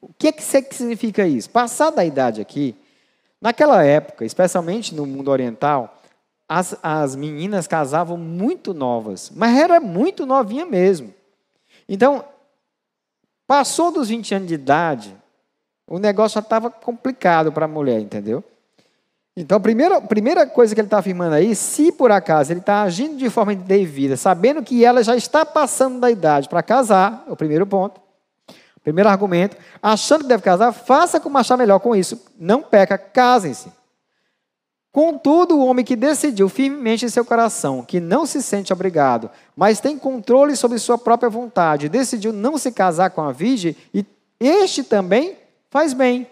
o 0.00 0.12
que, 0.12 0.28
é 0.28 0.32
que 0.32 0.74
significa 0.74 1.26
isso? 1.26 1.50
Passar 1.50 1.90
da 1.90 2.04
idade 2.04 2.40
aqui, 2.40 2.74
naquela 3.40 3.84
época, 3.84 4.24
especialmente 4.24 4.94
no 4.94 5.04
mundo 5.04 5.30
oriental, 5.30 5.98
as, 6.48 6.76
as 6.82 7.14
meninas 7.14 7.66
casavam 7.66 8.16
muito 8.16 8.72
novas, 8.72 9.30
mas 9.34 9.56
era 9.56 9.80
muito 9.80 10.24
novinha 10.24 10.64
mesmo. 10.64 11.12
Então, 11.88 12.24
passou 13.46 13.90
dos 13.90 14.08
20 14.08 14.34
anos 14.34 14.48
de 14.48 14.54
idade, 14.54 15.16
o 15.86 15.98
negócio 15.98 16.34
já 16.34 16.40
estava 16.40 16.70
complicado 16.70 17.52
para 17.52 17.64
a 17.64 17.68
mulher, 17.68 18.00
entendeu? 18.00 18.44
Então, 19.40 19.56
a 19.56 19.60
primeira, 19.60 20.00
primeira 20.00 20.46
coisa 20.46 20.74
que 20.74 20.80
ele 20.80 20.86
está 20.86 20.98
afirmando 20.98 21.34
aí, 21.34 21.54
se 21.54 21.92
por 21.92 22.10
acaso 22.10 22.52
ele 22.52 22.60
está 22.60 22.82
agindo 22.82 23.16
de 23.16 23.30
forma 23.30 23.52
indevida, 23.52 24.16
sabendo 24.16 24.62
que 24.62 24.84
ela 24.84 25.02
já 25.02 25.16
está 25.16 25.46
passando 25.46 26.00
da 26.00 26.10
idade 26.10 26.48
para 26.48 26.62
casar, 26.62 27.24
é 27.28 27.32
o 27.32 27.36
primeiro 27.36 27.66
ponto, 27.66 28.00
Primeiro 28.88 29.10
argumento, 29.10 29.54
achando 29.82 30.22
que 30.22 30.28
deve 30.28 30.42
casar, 30.42 30.72
faça 30.72 31.20
como 31.20 31.36
achar 31.36 31.58
melhor 31.58 31.78
com 31.78 31.94
isso. 31.94 32.18
Não 32.38 32.62
peca, 32.62 32.96
casem-se. 32.96 33.70
Contudo, 34.90 35.58
o 35.58 35.66
homem 35.66 35.84
que 35.84 35.94
decidiu 35.94 36.48
firmemente 36.48 37.04
em 37.04 37.08
seu 37.10 37.22
coração 37.22 37.84
que 37.84 38.00
não 38.00 38.24
se 38.24 38.42
sente 38.42 38.72
obrigado, 38.72 39.30
mas 39.54 39.78
tem 39.78 39.98
controle 39.98 40.56
sobre 40.56 40.78
sua 40.78 40.96
própria 40.96 41.28
vontade, 41.28 41.88
decidiu 41.90 42.32
não 42.32 42.56
se 42.56 42.72
casar 42.72 43.10
com 43.10 43.20
a 43.20 43.30
virgem, 43.30 43.76
e 43.92 44.06
este 44.40 44.82
também 44.82 45.36
faz 45.70 45.92
bem. 45.92 46.26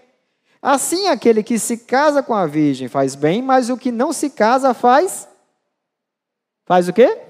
Assim, 0.69 1.07
aquele 1.07 1.45
que 1.45 1.61
se 1.61 1.79
casa 1.79 2.25
com 2.25 2.35
a 2.35 2.45
virgem 2.45 2.89
faz 2.89 3.15
bem, 3.15 3.41
mas 3.41 3.71
o 3.71 3.77
que 3.77 3.93
não 3.93 4.13
se 4.13 4.29
casa 4.29 4.75
faz. 4.75 5.29
Faz 6.65 6.89
o 6.89 6.93
quê? 6.93 7.23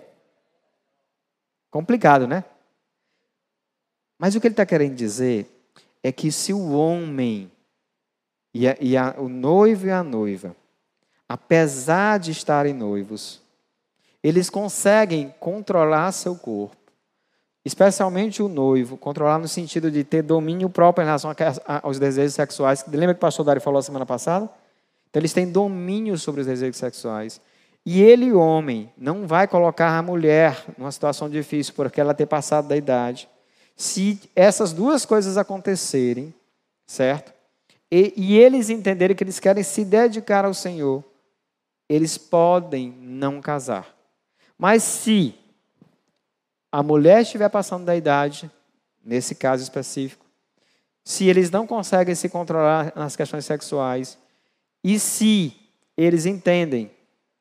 Complicado, 1.71 2.27
né? 2.27 2.43
Mas 4.19 4.35
o 4.35 4.41
que 4.41 4.47
ele 4.47 4.55
está 4.55 4.65
querendo 4.65 4.95
dizer 4.95 5.47
é 6.03 6.11
que 6.11 6.33
se 6.33 6.55
o 6.55 6.71
homem 6.71 7.53
e, 8.55 8.67
a, 8.67 8.77
e 8.81 8.97
a, 8.97 9.15
o 9.19 9.29
noivo 9.29 9.87
e 9.87 9.91
a 9.91 10.03
noiva, 10.03 10.57
apesar 11.29 12.19
de 12.19 12.31
estarem 12.31 12.73
noivos, 12.73 13.43
eles 14.23 14.49
conseguem 14.49 15.35
controlar 15.39 16.11
seu 16.13 16.37
corpo, 16.37 16.86
especialmente 17.67 18.45
o 18.45 18.49
noivo, 18.49 18.97
controlar 18.97 19.41
no 19.41 19.49
sentido 19.49 19.91
de 19.91 20.05
ter 20.05 20.23
domínio 20.23 20.71
próprio 20.71 21.03
em 21.03 21.07
relação 21.07 21.33
a, 21.33 21.81
aos 21.85 21.99
desejos 21.99 22.33
sexuais. 22.33 22.85
Lembra 22.87 23.13
que 23.13 23.19
o 23.19 23.21
pastor 23.21 23.45
Dari 23.45 23.59
falou 23.59 23.83
semana 23.83 24.07
passada? 24.07 24.49
Então, 25.11 25.21
eles 25.21 25.33
têm 25.33 25.51
domínio 25.51 26.17
sobre 26.17 26.43
os 26.43 26.47
desejos 26.47 26.77
sexuais. 26.77 27.41
E 27.85 28.01
ele, 28.01 28.33
homem, 28.33 28.89
não 28.97 29.27
vai 29.27 29.49
colocar 29.49 29.99
a 29.99 30.01
mulher 30.01 30.65
numa 30.79 30.93
situação 30.93 31.29
difícil 31.29 31.75
porque 31.75 32.01
ela 32.01 32.15
ter 32.15 32.27
passado 32.27 32.69
da 32.69 32.77
idade. 32.77 33.29
Se 33.75 34.21
essas 34.37 34.73
duas 34.73 35.05
coisas 35.05 35.37
acontecerem, 35.37 36.33
certo? 36.87 37.35
E, 37.91 38.15
e 38.17 38.39
eles 38.39 38.71
entenderem 38.71 39.17
que 39.17 39.25
eles 39.25 39.41
querem 39.41 39.65
se 39.65 39.85
dedicar 39.85 40.45
ao 40.45 40.55
Senhor, 40.55 41.03
eles 41.89 42.17
podem 42.17 42.97
não 43.01 43.41
casar. 43.41 43.93
Mas 44.57 44.85
se 44.85 45.35
a 46.77 46.83
mulher 46.83 47.23
estiver 47.23 47.49
passando 47.49 47.85
da 47.85 47.97
idade, 47.97 48.51
nesse 49.03 49.35
caso 49.35 49.63
específico, 49.63 50.27
se 51.05 51.27
eles 51.27 51.51
não 51.51 51.67
conseguem 51.67 52.15
se 52.15 52.29
controlar 52.29 52.93
nas 52.95 53.17
questões 53.17 53.45
sexuais, 53.45 54.19
e 54.83 54.99
se 54.99 55.57
eles 55.97 56.27
entendem 56.27 56.91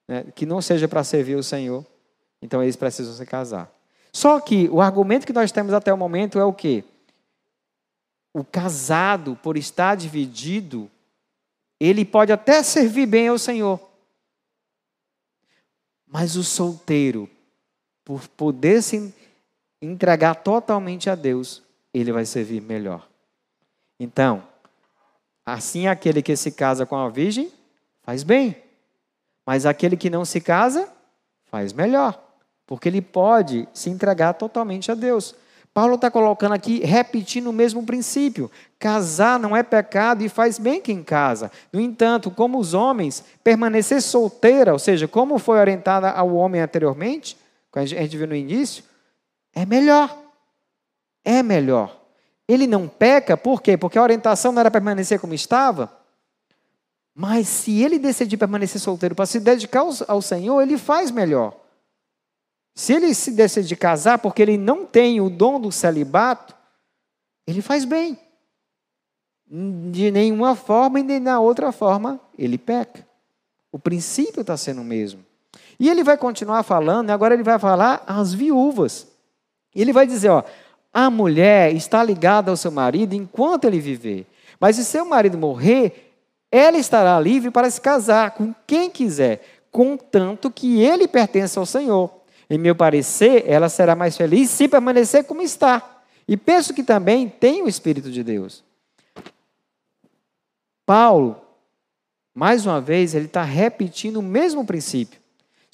né, 0.07 0.25
que 0.35 0.45
não 0.45 0.61
seja 0.61 0.87
para 0.87 1.03
servir 1.03 1.35
o 1.35 1.43
Senhor, 1.43 1.85
então 2.41 2.63
eles 2.63 2.75
precisam 2.75 3.13
se 3.13 3.25
casar. 3.25 3.69
Só 4.13 4.39
que 4.39 4.69
o 4.69 4.79
argumento 4.79 5.27
que 5.27 5.33
nós 5.33 5.51
temos 5.51 5.73
até 5.73 5.93
o 5.93 5.97
momento 5.97 6.39
é 6.39 6.45
o 6.45 6.53
quê? 6.53 6.83
o 8.35 8.43
casado, 8.43 9.37
por 9.41 9.55
estar 9.55 9.95
dividido, 9.95 10.91
ele 11.79 12.03
pode 12.03 12.33
até 12.33 12.61
servir 12.61 13.05
bem 13.05 13.29
ao 13.29 13.39
Senhor. 13.39 13.79
Mas 16.05 16.35
o 16.35 16.43
solteiro, 16.43 17.29
por 18.03 18.27
poder 18.27 18.81
se 18.81 19.13
entregar 19.85 20.35
totalmente 20.35 21.09
a 21.09 21.15
Deus, 21.15 21.63
ele 21.93 22.11
vai 22.11 22.25
servir 22.25 22.61
melhor. 22.61 23.07
Então, 23.99 24.43
assim 25.45 25.87
aquele 25.87 26.21
que 26.21 26.35
se 26.35 26.51
casa 26.51 26.85
com 26.85 26.95
a 26.95 27.09
virgem 27.09 27.51
faz 28.03 28.23
bem, 28.23 28.57
mas 29.45 29.65
aquele 29.65 29.95
que 29.95 30.09
não 30.09 30.25
se 30.25 30.41
casa 30.41 30.89
faz 31.45 31.71
melhor, 31.71 32.21
porque 32.65 32.89
ele 32.89 33.01
pode 33.01 33.67
se 33.73 33.89
entregar 33.89 34.33
totalmente 34.33 34.91
a 34.91 34.95
Deus. 34.95 35.35
Paulo 35.75 35.95
está 35.95 36.09
colocando 36.09 36.53
aqui, 36.53 36.79
repetindo 36.79 37.47
o 37.47 37.53
mesmo 37.53 37.85
princípio. 37.85 38.49
Casar 38.79 39.37
não 39.37 39.53
é 39.53 39.61
pecado 39.61 40.23
e 40.23 40.29
faz 40.29 40.57
bem 40.57 40.79
quem 40.79 41.03
casa. 41.03 41.51
No 41.71 41.81
entanto, 41.81 42.31
como 42.31 42.57
os 42.57 42.73
homens, 42.73 43.25
permanecer 43.43 44.01
solteira, 44.01 44.71
ou 44.71 44.79
seja, 44.79 45.05
como 45.05 45.37
foi 45.37 45.59
orientada 45.59 46.09
ao 46.09 46.33
homem 46.33 46.61
anteriormente, 46.61 47.37
como 47.69 47.83
a 47.83 47.85
gente 47.85 48.15
viu 48.15 48.25
no 48.25 48.35
início, 48.35 48.85
é 49.55 49.65
melhor. 49.65 50.15
É 51.23 51.41
melhor. 51.41 52.01
Ele 52.47 52.67
não 52.67 52.87
peca, 52.87 53.35
por 53.35 53.61
quê? 53.61 53.75
Porque 53.77 53.97
a 53.97 54.03
orientação 54.03 54.51
não 54.51 54.59
era 54.59 54.69
permanecer 54.69 55.19
como 55.19 55.33
estava. 55.33 55.91
Mas 57.15 57.47
se 57.47 57.81
ele 57.81 57.97
decidir 57.97 58.35
permanecer 58.35 58.79
solteiro 58.79 59.15
para 59.15 59.25
se 59.25 59.39
dedicar 59.39 59.83
ao, 60.07 60.21
Senhor, 60.21 60.61
ele 60.61 60.77
faz 60.77 61.09
melhor. 61.09 61.55
Se 62.75 62.93
ele 62.93 63.13
se 63.15 63.31
decidir 63.31 63.77
casar 63.77 64.19
porque 64.19 64.41
ele 64.41 64.57
não 64.57 64.85
tem 64.85 65.21
o 65.21 65.29
dom 65.29 65.59
do 65.59 65.71
celibato, 65.71 66.53
ele 67.47 67.61
faz 67.61 67.85
bem. 67.85 68.19
De 69.47 70.11
nenhuma 70.11 70.55
forma 70.55 70.99
e 70.99 71.03
nem 71.03 71.19
na 71.21 71.39
outra 71.39 71.71
forma 71.71 72.19
ele 72.37 72.57
peca. 72.57 73.07
O 73.71 73.79
princípio 73.79 74.41
está 74.41 74.57
sendo 74.57 74.81
o 74.81 74.85
mesmo. 74.85 75.25
E 75.79 75.89
ele 75.89 76.03
vai 76.03 76.17
continuar 76.17 76.63
falando, 76.63 77.09
e 77.09 77.11
agora 77.11 77.33
ele 77.33 77.43
vai 77.43 77.57
falar 77.57 78.03
às 78.05 78.33
viúvas. 78.33 79.14
Ele 79.75 79.91
vai 79.91 80.07
dizer: 80.07 80.29
ó, 80.29 80.43
a 80.93 81.09
mulher 81.09 81.75
está 81.75 82.03
ligada 82.03 82.49
ao 82.49 82.57
seu 82.57 82.71
marido 82.71 83.13
enquanto 83.13 83.65
ele 83.65 83.79
viver. 83.79 84.25
Mas 84.59 84.77
se 84.77 84.85
seu 84.85 85.05
marido 85.05 85.37
morrer, 85.37 86.13
ela 86.49 86.77
estará 86.77 87.19
livre 87.19 87.51
para 87.51 87.69
se 87.69 87.81
casar 87.81 88.31
com 88.31 88.55
quem 88.65 88.89
quiser, 88.89 89.43
contanto 89.71 90.49
que 90.49 90.81
ele 90.81 91.07
pertença 91.07 91.59
ao 91.59 91.65
Senhor. 91.65 92.09
Em 92.49 92.57
meu 92.57 92.75
parecer, 92.75 93.43
ela 93.47 93.67
será 93.67 93.95
mais 93.95 94.15
feliz 94.15 94.49
se 94.49 94.67
permanecer 94.67 95.25
como 95.25 95.41
está. 95.41 96.01
E 96.27 96.37
penso 96.37 96.73
que 96.73 96.83
também 96.83 97.27
tem 97.27 97.61
o 97.61 97.67
Espírito 97.67 98.09
de 98.09 98.23
Deus. 98.23 98.63
Paulo, 100.85 101.41
mais 102.33 102.65
uma 102.65 102.79
vez, 102.79 103.15
ele 103.15 103.25
está 103.25 103.43
repetindo 103.43 104.17
o 104.17 104.23
mesmo 104.23 104.65
princípio. 104.65 105.19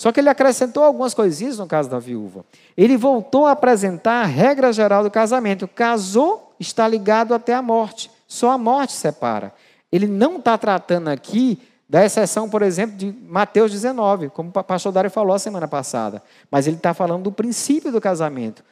Só 0.02 0.12
que 0.12 0.20
ele 0.20 0.30
acrescentou 0.30 0.84
algumas 0.84 1.14
coisinhas 1.14 1.60
no 1.60 1.68
caso 1.68 1.88
da 1.88 2.00
viúva. 2.00 2.44
Ele 2.76 2.98
voltou 2.98 3.46
a 3.46 3.52
apresentar 3.52 4.24
a 4.24 4.26
regra 4.26 4.74
geral 4.74 5.04
do 5.04 5.12
casamento. 5.12 5.68
Casou, 5.68 6.56
está 6.60 6.88
ligado 6.88 7.36
até 7.36 7.54
a 7.54 7.62
morte. 7.62 8.10
Só 8.28 8.50
a 8.50 8.58
morte 8.58 8.94
separa. 8.94 9.54
Ele 9.92 10.08
não 10.08 10.38
está 10.38 10.58
tratando 10.58 11.10
aqui 11.10 11.62
da 11.88 12.04
exceção, 12.04 12.50
por 12.50 12.64
exemplo, 12.64 12.98
de 12.98 13.12
Mateus 13.12 13.72
19, 13.72 14.30
como 14.30 14.50
o 14.50 14.64
pastor 14.64 14.92
Dário 14.92 15.12
falou 15.12 15.36
a 15.36 15.40
semana 15.40 15.68
passada. 15.68 16.24
Mas 16.50 16.66
ele 16.66 16.78
está 16.78 16.96
falando 16.96 17.26
do 17.26 17.32
princípio 17.32 17.92
do 17.92 18.02
casamento. 18.02 18.64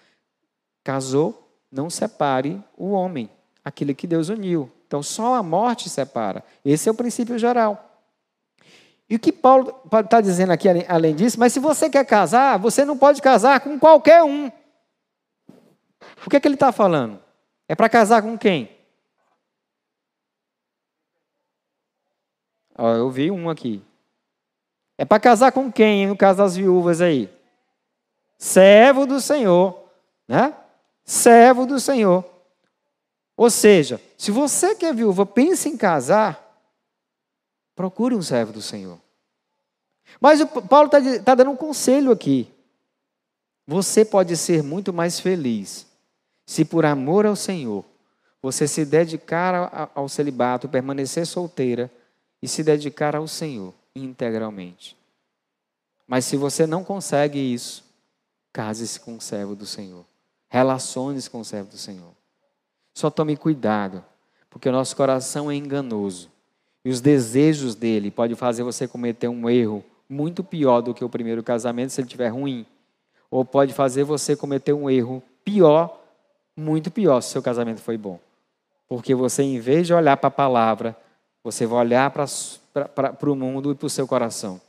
Casou, 0.83 1.47
não 1.71 1.91
separe 1.91 2.59
o 2.75 2.89
homem, 2.89 3.29
aquilo 3.63 3.93
que 3.93 4.07
Deus 4.07 4.29
uniu. 4.29 4.67
Então, 4.87 5.03
só 5.03 5.35
a 5.35 5.43
morte 5.43 5.91
separa. 5.91 6.43
Esse 6.65 6.89
é 6.89 6.91
o 6.91 6.95
princípio 6.95 7.37
geral. 7.37 7.88
E 9.09 9.15
o 9.15 9.19
que 9.19 9.31
Paulo 9.31 9.75
está 9.91 10.21
dizendo 10.21 10.51
aqui, 10.51 10.67
além 10.87 11.15
disso, 11.15 11.39
mas 11.39 11.51
se 11.51 11.59
você 11.59 11.89
quer 11.89 12.05
casar, 12.05 12.59
você 12.59 12.85
não 12.85 12.95
pode 12.95 13.21
casar 13.21 13.59
com 13.59 13.79
qualquer 13.79 14.21
um. 14.23 14.51
O 16.25 16.29
que, 16.29 16.35
é 16.35 16.39
que 16.39 16.47
ele 16.47 16.55
está 16.55 16.71
falando? 16.71 17.19
É 17.67 17.75
para 17.75 17.89
casar 17.89 18.21
com 18.21 18.37
quem? 18.37 18.69
Ó, 22.77 22.93
eu 22.93 23.09
vi 23.09 23.31
um 23.31 23.49
aqui. 23.49 23.83
É 24.97 25.03
para 25.03 25.19
casar 25.19 25.51
com 25.51 25.71
quem, 25.71 26.07
no 26.07 26.15
caso 26.15 26.37
das 26.37 26.55
viúvas 26.55 27.01
aí? 27.01 27.29
Servo 28.37 29.05
do 29.05 29.19
Senhor, 29.19 29.89
né? 30.27 30.53
Servo 31.03 31.65
do 31.65 31.79
Senhor. 31.79 32.23
Ou 33.35 33.49
seja, 33.49 33.99
se 34.17 34.29
você 34.31 34.75
que 34.75 34.85
é 34.85 34.93
viúva 34.93 35.25
pensa 35.25 35.67
em 35.67 35.75
casar, 35.75 36.48
procure 37.79 38.13
um 38.13 38.21
servo 38.21 38.51
do 38.51 38.61
Senhor. 38.61 38.99
Mas 40.19 40.41
o 40.41 40.47
Paulo 40.47 40.87
está 40.87 41.23
tá 41.23 41.33
dando 41.33 41.51
um 41.51 41.55
conselho 41.55 42.11
aqui. 42.11 42.51
Você 43.65 44.03
pode 44.03 44.35
ser 44.35 44.61
muito 44.61 44.91
mais 44.91 45.21
feliz 45.21 45.87
se, 46.45 46.65
por 46.65 46.85
amor 46.85 47.25
ao 47.25 47.37
Senhor, 47.37 47.85
você 48.41 48.67
se 48.67 48.83
dedicar 48.83 49.89
ao 49.95 50.09
celibato, 50.09 50.67
permanecer 50.67 51.25
solteira 51.25 51.89
e 52.41 52.49
se 52.49 52.65
dedicar 52.65 53.15
ao 53.15 53.29
Senhor 53.29 53.73
integralmente. 53.95 54.97
Mas 56.05 56.25
se 56.25 56.35
você 56.35 56.67
não 56.67 56.83
consegue 56.83 57.39
isso, 57.39 57.85
case-se 58.51 58.99
com 58.99 59.15
o 59.15 59.21
servo 59.21 59.55
do 59.55 59.65
Senhor. 59.65 60.05
Relacione-se 60.49 61.29
com 61.29 61.39
o 61.39 61.45
servo 61.45 61.69
do 61.69 61.77
Senhor. 61.77 62.11
Só 62.93 63.09
tome 63.09 63.37
cuidado, 63.37 64.03
porque 64.49 64.67
o 64.67 64.73
nosso 64.73 64.97
coração 64.97 65.49
é 65.49 65.55
enganoso. 65.55 66.29
E 66.83 66.89
os 66.89 67.01
desejos 67.01 67.75
dele 67.75 68.09
podem 68.09 68.35
fazer 68.35 68.63
você 68.63 68.87
cometer 68.87 69.27
um 69.27 69.49
erro 69.49 69.83
muito 70.07 70.43
pior 70.43 70.81
do 70.81 70.93
que 70.93 71.03
o 71.03 71.09
primeiro 71.09 71.43
casamento, 71.43 71.91
se 71.91 72.01
ele 72.01 72.07
estiver 72.07 72.29
ruim. 72.29 72.65
Ou 73.29 73.45
pode 73.45 73.73
fazer 73.73 74.03
você 74.03 74.35
cometer 74.35 74.73
um 74.73 74.89
erro 74.89 75.21
pior, 75.43 76.01
muito 76.55 76.89
pior, 76.89 77.21
se 77.21 77.31
seu 77.31 77.41
casamento 77.41 77.81
foi 77.81 77.97
bom. 77.97 78.19
Porque 78.87 79.13
você, 79.13 79.43
em 79.43 79.59
vez 79.59 79.85
de 79.85 79.93
olhar 79.93 80.17
para 80.17 80.29
a 80.29 80.31
palavra, 80.31 80.97
você 81.43 81.65
vai 81.65 81.79
olhar 81.79 82.11
para 82.11 83.29
o 83.29 83.35
mundo 83.35 83.71
e 83.71 83.75
para 83.75 83.85
o 83.85 83.89
seu 83.89 84.07
coração. 84.07 84.59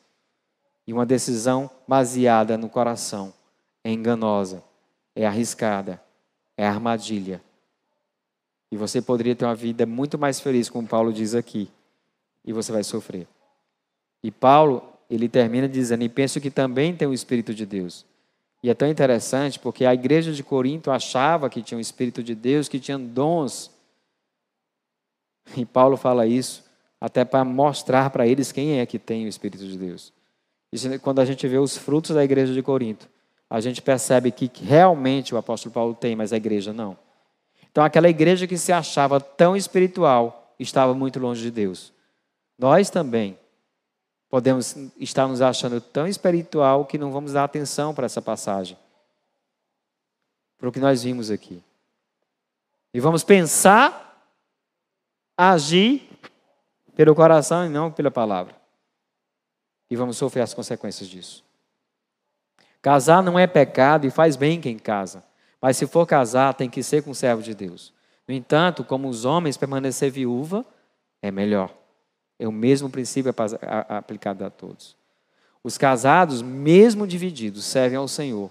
E 0.87 0.93
uma 0.93 1.07
decisão 1.07 1.71
baseada 1.89 2.59
no 2.59 2.69
coração 2.69 3.33
é 3.83 3.91
enganosa, 3.91 4.63
é 5.15 5.27
arriscada, 5.27 6.03
é 6.57 6.67
armadilha. 6.67 7.41
E 8.71 8.77
você 8.77 9.01
poderia 9.01 9.35
ter 9.35 9.45
uma 9.45 9.55
vida 9.55 9.87
muito 9.87 10.19
mais 10.19 10.39
feliz, 10.39 10.69
como 10.69 10.87
Paulo 10.87 11.13
diz 11.13 11.35
aqui, 11.35 11.71
e 12.45 12.53
você 12.53 12.73
vai 12.73 12.83
sofrer. 12.85 13.27
E 14.23 14.31
Paulo, 14.31 14.83
ele 15.09 15.29
termina 15.29 15.69
dizendo: 15.69 16.05
E 16.05 16.09
penso 16.09 16.41
que 16.41 16.51
também 16.51 16.95
tem 16.95 17.09
o 17.09 17.15
Espírito 17.15 17.55
de 17.55 17.67
Deus. 17.67 18.07
E 18.63 18.69
é 18.69 18.75
tão 18.75 18.89
interessante 18.89 19.59
porque 19.59 19.85
a 19.85 19.95
igreja 19.95 20.33
de 20.33 20.43
Corinto 20.43 20.91
achava 20.91 21.49
que 21.49 21.63
tinha 21.63 21.79
o 21.79 21.81
Espírito 21.81 22.23
de 22.23 22.35
Deus, 22.35 22.69
que 22.69 22.79
tinha 22.79 22.99
dons 22.99 23.71
e 25.57 25.65
Paulo 25.65 25.97
fala 25.97 26.27
isso 26.27 26.65
até 27.01 27.25
para 27.25 27.45
mostrar 27.45 28.11
para 28.11 28.27
eles 28.27 28.53
quem 28.53 28.79
é 28.79 28.87
que 28.87 28.99
tem 28.99 29.25
o 29.25 29.29
Espírito 29.29 29.67
de 29.67 29.77
Deus. 29.77 30.13
E 30.73 30.99
quando 30.99 31.21
a 31.21 31.25
gente 31.25 31.47
vê 31.49 31.59
os 31.59 31.77
frutos 31.77 32.15
da 32.15 32.23
igreja 32.23 32.53
de 32.53 32.63
Corinto, 32.63 33.09
a 33.49 33.61
gente 33.61 33.83
percebe 33.83 34.31
que 34.31 34.51
realmente 34.63 35.35
o 35.35 35.39
apóstolo 35.39 35.73
Paulo 35.73 35.95
tem, 35.95 36.15
mas 36.15 36.33
a 36.33 36.37
igreja 36.37 36.73
não. 36.73 36.97
Então, 37.71 37.83
aquela 37.83 38.09
igreja 38.09 38.47
que 38.47 38.59
se 38.59 38.73
achava 38.73 39.21
tão 39.21 39.57
espiritual 39.57 40.55
estava 40.59 40.93
muito 40.93 41.19
longe 41.19 41.43
de 41.43 41.51
Deus. 41.51 41.93
Nós 42.61 42.91
também 42.91 43.39
podemos 44.29 44.77
estar 44.99 45.27
nos 45.27 45.41
achando 45.41 45.81
tão 45.81 46.07
espiritual 46.07 46.85
que 46.85 46.99
não 46.99 47.11
vamos 47.11 47.33
dar 47.33 47.45
atenção 47.45 47.95
para 47.95 48.05
essa 48.05 48.21
passagem, 48.21 48.77
para 50.59 50.69
o 50.69 50.73
que 50.73 50.79
nós 50.79 51.03
vimos 51.03 51.31
aqui. 51.31 51.65
E 52.93 53.01
vamos 53.01 53.25
pensar 53.25 54.31
agir 55.35 56.07
pelo 56.95 57.15
coração 57.15 57.65
e 57.65 57.71
não 57.71 57.91
pela 57.91 58.11
palavra. 58.11 58.55
E 59.91 59.97
vamos 59.97 60.19
sofrer 60.19 60.43
as 60.43 60.53
consequências 60.53 61.09
disso. 61.09 61.43
Casar 62.83 63.23
não 63.23 63.39
é 63.39 63.47
pecado 63.47 64.07
e 64.07 64.11
faz 64.11 64.37
bem 64.37 64.61
quem 64.61 64.79
casa. 64.79 65.25
Mas 65.63 65.79
se 65.79 65.87
for 65.87 66.07
casar, 66.07 66.53
tem 66.53 66.69
que 66.69 66.83
ser 66.83 67.03
com 67.03 67.13
o 67.13 67.15
servo 67.15 67.43
de 67.43 67.55
Deus. 67.55 67.91
No 68.29 68.35
entanto, 68.35 68.85
como 68.85 69.09
os 69.09 69.25
homens 69.25 69.57
permanecer 69.57 70.11
viúva, 70.11 70.63
é 71.23 71.31
melhor. 71.31 71.80
É 72.41 72.49
o 72.49 72.53
mesmo 72.53 72.89
princípio 72.89 73.35
aplicado 73.87 74.47
a 74.47 74.49
todos. 74.49 74.97
Os 75.63 75.77
casados, 75.77 76.41
mesmo 76.41 77.07
divididos, 77.07 77.67
servem 77.67 77.99
ao 77.99 78.09
Senhor. 78.09 78.51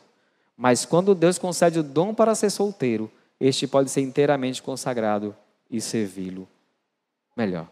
Mas 0.55 0.85
quando 0.85 1.15
Deus 1.15 1.39
concede 1.39 1.79
o 1.79 1.83
dom 1.83 2.13
para 2.13 2.35
ser 2.35 2.51
solteiro, 2.51 3.11
este 3.39 3.65
pode 3.65 3.89
ser 3.89 4.01
inteiramente 4.01 4.61
consagrado 4.61 5.35
e 5.71 5.81
servi-lo 5.81 6.47
melhor. 7.35 7.67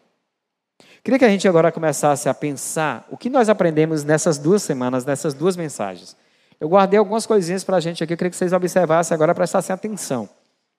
Queria 1.03 1.19
que 1.19 1.25
a 1.25 1.29
gente 1.29 1.47
agora 1.47 1.71
começasse 1.71 2.27
a 2.27 2.33
pensar 2.33 3.07
o 3.11 3.15
que 3.15 3.29
nós 3.29 3.47
aprendemos 3.47 4.03
nessas 4.03 4.39
duas 4.39 4.63
semanas, 4.63 5.05
nessas 5.05 5.35
duas 5.35 5.55
mensagens. 5.55 6.17
Eu 6.59 6.67
guardei 6.67 6.97
algumas 6.97 7.27
coisinhas 7.27 7.63
para 7.63 7.77
a 7.77 7.79
gente 7.79 8.03
aqui, 8.03 8.13
eu 8.13 8.17
queria 8.17 8.31
que 8.31 8.37
vocês 8.37 8.53
observassem 8.53 9.13
agora, 9.13 9.35
prestassem 9.35 9.71
atenção. 9.71 10.27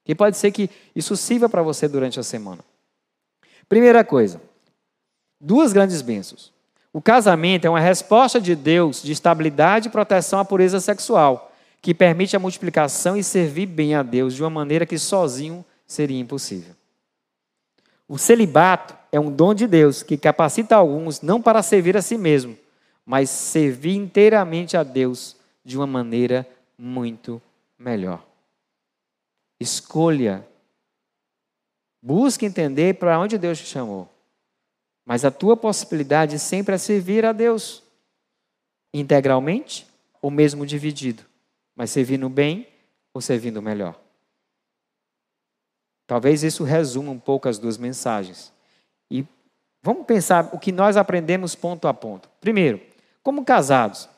Que 0.04 0.16
pode 0.16 0.36
ser 0.36 0.50
que 0.50 0.68
isso 0.96 1.16
sirva 1.16 1.48
para 1.48 1.62
você 1.62 1.86
durante 1.86 2.18
a 2.18 2.24
semana. 2.24 2.64
Primeira 3.68 4.02
coisa, 4.02 4.40
duas 5.40 5.72
grandes 5.72 6.02
bênçãos. 6.02 6.52
O 6.92 7.00
casamento 7.00 7.66
é 7.66 7.70
uma 7.70 7.80
resposta 7.80 8.40
de 8.40 8.54
Deus 8.54 9.02
de 9.02 9.12
estabilidade 9.12 9.88
e 9.88 9.90
proteção 9.90 10.38
à 10.38 10.44
pureza 10.44 10.80
sexual, 10.80 11.52
que 11.80 11.94
permite 11.94 12.34
a 12.34 12.40
multiplicação 12.40 13.16
e 13.16 13.22
servir 13.22 13.66
bem 13.66 13.94
a 13.94 14.02
Deus 14.02 14.34
de 14.34 14.42
uma 14.42 14.50
maneira 14.50 14.86
que 14.86 14.98
sozinho 14.98 15.64
seria 15.86 16.18
impossível. 16.18 16.74
O 18.08 18.18
celibato 18.18 18.96
é 19.12 19.20
um 19.20 19.30
dom 19.30 19.54
de 19.54 19.66
Deus 19.66 20.02
que 20.02 20.16
capacita 20.16 20.76
alguns 20.76 21.20
não 21.20 21.42
para 21.42 21.62
servir 21.62 21.96
a 21.96 22.02
si 22.02 22.16
mesmo, 22.16 22.56
mas 23.04 23.30
servir 23.30 23.94
inteiramente 23.94 24.76
a 24.76 24.82
Deus 24.82 25.36
de 25.64 25.76
uma 25.76 25.86
maneira 25.86 26.46
muito 26.76 27.40
melhor. 27.78 28.24
Escolha. 29.60 30.46
Busque 32.02 32.46
entender 32.46 32.94
para 32.94 33.18
onde 33.18 33.36
Deus 33.36 33.58
te 33.58 33.66
chamou. 33.66 34.08
Mas 35.08 35.24
a 35.24 35.30
tua 35.30 35.56
possibilidade 35.56 36.38
sempre 36.38 36.74
é 36.74 36.78
servir 36.78 37.24
a 37.24 37.32
Deus 37.32 37.82
integralmente 38.92 39.86
ou 40.20 40.30
mesmo 40.30 40.66
dividido, 40.66 41.22
mas 41.74 41.90
servindo 41.90 42.28
bem 42.28 42.68
ou 43.14 43.22
servindo 43.22 43.62
melhor. 43.62 43.98
Talvez 46.06 46.42
isso 46.42 46.62
resuma 46.62 47.10
um 47.10 47.18
pouco 47.18 47.48
as 47.48 47.58
duas 47.58 47.78
mensagens. 47.78 48.52
E 49.10 49.24
vamos 49.82 50.04
pensar 50.04 50.50
o 50.52 50.58
que 50.58 50.70
nós 50.70 50.94
aprendemos 50.94 51.54
ponto 51.54 51.88
a 51.88 51.94
ponto. 51.94 52.28
Primeiro, 52.38 52.78
como 53.22 53.46
casados. 53.46 54.10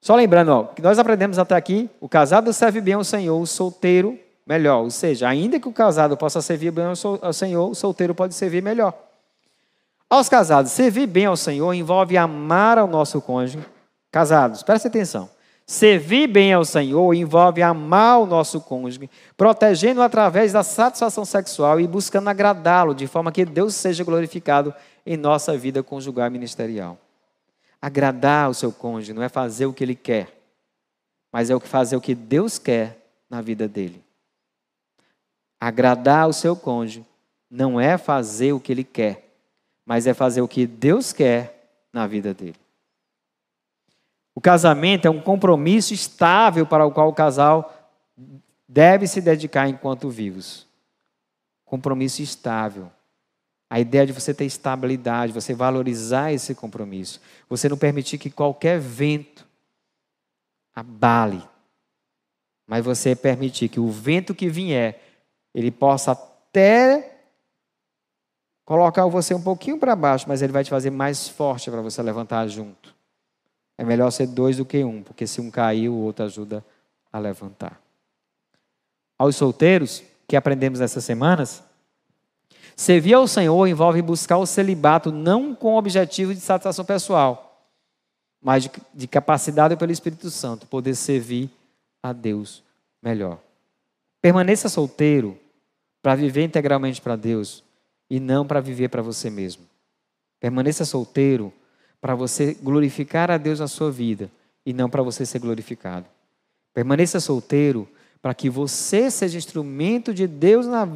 Só 0.00 0.14
lembrando, 0.16 0.48
ó, 0.50 0.64
que 0.64 0.80
nós 0.80 0.98
aprendemos 0.98 1.38
até 1.38 1.54
aqui, 1.54 1.90
o 2.00 2.08
casado 2.08 2.54
serve 2.54 2.80
bem 2.80 2.94
ao 2.94 3.04
Senhor, 3.04 3.38
o 3.38 3.46
solteiro 3.46 4.18
melhor. 4.46 4.82
Ou 4.82 4.90
seja, 4.90 5.28
ainda 5.28 5.60
que 5.60 5.68
o 5.68 5.72
casado 5.74 6.16
possa 6.16 6.40
servir 6.40 6.70
bem 6.70 6.86
ao 6.86 7.32
Senhor, 7.34 7.68
o 7.68 7.74
solteiro 7.74 8.14
pode 8.14 8.34
servir 8.34 8.62
melhor. 8.62 9.11
Aos 10.12 10.28
casados, 10.28 10.72
servir 10.72 11.06
bem 11.06 11.24
ao 11.24 11.38
Senhor 11.38 11.72
envolve 11.72 12.18
amar 12.18 12.76
ao 12.76 12.86
nosso 12.86 13.18
cônjuge. 13.18 13.64
Casados, 14.10 14.62
preste 14.62 14.86
atenção. 14.86 15.30
Servir 15.66 16.26
bem 16.26 16.52
ao 16.52 16.66
Senhor 16.66 17.14
envolve 17.14 17.62
amar 17.62 18.20
o 18.20 18.26
nosso 18.26 18.60
cônjuge, 18.60 19.08
protegendo-o 19.38 20.02
através 20.02 20.52
da 20.52 20.62
satisfação 20.62 21.24
sexual 21.24 21.80
e 21.80 21.86
buscando 21.86 22.28
agradá-lo, 22.28 22.94
de 22.94 23.06
forma 23.06 23.32
que 23.32 23.42
Deus 23.42 23.74
seja 23.74 24.04
glorificado 24.04 24.74
em 25.06 25.16
nossa 25.16 25.56
vida 25.56 25.82
conjugal 25.82 26.26
e 26.26 26.30
ministerial. 26.30 26.98
Agradar 27.80 28.50
o 28.50 28.54
seu 28.54 28.70
cônjuge 28.70 29.14
não 29.14 29.22
é 29.22 29.30
fazer 29.30 29.64
o 29.64 29.72
que 29.72 29.82
ele 29.82 29.94
quer, 29.94 30.28
mas 31.32 31.48
é 31.48 31.56
o 31.56 31.60
que 31.60 31.66
fazer 31.66 31.96
o 31.96 32.02
que 32.02 32.14
Deus 32.14 32.58
quer 32.58 32.98
na 33.30 33.40
vida 33.40 33.66
dele. 33.66 34.04
Agradar 35.58 36.28
o 36.28 36.34
seu 36.34 36.54
cônjuge 36.54 37.02
não 37.50 37.80
é 37.80 37.96
fazer 37.96 38.52
o 38.52 38.60
que 38.60 38.72
ele 38.72 38.84
quer, 38.84 39.31
mas 39.84 40.06
é 40.06 40.14
fazer 40.14 40.40
o 40.40 40.48
que 40.48 40.66
Deus 40.66 41.12
quer 41.12 41.68
na 41.92 42.06
vida 42.06 42.32
dele. 42.32 42.56
O 44.34 44.40
casamento 44.40 45.06
é 45.06 45.10
um 45.10 45.20
compromisso 45.20 45.92
estável 45.92 46.66
para 46.66 46.86
o 46.86 46.92
qual 46.92 47.08
o 47.08 47.14
casal 47.14 47.90
deve 48.66 49.06
se 49.06 49.20
dedicar 49.20 49.68
enquanto 49.68 50.08
vivos. 50.08 50.66
Compromisso 51.64 52.22
estável. 52.22 52.90
A 53.68 53.80
ideia 53.80 54.06
de 54.06 54.12
você 54.12 54.32
ter 54.32 54.44
estabilidade, 54.44 55.32
você 55.32 55.54
valorizar 55.54 56.32
esse 56.32 56.54
compromisso. 56.54 57.20
Você 57.48 57.68
não 57.68 57.76
permitir 57.76 58.18
que 58.18 58.30
qualquer 58.30 58.78
vento 58.78 59.46
abale. 60.74 61.42
Mas 62.66 62.84
você 62.84 63.14
permitir 63.14 63.68
que 63.68 63.80
o 63.80 63.90
vento 63.90 64.34
que 64.34 64.48
vier, 64.48 65.00
ele 65.54 65.70
possa 65.70 66.12
até 66.12 67.11
colocar 68.72 69.04
você 69.04 69.34
um 69.34 69.42
pouquinho 69.42 69.76
para 69.76 69.94
baixo, 69.94 70.24
mas 70.26 70.40
ele 70.40 70.50
vai 70.50 70.64
te 70.64 70.70
fazer 70.70 70.90
mais 70.90 71.28
forte 71.28 71.70
para 71.70 71.82
você 71.82 72.00
levantar 72.02 72.48
junto. 72.48 72.94
É 73.76 73.84
melhor 73.84 74.10
ser 74.10 74.26
dois 74.26 74.56
do 74.56 74.64
que 74.64 74.82
um, 74.82 75.02
porque 75.02 75.26
se 75.26 75.42
um 75.42 75.50
cair, 75.50 75.90
o 75.90 75.94
outro 75.94 76.24
ajuda 76.24 76.64
a 77.12 77.18
levantar. 77.18 77.78
Aos 79.18 79.36
solteiros, 79.36 80.02
que 80.26 80.36
aprendemos 80.36 80.80
essas 80.80 81.04
semanas, 81.04 81.62
servir 82.74 83.12
ao 83.12 83.28
Senhor 83.28 83.66
envolve 83.66 84.00
buscar 84.00 84.38
o 84.38 84.46
celibato 84.46 85.12
não 85.12 85.54
com 85.54 85.74
o 85.74 85.78
objetivo 85.78 86.32
de 86.32 86.40
satisfação 86.40 86.86
pessoal, 86.86 87.68
mas 88.40 88.62
de, 88.62 88.70
de 88.94 89.06
capacidade 89.06 89.76
pelo 89.76 89.92
Espírito 89.92 90.30
Santo, 90.30 90.66
poder 90.66 90.94
servir 90.94 91.50
a 92.02 92.14
Deus 92.14 92.62
melhor. 93.02 93.38
Permaneça 94.22 94.70
solteiro 94.70 95.38
para 96.00 96.14
viver 96.14 96.44
integralmente 96.44 97.02
para 97.02 97.16
Deus 97.16 97.62
e 98.12 98.20
não 98.20 98.46
para 98.46 98.60
viver 98.60 98.90
para 98.90 99.00
você 99.00 99.30
mesmo. 99.30 99.62
Permaneça 100.38 100.84
solteiro 100.84 101.50
para 101.98 102.14
você 102.14 102.52
glorificar 102.52 103.30
a 103.30 103.38
Deus 103.38 103.58
na 103.58 103.66
sua 103.66 103.90
vida 103.90 104.30
e 104.66 104.74
não 104.74 104.90
para 104.90 105.02
você 105.02 105.24
ser 105.24 105.38
glorificado. 105.38 106.04
Permaneça 106.74 107.20
solteiro 107.20 107.88
para 108.20 108.34
que 108.34 108.50
você 108.50 109.10
seja 109.10 109.38
instrumento 109.38 110.12
de 110.12 110.26
Deus 110.26 110.66
na 110.66 110.86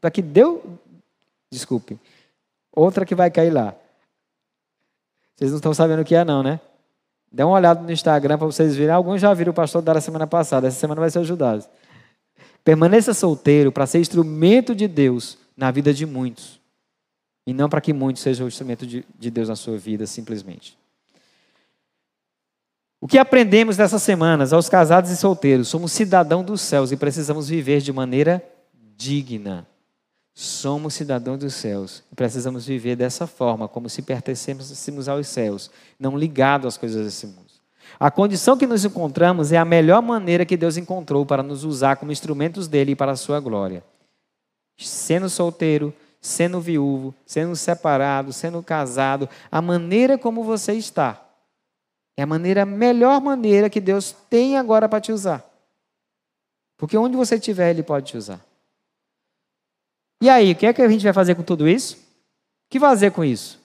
para 0.00 0.10
que 0.10 0.22
Deus 0.22 0.62
desculpe. 1.50 1.98
Outra 2.74 3.04
que 3.04 3.14
vai 3.14 3.30
cair 3.30 3.50
lá. 3.50 3.74
Vocês 5.36 5.50
não 5.50 5.58
estão 5.58 5.74
sabendo 5.74 6.00
o 6.00 6.06
que 6.06 6.14
é 6.14 6.24
não, 6.24 6.42
né? 6.42 6.58
Dê 7.30 7.42
uma 7.42 7.52
olhada 7.52 7.82
no 7.82 7.92
Instagram 7.92 8.38
para 8.38 8.46
vocês 8.46 8.74
verem. 8.74 8.94
Alguns 8.94 9.20
já 9.20 9.34
viram 9.34 9.50
o 9.50 9.54
pastor 9.54 9.82
dar 9.82 9.98
a 9.98 10.00
semana 10.00 10.26
passada. 10.26 10.68
Essa 10.68 10.80
semana 10.80 11.02
vai 11.02 11.10
ser 11.10 11.18
ajudado. 11.18 11.66
Permaneça 12.64 13.12
solteiro 13.12 13.70
para 13.70 13.86
ser 13.86 13.98
instrumento 13.98 14.74
de 14.74 14.88
Deus 14.88 15.36
na 15.54 15.70
vida 15.70 15.92
de 15.92 16.06
muitos. 16.06 16.61
E 17.46 17.52
não 17.52 17.68
para 17.68 17.80
que 17.80 17.92
muitos 17.92 18.22
sejam 18.22 18.46
o 18.46 18.48
instrumento 18.48 18.86
de, 18.86 19.04
de 19.18 19.30
Deus 19.30 19.48
na 19.48 19.56
sua 19.56 19.76
vida, 19.76 20.06
simplesmente. 20.06 20.78
O 23.00 23.08
que 23.08 23.18
aprendemos 23.18 23.76
nessas 23.76 24.00
semanas 24.02 24.52
aos 24.52 24.68
casados 24.68 25.10
e 25.10 25.16
solteiros? 25.16 25.66
Somos 25.66 25.90
cidadãos 25.90 26.46
dos 26.46 26.60
céus 26.60 26.92
e 26.92 26.96
precisamos 26.96 27.48
viver 27.48 27.80
de 27.80 27.92
maneira 27.92 28.40
digna. 28.96 29.66
Somos 30.32 30.94
cidadãos 30.94 31.38
dos 31.40 31.52
céus 31.52 32.04
e 32.12 32.14
precisamos 32.14 32.64
viver 32.64 32.94
dessa 32.94 33.26
forma, 33.26 33.66
como 33.66 33.88
se 33.88 34.02
pertencêssemos 34.02 35.08
aos 35.08 35.26
céus, 35.26 35.68
não 35.98 36.16
ligados 36.16 36.68
às 36.68 36.78
coisas 36.78 37.04
desse 37.04 37.26
mundo. 37.26 37.52
A 37.98 38.10
condição 38.10 38.56
que 38.56 38.66
nos 38.66 38.84
encontramos 38.84 39.52
é 39.52 39.58
a 39.58 39.64
melhor 39.64 40.00
maneira 40.00 40.46
que 40.46 40.56
Deus 40.56 40.76
encontrou 40.76 41.26
para 41.26 41.42
nos 41.42 41.64
usar 41.64 41.96
como 41.96 42.12
instrumentos 42.12 42.68
dele 42.68 42.92
e 42.92 42.96
para 42.96 43.12
a 43.12 43.16
sua 43.16 43.40
glória. 43.40 43.84
Sendo 44.78 45.28
solteiro, 45.28 45.92
sendo 46.22 46.60
viúvo, 46.60 47.14
sendo 47.26 47.54
separado, 47.54 48.32
sendo 48.32 48.62
casado, 48.62 49.28
a 49.50 49.60
maneira 49.60 50.16
como 50.16 50.42
você 50.42 50.72
está 50.72 51.22
é 52.16 52.22
a 52.22 52.26
maneira 52.26 52.62
a 52.62 52.66
melhor 52.66 53.20
maneira 53.20 53.70
que 53.70 53.80
Deus 53.80 54.14
tem 54.28 54.56
agora 54.56 54.88
para 54.88 55.00
te 55.00 55.12
usar. 55.12 55.44
Porque 56.76 56.96
onde 56.96 57.16
você 57.16 57.36
estiver, 57.36 57.70
Ele 57.70 57.82
pode 57.82 58.06
te 58.06 58.16
usar. 58.16 58.40
E 60.20 60.28
aí, 60.28 60.52
o 60.52 60.56
que 60.56 60.66
é 60.66 60.72
que 60.72 60.82
a 60.82 60.88
gente 60.88 61.02
vai 61.02 61.12
fazer 61.12 61.34
com 61.34 61.42
tudo 61.42 61.68
isso? 61.68 61.96
O 61.96 62.70
que 62.70 62.78
fazer 62.78 63.10
com 63.12 63.24
isso? 63.24 63.60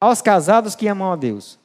Aos 0.00 0.20
casados 0.20 0.74
que 0.74 0.88
amam 0.88 1.12
a 1.12 1.16
Deus. 1.16 1.58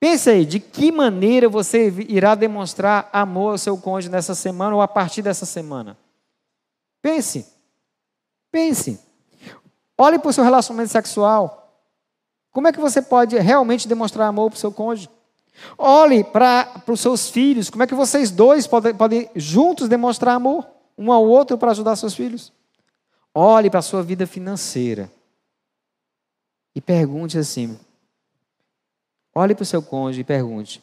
Pense 0.00 0.30
aí, 0.30 0.46
de 0.46 0.60
que 0.60 0.92
maneira 0.92 1.48
você 1.48 1.90
irá 2.08 2.34
demonstrar 2.34 3.10
amor 3.12 3.52
ao 3.52 3.58
seu 3.58 3.76
cônjuge 3.76 4.08
nessa 4.08 4.34
semana 4.34 4.76
ou 4.76 4.80
a 4.80 4.88
partir 4.88 5.22
dessa 5.22 5.44
semana? 5.44 5.98
Pense. 7.02 7.46
Pense. 8.50 9.07
Olhe 9.98 10.18
para 10.18 10.28
o 10.28 10.32
seu 10.32 10.44
relacionamento 10.44 10.92
sexual. 10.92 11.58
Como 12.52 12.68
é 12.68 12.72
que 12.72 12.78
você 12.78 13.02
pode 13.02 13.36
realmente 13.36 13.88
demonstrar 13.88 14.28
amor 14.28 14.50
para 14.50 14.56
o 14.56 14.60
seu 14.60 14.72
cônjuge? 14.72 15.10
Olhe 15.76 16.22
para, 16.22 16.82
os 16.86 17.00
seus 17.00 17.28
filhos. 17.28 17.68
Como 17.68 17.82
é 17.82 17.86
que 17.86 17.94
vocês 17.94 18.30
dois 18.30 18.66
podem, 18.66 18.94
podem 18.94 19.28
juntos 19.34 19.88
demonstrar 19.88 20.36
amor 20.36 20.66
um 20.96 21.12
ao 21.12 21.26
outro 21.26 21.58
para 21.58 21.72
ajudar 21.72 21.96
seus 21.96 22.14
filhos? 22.14 22.52
Olhe 23.34 23.68
para 23.68 23.80
a 23.80 23.82
sua 23.82 24.02
vida 24.02 24.26
financeira. 24.26 25.10
E 26.74 26.80
pergunte 26.80 27.36
assim: 27.36 27.78
olhe 29.34 29.54
para 29.54 29.64
o 29.64 29.66
seu 29.66 29.82
cônjuge 29.82 30.20
e 30.20 30.24
pergunte: 30.24 30.82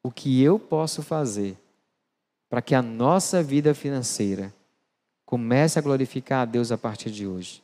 o 0.00 0.12
que 0.12 0.40
eu 0.40 0.60
posso 0.60 1.02
fazer 1.02 1.58
para 2.48 2.62
que 2.62 2.74
a 2.74 2.82
nossa 2.82 3.42
vida 3.42 3.74
financeira 3.74 4.54
comece 5.26 5.76
a 5.76 5.82
glorificar 5.82 6.42
a 6.42 6.44
Deus 6.44 6.70
a 6.70 6.78
partir 6.78 7.10
de 7.10 7.26
hoje? 7.26 7.63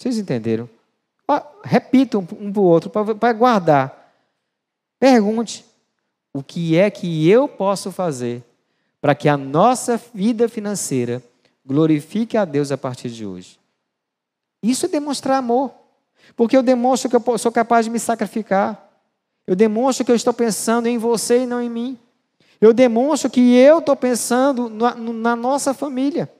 Vocês 0.00 0.16
entenderam? 0.16 0.66
Repita 1.62 2.18
um, 2.18 2.26
um 2.40 2.50
para 2.50 2.62
o 2.62 2.64
outro, 2.64 2.88
para 2.88 3.32
guardar. 3.34 4.14
Pergunte: 4.98 5.62
o 6.32 6.42
que 6.42 6.74
é 6.74 6.90
que 6.90 7.28
eu 7.28 7.46
posso 7.46 7.92
fazer 7.92 8.42
para 8.98 9.14
que 9.14 9.28
a 9.28 9.36
nossa 9.36 10.00
vida 10.14 10.48
financeira 10.48 11.22
glorifique 11.66 12.38
a 12.38 12.46
Deus 12.46 12.72
a 12.72 12.78
partir 12.78 13.10
de 13.10 13.26
hoje? 13.26 13.60
Isso 14.62 14.86
é 14.86 14.88
demonstrar 14.88 15.36
amor. 15.36 15.70
Porque 16.34 16.56
eu 16.56 16.62
demonstro 16.62 17.10
que 17.10 17.16
eu 17.16 17.38
sou 17.38 17.52
capaz 17.52 17.84
de 17.84 17.90
me 17.90 17.98
sacrificar. 17.98 18.90
Eu 19.46 19.54
demonstro 19.54 20.02
que 20.02 20.10
eu 20.10 20.16
estou 20.16 20.32
pensando 20.32 20.86
em 20.86 20.96
você 20.96 21.42
e 21.42 21.46
não 21.46 21.60
em 21.60 21.68
mim. 21.68 21.98
Eu 22.58 22.72
demonstro 22.72 23.28
que 23.28 23.54
eu 23.54 23.80
estou 23.80 23.96
pensando 23.96 24.70
na, 24.70 24.94
na, 24.94 25.36
nossa 25.36 25.74
família. 25.74 26.32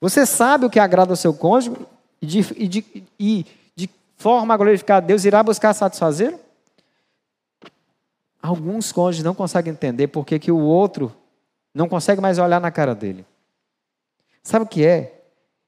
Você 0.00 0.24
sabe 0.24 0.66
o 0.66 0.70
que 0.70 0.78
agrada 0.78 1.12
ao 1.12 1.16
seu 1.16 1.34
cônjuge 1.34 1.76
e 2.20 2.26
de, 2.26 2.38
e 2.56 2.68
de, 2.68 3.04
e 3.18 3.46
de 3.74 3.90
forma 4.16 4.54
a 4.54 4.56
glorificar 4.56 4.98
a 4.98 5.00
Deus 5.00 5.24
irá 5.24 5.42
buscar 5.42 5.74
satisfazer? 5.74 6.38
Alguns 8.42 8.92
cônjuges 8.92 9.24
não 9.24 9.34
conseguem 9.34 9.72
entender 9.72 10.08
porque 10.08 10.38
que 10.38 10.52
o 10.52 10.58
outro 10.58 11.12
não 11.74 11.88
consegue 11.88 12.20
mais 12.20 12.38
olhar 12.38 12.60
na 12.60 12.70
cara 12.70 12.94
dele. 12.94 13.26
Sabe 14.42 14.64
o 14.64 14.68
que 14.68 14.86
é? 14.86 15.20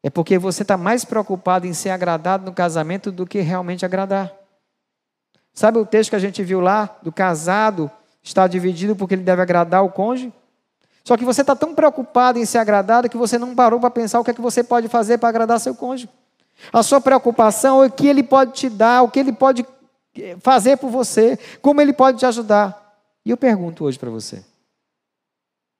É 0.02 0.08
porque 0.08 0.38
você 0.38 0.62
está 0.62 0.76
mais 0.76 1.04
preocupado 1.04 1.66
em 1.66 1.74
ser 1.74 1.90
agradado 1.90 2.44
no 2.44 2.52
casamento 2.52 3.10
do 3.10 3.26
que 3.26 3.40
realmente 3.40 3.84
agradar. 3.84 4.32
Sabe 5.52 5.78
o 5.78 5.84
texto 5.84 6.10
que 6.10 6.16
a 6.16 6.20
gente 6.20 6.42
viu 6.44 6.60
lá, 6.60 6.98
do 7.02 7.10
casado 7.10 7.90
está 8.22 8.46
dividido 8.46 8.94
porque 8.94 9.14
ele 9.14 9.22
deve 9.22 9.42
agradar 9.42 9.84
o 9.84 9.90
cônjuge? 9.90 10.32
Só 11.02 11.16
que 11.16 11.24
você 11.24 11.40
está 11.40 11.56
tão 11.56 11.74
preocupado 11.74 12.38
em 12.38 12.44
ser 12.44 12.58
agradado 12.58 13.08
que 13.08 13.16
você 13.16 13.38
não 13.38 13.54
parou 13.54 13.80
para 13.80 13.90
pensar 13.90 14.20
o 14.20 14.24
que 14.24 14.30
é 14.30 14.34
que 14.34 14.40
você 14.40 14.62
pode 14.62 14.88
fazer 14.88 15.18
para 15.18 15.30
agradar 15.30 15.58
seu 15.58 15.74
cônjuge. 15.74 16.08
A 16.72 16.82
sua 16.82 17.00
preocupação 17.00 17.82
é 17.82 17.86
o 17.86 17.90
que 17.90 18.06
ele 18.06 18.22
pode 18.22 18.52
te 18.52 18.68
dar, 18.68 19.02
o 19.02 19.10
que 19.10 19.18
ele 19.18 19.32
pode 19.32 19.66
eh, 20.16 20.36
fazer 20.40 20.76
por 20.76 20.90
você, 20.90 21.38
como 21.62 21.80
ele 21.80 21.92
pode 21.92 22.18
te 22.18 22.26
ajudar. 22.26 22.84
E 23.24 23.30
eu 23.30 23.36
pergunto 23.36 23.84
hoje 23.84 23.98
para 23.98 24.10
você: 24.10 24.44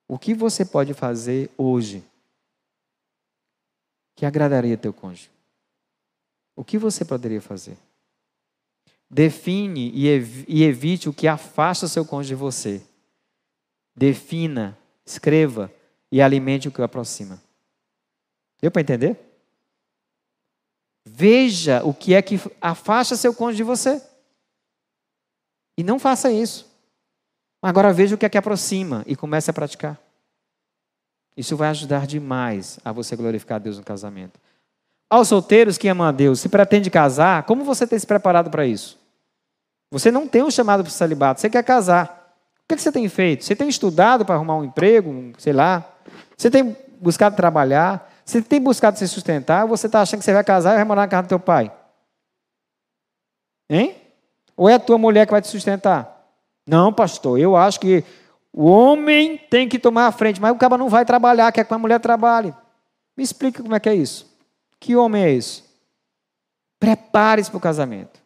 o 0.06 0.18
que 0.18 0.34
você 0.34 0.64
pode 0.64 0.94
fazer 0.94 1.50
hoje 1.56 2.04
que 4.14 4.24
agradaria 4.24 4.76
teu 4.76 4.92
cônjuge? 4.92 5.30
O 6.56 6.64
que 6.64 6.78
você 6.78 7.04
poderia 7.04 7.40
fazer? 7.40 7.76
Define 9.10 9.90
e 9.94 10.62
evite 10.62 11.08
o 11.08 11.14
que 11.14 11.28
afasta 11.28 11.88
seu 11.88 12.04
cônjuge 12.04 12.30
de 12.30 12.34
você. 12.34 12.82
Defina, 13.94 14.76
escreva 15.04 15.72
e 16.10 16.20
alimente 16.20 16.68
o 16.68 16.72
que 16.72 16.80
o 16.80 16.84
aproxima. 16.84 17.40
Deu 18.60 18.70
para 18.70 18.82
entender? 18.82 19.27
Veja 21.10 21.82
o 21.84 21.94
que 21.94 22.14
é 22.14 22.20
que 22.20 22.40
afasta 22.60 23.16
seu 23.16 23.34
cônjuge 23.34 23.58
de 23.58 23.62
você. 23.62 24.02
E 25.76 25.82
não 25.82 25.98
faça 25.98 26.30
isso. 26.30 26.68
Agora 27.62 27.92
veja 27.92 28.14
o 28.14 28.18
que 28.18 28.26
é 28.26 28.28
que 28.28 28.38
aproxima 28.38 29.02
e 29.06 29.16
comece 29.16 29.50
a 29.50 29.54
praticar. 29.54 29.98
Isso 31.36 31.56
vai 31.56 31.68
ajudar 31.70 32.06
demais 32.06 32.78
a 32.84 32.92
você 32.92 33.16
glorificar 33.16 33.56
a 33.56 33.58
Deus 33.58 33.78
no 33.78 33.84
casamento. 33.84 34.38
Aos 35.10 35.28
solteiros 35.28 35.78
que 35.78 35.88
amam 35.88 36.06
a 36.06 36.12
Deus, 36.12 36.40
se 36.40 36.48
pretende 36.48 36.90
casar, 36.90 37.44
como 37.44 37.64
você 37.64 37.86
tem 37.86 37.98
se 37.98 38.06
preparado 38.06 38.50
para 38.50 38.66
isso? 38.66 38.98
Você 39.90 40.10
não 40.10 40.28
tem 40.28 40.42
um 40.42 40.50
chamado 40.50 40.82
para 40.82 40.90
o 40.90 40.92
celibato, 40.92 41.40
você 41.40 41.48
quer 41.48 41.64
casar. 41.64 42.36
O 42.64 42.68
que, 42.68 42.74
é 42.74 42.76
que 42.76 42.82
você 42.82 42.92
tem 42.92 43.08
feito? 43.08 43.44
Você 43.44 43.56
tem 43.56 43.68
estudado 43.68 44.24
para 44.24 44.34
arrumar 44.34 44.56
um 44.56 44.64
emprego, 44.64 45.32
sei 45.38 45.54
lá? 45.54 45.90
Você 46.36 46.50
tem 46.50 46.76
buscado 47.00 47.34
trabalhar? 47.34 48.07
Você 48.28 48.42
tem 48.42 48.60
buscado 48.60 48.98
se 48.98 49.08
sustentar? 49.08 49.66
Você 49.66 49.86
está 49.86 50.02
achando 50.02 50.18
que 50.18 50.26
você 50.26 50.34
vai 50.34 50.44
casar 50.44 50.72
e 50.72 50.76
vai 50.76 50.84
morar 50.84 51.00
na 51.00 51.08
casa 51.08 51.22
do 51.22 51.28
teu 51.30 51.40
pai? 51.40 51.72
Hein? 53.70 53.96
Ou 54.54 54.68
é 54.68 54.74
a 54.74 54.78
tua 54.78 54.98
mulher 54.98 55.24
que 55.24 55.32
vai 55.32 55.40
te 55.40 55.48
sustentar? 55.48 56.28
Não, 56.66 56.92
pastor, 56.92 57.40
eu 57.40 57.56
acho 57.56 57.80
que 57.80 58.04
o 58.52 58.66
homem 58.66 59.38
tem 59.38 59.66
que 59.66 59.78
tomar 59.78 60.08
a 60.08 60.12
frente, 60.12 60.42
mas 60.42 60.52
o 60.52 60.58
cara 60.58 60.76
não 60.76 60.90
vai 60.90 61.06
trabalhar, 61.06 61.50
quer 61.52 61.64
que 61.64 61.72
a 61.72 61.78
mulher 61.78 62.00
trabalhe. 62.00 62.54
Me 63.16 63.24
explica 63.24 63.62
como 63.62 63.74
é 63.74 63.80
que 63.80 63.88
é 63.88 63.94
isso. 63.94 64.30
Que 64.78 64.94
homem 64.94 65.22
é 65.22 65.32
esse? 65.32 65.62
Prepare-se 66.78 67.48
para 67.50 67.56
o 67.56 67.62
casamento. 67.62 68.20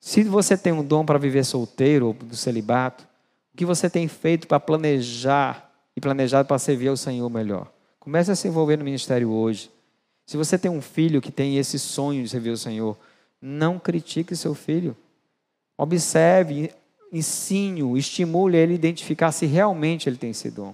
Se 0.00 0.24
você 0.24 0.58
tem 0.58 0.72
um 0.72 0.82
dom 0.82 1.06
para 1.06 1.16
viver 1.16 1.44
solteiro 1.44 2.08
ou 2.08 2.12
do 2.12 2.34
celibato, 2.34 3.06
o 3.54 3.56
que 3.56 3.64
você 3.64 3.88
tem 3.88 4.08
feito 4.08 4.48
para 4.48 4.58
planejar 4.58 5.70
e 5.94 6.00
planejado 6.00 6.48
para 6.48 6.58
servir 6.58 6.88
ao 6.88 6.96
Senhor 6.96 7.30
melhor? 7.30 7.75
Comece 8.06 8.30
a 8.30 8.36
se 8.36 8.46
envolver 8.46 8.76
no 8.76 8.84
ministério 8.84 9.32
hoje. 9.32 9.68
Se 10.26 10.36
você 10.36 10.56
tem 10.56 10.70
um 10.70 10.80
filho 10.80 11.20
que 11.20 11.32
tem 11.32 11.58
esse 11.58 11.76
sonho 11.76 12.22
de 12.22 12.28
servir 12.28 12.50
ao 12.50 12.56
Senhor, 12.56 12.96
não 13.42 13.80
critique 13.80 14.36
seu 14.36 14.54
filho. 14.54 14.96
Observe, 15.76 16.72
ensine-o, 17.12 17.98
estimule 17.98 18.56
ele 18.56 18.74
a 18.74 18.76
identificar 18.76 19.32
se 19.32 19.44
realmente 19.44 20.08
ele 20.08 20.16
tem 20.16 20.30
esse 20.30 20.52
dom. 20.52 20.72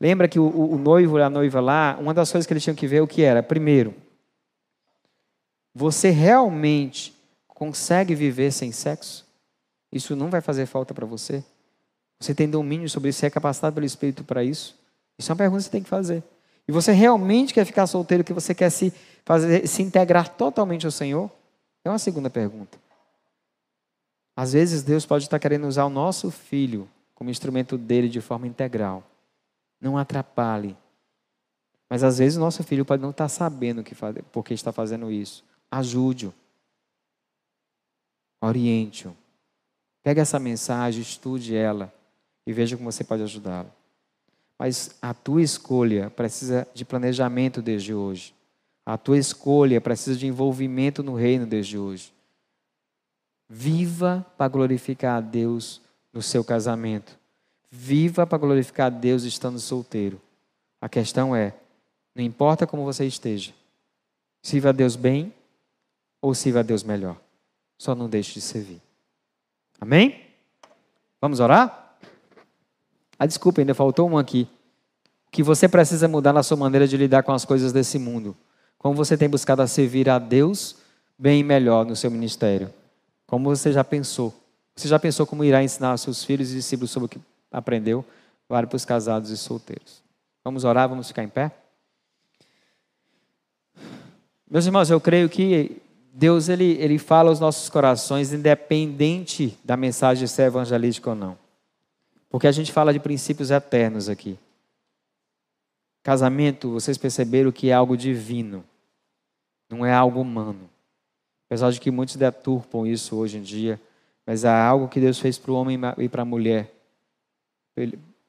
Lembra 0.00 0.28
que 0.28 0.38
o, 0.38 0.46
o 0.46 0.78
noivo 0.78 1.18
e 1.18 1.22
a 1.22 1.28
noiva 1.28 1.60
lá, 1.60 1.98
uma 2.00 2.14
das 2.14 2.30
coisas 2.30 2.46
que 2.46 2.52
eles 2.52 2.62
tinham 2.62 2.76
que 2.76 2.86
ver 2.86 3.02
o 3.02 3.08
que 3.08 3.22
era? 3.22 3.42
Primeiro, 3.42 3.92
você 5.74 6.10
realmente 6.10 7.12
consegue 7.48 8.14
viver 8.14 8.52
sem 8.52 8.70
sexo? 8.70 9.26
Isso 9.90 10.14
não 10.14 10.30
vai 10.30 10.40
fazer 10.40 10.66
falta 10.66 10.94
para 10.94 11.04
você? 11.04 11.42
Você 12.20 12.36
tem 12.36 12.48
domínio 12.48 12.88
sobre 12.88 13.10
isso? 13.10 13.26
É 13.26 13.30
capacitado 13.30 13.74
pelo 13.74 13.84
Espírito 13.84 14.22
para 14.22 14.44
isso? 14.44 14.78
Isso 15.18 15.28
é 15.28 15.32
uma 15.32 15.38
pergunta 15.38 15.58
que 15.58 15.64
você 15.64 15.70
tem 15.72 15.82
que 15.82 15.88
fazer. 15.88 16.22
E 16.68 16.72
você 16.72 16.92
realmente 16.92 17.54
quer 17.54 17.64
ficar 17.64 17.86
solteiro, 17.86 18.22
que 18.22 18.32
você 18.34 18.54
quer 18.54 18.68
se, 18.68 18.92
fazer, 19.24 19.66
se 19.66 19.82
integrar 19.82 20.28
totalmente 20.28 20.84
ao 20.84 20.92
Senhor? 20.92 21.30
É 21.82 21.88
uma 21.88 21.98
segunda 21.98 22.28
pergunta. 22.28 22.78
Às 24.36 24.52
vezes 24.52 24.82
Deus 24.82 25.06
pode 25.06 25.24
estar 25.24 25.38
querendo 25.38 25.66
usar 25.66 25.86
o 25.86 25.90
nosso 25.90 26.30
filho 26.30 26.88
como 27.14 27.30
instrumento 27.30 27.78
dele 27.78 28.08
de 28.08 28.20
forma 28.20 28.46
integral. 28.46 29.02
Não 29.80 29.96
atrapalhe. 29.96 30.76
Mas 31.88 32.04
às 32.04 32.18
vezes 32.18 32.36
o 32.36 32.40
nosso 32.40 32.62
filho 32.62 32.84
pode 32.84 33.02
não 33.02 33.10
estar 33.10 33.28
sabendo 33.28 33.82
que 33.82 33.94
faz, 33.94 34.14
por 34.30 34.44
que 34.44 34.52
está 34.52 34.70
fazendo 34.70 35.10
isso. 35.10 35.42
Ajude-o. 35.70 36.34
Oriente-o. 38.42 39.16
Pegue 40.02 40.20
essa 40.20 40.38
mensagem, 40.38 41.00
estude 41.00 41.56
ela 41.56 41.92
e 42.46 42.52
veja 42.52 42.76
como 42.76 42.92
você 42.92 43.02
pode 43.02 43.22
ajudá-lo. 43.22 43.72
Mas 44.58 44.96
a 45.00 45.14
tua 45.14 45.40
escolha 45.40 46.10
precisa 46.10 46.66
de 46.74 46.84
planejamento 46.84 47.62
desde 47.62 47.94
hoje. 47.94 48.34
A 48.84 48.98
tua 48.98 49.18
escolha 49.18 49.80
precisa 49.80 50.18
de 50.18 50.26
envolvimento 50.26 51.02
no 51.02 51.14
reino 51.14 51.46
desde 51.46 51.78
hoje. 51.78 52.12
Viva 53.48 54.26
para 54.36 54.48
glorificar 54.48 55.18
a 55.18 55.20
Deus 55.20 55.80
no 56.12 56.20
seu 56.20 56.42
casamento. 56.42 57.16
Viva 57.70 58.26
para 58.26 58.38
glorificar 58.38 58.86
a 58.86 58.90
Deus 58.90 59.22
estando 59.22 59.60
solteiro. 59.60 60.20
A 60.80 60.88
questão 60.88 61.36
é: 61.36 61.54
não 62.14 62.24
importa 62.24 62.66
como 62.66 62.84
você 62.84 63.06
esteja, 63.06 63.54
sirva 64.42 64.70
a 64.70 64.72
Deus 64.72 64.96
bem 64.96 65.32
ou 66.20 66.34
sirva 66.34 66.60
a 66.60 66.62
Deus 66.62 66.82
melhor. 66.82 67.16
Só 67.78 67.94
não 67.94 68.08
deixe 68.08 68.34
de 68.34 68.40
servir. 68.40 68.80
Amém? 69.80 70.26
Vamos 71.20 71.40
orar? 71.40 71.87
Ah, 73.18 73.26
desculpa, 73.26 73.60
ainda 73.60 73.74
faltou 73.74 74.08
um 74.08 74.16
aqui. 74.16 74.48
Que 75.30 75.42
você 75.42 75.68
precisa 75.68 76.06
mudar 76.06 76.32
na 76.32 76.42
sua 76.42 76.56
maneira 76.56 76.86
de 76.86 76.96
lidar 76.96 77.22
com 77.22 77.32
as 77.32 77.44
coisas 77.44 77.72
desse 77.72 77.98
mundo. 77.98 78.36
Como 78.78 78.94
você 78.94 79.16
tem 79.16 79.28
buscado 79.28 79.60
a 79.60 79.66
servir 79.66 80.08
a 80.08 80.18
Deus 80.18 80.76
bem 81.18 81.42
melhor 81.42 81.84
no 81.84 81.96
seu 81.96 82.10
ministério. 82.10 82.72
Como 83.26 83.44
você 83.50 83.72
já 83.72 83.82
pensou? 83.82 84.32
Você 84.76 84.86
já 84.86 84.98
pensou 84.98 85.26
como 85.26 85.44
irá 85.44 85.62
ensinar 85.62 85.90
aos 85.90 86.02
seus 86.02 86.22
filhos 86.24 86.52
e 86.52 86.54
discípulos 86.54 86.90
sobre 86.90 87.06
o 87.06 87.08
que 87.08 87.20
aprendeu? 87.50 88.04
Vale 88.48 88.66
para 88.68 88.76
os 88.76 88.84
casados 88.84 89.30
e 89.30 89.36
solteiros. 89.36 90.00
Vamos 90.44 90.64
orar, 90.64 90.88
vamos 90.88 91.08
ficar 91.08 91.24
em 91.24 91.28
pé? 91.28 91.50
Meus 94.48 94.64
irmãos, 94.64 94.88
eu 94.88 95.00
creio 95.00 95.28
que 95.28 95.82
Deus 96.14 96.48
ele, 96.48 96.76
ele 96.80 96.98
fala 96.98 97.28
aos 97.28 97.38
nossos 97.38 97.68
corações, 97.68 98.32
independente 98.32 99.58
da 99.62 99.76
mensagem 99.76 100.26
ser 100.26 100.44
evangelística 100.44 101.10
ou 101.10 101.16
não. 101.16 101.47
Porque 102.28 102.46
a 102.46 102.52
gente 102.52 102.72
fala 102.72 102.92
de 102.92 103.00
princípios 103.00 103.50
eternos 103.50 104.08
aqui. 104.08 104.38
Casamento, 106.02 106.70
vocês 106.70 106.96
perceberam 106.96 107.52
que 107.52 107.70
é 107.70 107.72
algo 107.72 107.96
divino, 107.96 108.64
não 109.68 109.84
é 109.84 109.92
algo 109.92 110.20
humano. 110.20 110.68
Apesar 111.46 111.70
de 111.70 111.80
que 111.80 111.90
muitos 111.90 112.16
deturpam 112.16 112.86
isso 112.86 113.16
hoje 113.16 113.38
em 113.38 113.42
dia, 113.42 113.80
mas 114.26 114.44
é 114.44 114.48
algo 114.50 114.88
que 114.88 115.00
Deus 115.00 115.18
fez 115.18 115.38
para 115.38 115.50
o 115.50 115.54
homem 115.54 115.78
e 115.96 116.08
para 116.08 116.22
a 116.22 116.24
mulher. 116.24 116.72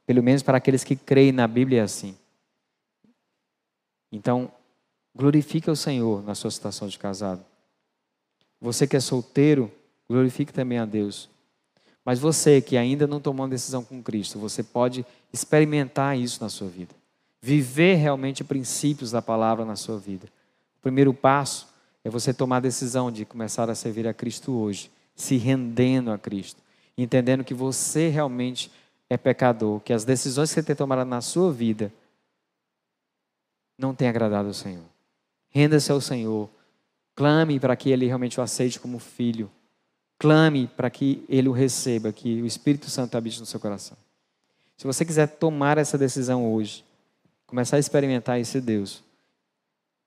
Pelo 0.06 0.24
menos 0.24 0.41
para 0.41 0.58
aqueles 0.58 0.84
que 0.84 0.95
creem 0.95 1.32
na 1.32 1.47
Bíblia 1.47 1.82
é 1.82 1.84
assim. 1.84 2.18
Então, 4.12 4.52
glorifique 5.16 5.70
o 5.70 5.76
Senhor 5.76 6.24
na 6.24 6.34
sua 6.34 6.50
situação 6.50 6.88
de 6.88 6.97
casado. 6.97 7.45
Você 8.62 8.88
que 8.88 8.95
é 8.95 9.00
solteiro, 9.00 9.72
glorifique 10.10 10.52
também 10.52 10.80
a 10.80 10.86
Deus. 10.86 11.30
Mas 12.04 12.20
você 12.20 12.62
que 12.62 12.78
ainda 12.78 13.06
não 13.06 13.20
tomou 13.20 13.45
uma 13.45 13.52
decisão 13.52 13.84
com 13.84 14.02
Cristo, 14.02 14.39
você 14.39 14.64
pode 14.64 15.06
experimentar 15.32 16.18
isso 16.18 16.41
na 16.41 16.50
sua 16.50 16.68
vida. 16.68 16.95
Viver 17.41 17.95
realmente 17.95 18.43
princípios 18.43 19.12
da 19.12 19.22
palavra 19.22 19.66
na 19.66 19.76
sua 19.76 19.97
vida. 19.97 20.28
O 20.78 20.82
primeiro 20.82 21.14
passo 21.14 21.68
é 22.04 22.10
você 22.10 22.34
tomar 22.34 22.58
a 22.58 22.62
decisão 22.62 23.12
de 23.12 23.26
começar 23.26 23.70
a 23.70 23.76
servir 23.76 24.08
a 24.08 24.14
Cristo 24.14 24.54
hoje, 24.54 24.89
se 25.16 25.38
rendendo 25.38 26.12
a 26.12 26.18
Cristo, 26.18 26.62
entendendo 26.97 27.43
que 27.43 27.54
você 27.54 28.10
realmente 28.10 28.72
é 29.10 29.18
pecador, 29.18 29.80
que 29.82 29.91
as 29.91 30.06
decisões 30.06 30.50
que 30.50 30.56
você 30.56 30.64
tem 30.64 30.76
tomado 30.76 31.06
na 31.06 31.22
sua 31.22 31.52
vida 31.52 31.91
não 33.78 33.93
têm 33.93 34.08
agradado 34.08 34.47
ao 34.47 34.54
Senhor. 34.54 34.86
Renda-se 35.50 35.91
ao 35.91 36.00
Senhor, 36.00 36.50
clame 37.16 37.60
para 37.60 37.76
que 37.76 37.89
Ele 37.89 38.06
realmente 38.06 38.39
o 38.39 38.43
aceite 38.43 38.80
como 38.80 39.00
filho. 39.00 39.50
Clame 40.20 40.67
para 40.67 40.89
que 40.89 41.24
ele 41.28 41.47
o 41.47 41.53
receba, 41.53 42.11
que 42.11 42.41
o 42.41 42.45
Espírito 42.45 42.89
Santo 42.89 43.15
habite 43.15 43.39
no 43.39 43.45
seu 43.45 43.59
coração. 43.59 43.97
Se 44.78 44.86
você 44.86 45.03
quiser 45.03 45.28
tomar 45.28 45.78
essa 45.78 45.97
decisão 45.97 46.53
hoje, 46.53 46.86
começar 47.47 47.78
a 47.78 47.80
experimentar 47.80 48.39
esse 48.39 48.61
Deus, 48.61 49.01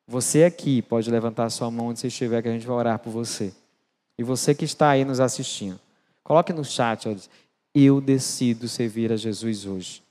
você 0.06 0.44
aqui 0.44 0.82
pode 0.82 1.10
levantar 1.10 1.48
sua 1.50 1.70
mão 1.70 1.86
onde 1.86 2.00
você 2.00 2.08
estiver, 2.08 2.42
que 2.42 2.48
a 2.48 2.52
gente 2.52 2.66
vai 2.66 2.76
orar 2.76 2.98
por 2.98 3.10
você. 3.10 3.52
E 4.18 4.22
você 4.22 4.54
que 4.54 4.64
está 4.64 4.90
aí 4.90 5.04
nos 5.04 5.18
assistindo, 5.18 5.80
coloque 6.22 6.52
no 6.52 6.64
chat, 6.64 7.08
ó, 7.08 7.14
eu 7.74 8.00
decido 8.00 8.68
servir 8.68 9.10
a 9.10 9.16
Jesus 9.16 9.64
hoje. 9.64 10.02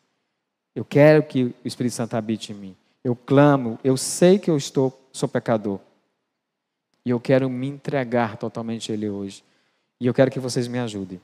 Eu 0.76 0.84
quero 0.84 1.22
que 1.24 1.44
o 1.44 1.54
Espírito 1.64 1.94
Santo 1.94 2.16
habite 2.16 2.52
em 2.52 2.56
mim. 2.56 2.76
Eu 3.04 3.16
clamo, 3.16 3.78
eu 3.84 3.96
sei 3.98 4.40
que 4.40 4.50
eu 4.50 4.58
estou, 4.58 5.00
sou 5.12 5.30
pecador. 5.30 5.80
E 7.06 7.10
eu 7.10 7.20
quero 7.20 7.50
me 7.50 7.68
entregar 7.68 8.38
totalmente 8.38 8.92
a 8.92 8.96
Ele 8.96 9.10
hoje. 9.10 9.44
E 10.02 10.08
eu 10.08 10.16
quero 10.16 10.32
que 10.32 10.40
vocês 10.40 10.68
me 10.68 10.80
ajudem. 10.80 11.22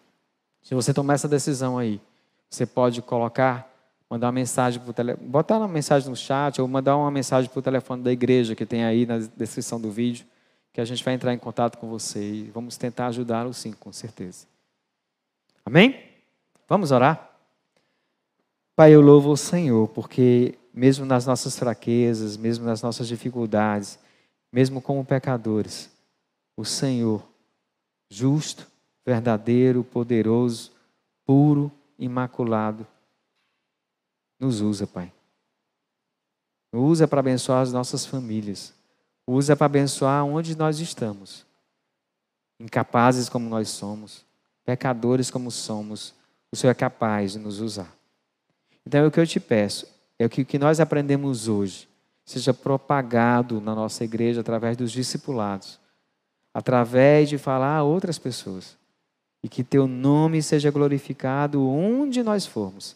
Se 0.61 0.75
você 0.75 0.93
tomar 0.93 1.15
essa 1.15 1.27
decisão 1.27 1.79
aí, 1.79 1.99
você 2.47 2.63
pode 2.63 3.01
colocar, 3.01 3.67
mandar 4.07 4.27
uma 4.27 4.33
mensagem 4.33 4.79
para 4.79 4.93
telefone, 4.93 5.27
botar 5.27 5.57
uma 5.57 5.67
mensagem 5.67 6.07
no 6.07 6.15
chat 6.15 6.61
ou 6.61 6.67
mandar 6.67 6.95
uma 6.95 7.09
mensagem 7.09 7.49
para 7.49 7.57
o 7.57 7.63
telefone 7.63 8.03
da 8.03 8.11
igreja 8.11 8.53
que 8.53 8.67
tem 8.67 8.85
aí 8.85 9.07
na 9.07 9.17
descrição 9.35 9.81
do 9.81 9.89
vídeo, 9.89 10.27
que 10.71 10.79
a 10.79 10.85
gente 10.85 11.03
vai 11.03 11.15
entrar 11.15 11.33
em 11.33 11.39
contato 11.39 11.79
com 11.79 11.89
você 11.89 12.19
e 12.21 12.51
vamos 12.51 12.77
tentar 12.77 13.07
ajudá-lo 13.07 13.51
sim, 13.51 13.73
com 13.73 13.91
certeza. 13.91 14.45
Amém? 15.65 15.99
Vamos 16.69 16.91
orar? 16.91 17.35
Pai, 18.75 18.93
eu 18.93 19.01
louvo 19.01 19.31
o 19.31 19.37
Senhor, 19.37 19.87
porque 19.87 20.53
mesmo 20.71 21.03
nas 21.03 21.25
nossas 21.25 21.57
fraquezas, 21.57 22.37
mesmo 22.37 22.63
nas 22.63 22.83
nossas 22.83 23.07
dificuldades, 23.07 23.97
mesmo 24.53 24.79
como 24.79 25.03
pecadores, 25.03 25.89
o 26.55 26.63
Senhor, 26.63 27.27
justo, 28.09 28.67
verdadeiro, 29.05 29.83
poderoso, 29.83 30.71
puro, 31.25 31.71
imaculado, 31.97 32.85
nos 34.39 34.61
usa, 34.61 34.85
Pai. 34.85 35.11
Usa 36.71 37.07
para 37.07 37.19
abençoar 37.19 37.61
as 37.61 37.73
nossas 37.73 38.05
famílias. 38.05 38.73
Usa 39.25 39.55
para 39.55 39.65
abençoar 39.65 40.23
onde 40.25 40.55
nós 40.55 40.79
estamos. 40.79 41.45
Incapazes 42.59 43.29
como 43.29 43.49
nós 43.49 43.69
somos, 43.69 44.25
pecadores 44.65 45.29
como 45.29 45.51
somos, 45.51 46.13
o 46.51 46.55
Senhor 46.55 46.71
é 46.71 46.75
capaz 46.75 47.33
de 47.33 47.39
nos 47.39 47.59
usar. 47.59 47.93
Então 48.85 49.01
é 49.01 49.05
o 49.05 49.11
que 49.11 49.19
eu 49.19 49.27
te 49.27 49.39
peço, 49.39 49.87
é 50.17 50.27
que 50.27 50.41
o 50.41 50.45
que 50.45 50.57
nós 50.57 50.79
aprendemos 50.79 51.47
hoje 51.47 51.87
seja 52.25 52.53
propagado 52.53 53.61
na 53.61 53.75
nossa 53.75 54.03
igreja 54.03 54.41
através 54.41 54.75
dos 54.75 54.91
discipulados, 54.91 55.79
através 56.53 57.29
de 57.29 57.37
falar 57.37 57.77
a 57.77 57.83
outras 57.83 58.17
pessoas. 58.17 58.77
E 59.43 59.49
que 59.49 59.63
teu 59.63 59.87
nome 59.87 60.41
seja 60.41 60.71
glorificado 60.71 61.65
onde 61.67 62.23
nós 62.23 62.45
formos. 62.45 62.95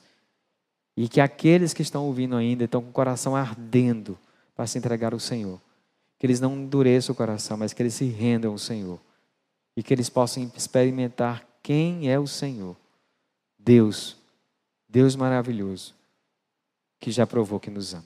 E 0.97 1.07
que 1.07 1.21
aqueles 1.21 1.73
que 1.73 1.81
estão 1.81 2.05
ouvindo 2.05 2.35
ainda 2.35 2.65
estão 2.65 2.81
com 2.81 2.89
o 2.89 2.93
coração 2.93 3.35
ardendo 3.35 4.17
para 4.55 4.67
se 4.67 4.77
entregar 4.77 5.13
ao 5.13 5.19
Senhor. 5.19 5.59
Que 6.17 6.25
eles 6.25 6.39
não 6.39 6.55
endureçam 6.55 7.13
o 7.13 7.15
coração, 7.15 7.57
mas 7.57 7.73
que 7.73 7.81
eles 7.81 7.93
se 7.93 8.05
rendam 8.05 8.51
ao 8.51 8.57
Senhor. 8.57 8.99
E 9.75 9.83
que 9.83 9.93
eles 9.93 10.09
possam 10.09 10.51
experimentar 10.55 11.45
quem 11.63 12.09
é 12.09 12.19
o 12.19 12.27
Senhor. 12.27 12.75
Deus 13.57 14.21
Deus 14.91 15.15
maravilhoso, 15.15 15.95
que 16.99 17.11
já 17.11 17.25
provou 17.25 17.61
que 17.61 17.69
nos 17.69 17.93
ama. 17.93 18.03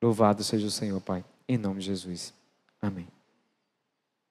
Louvado 0.00 0.44
seja 0.44 0.68
o 0.68 0.70
Senhor, 0.70 1.00
Pai, 1.00 1.24
em 1.48 1.58
nome 1.58 1.80
de 1.80 1.86
Jesus. 1.86 2.32
Amém. 2.80 3.13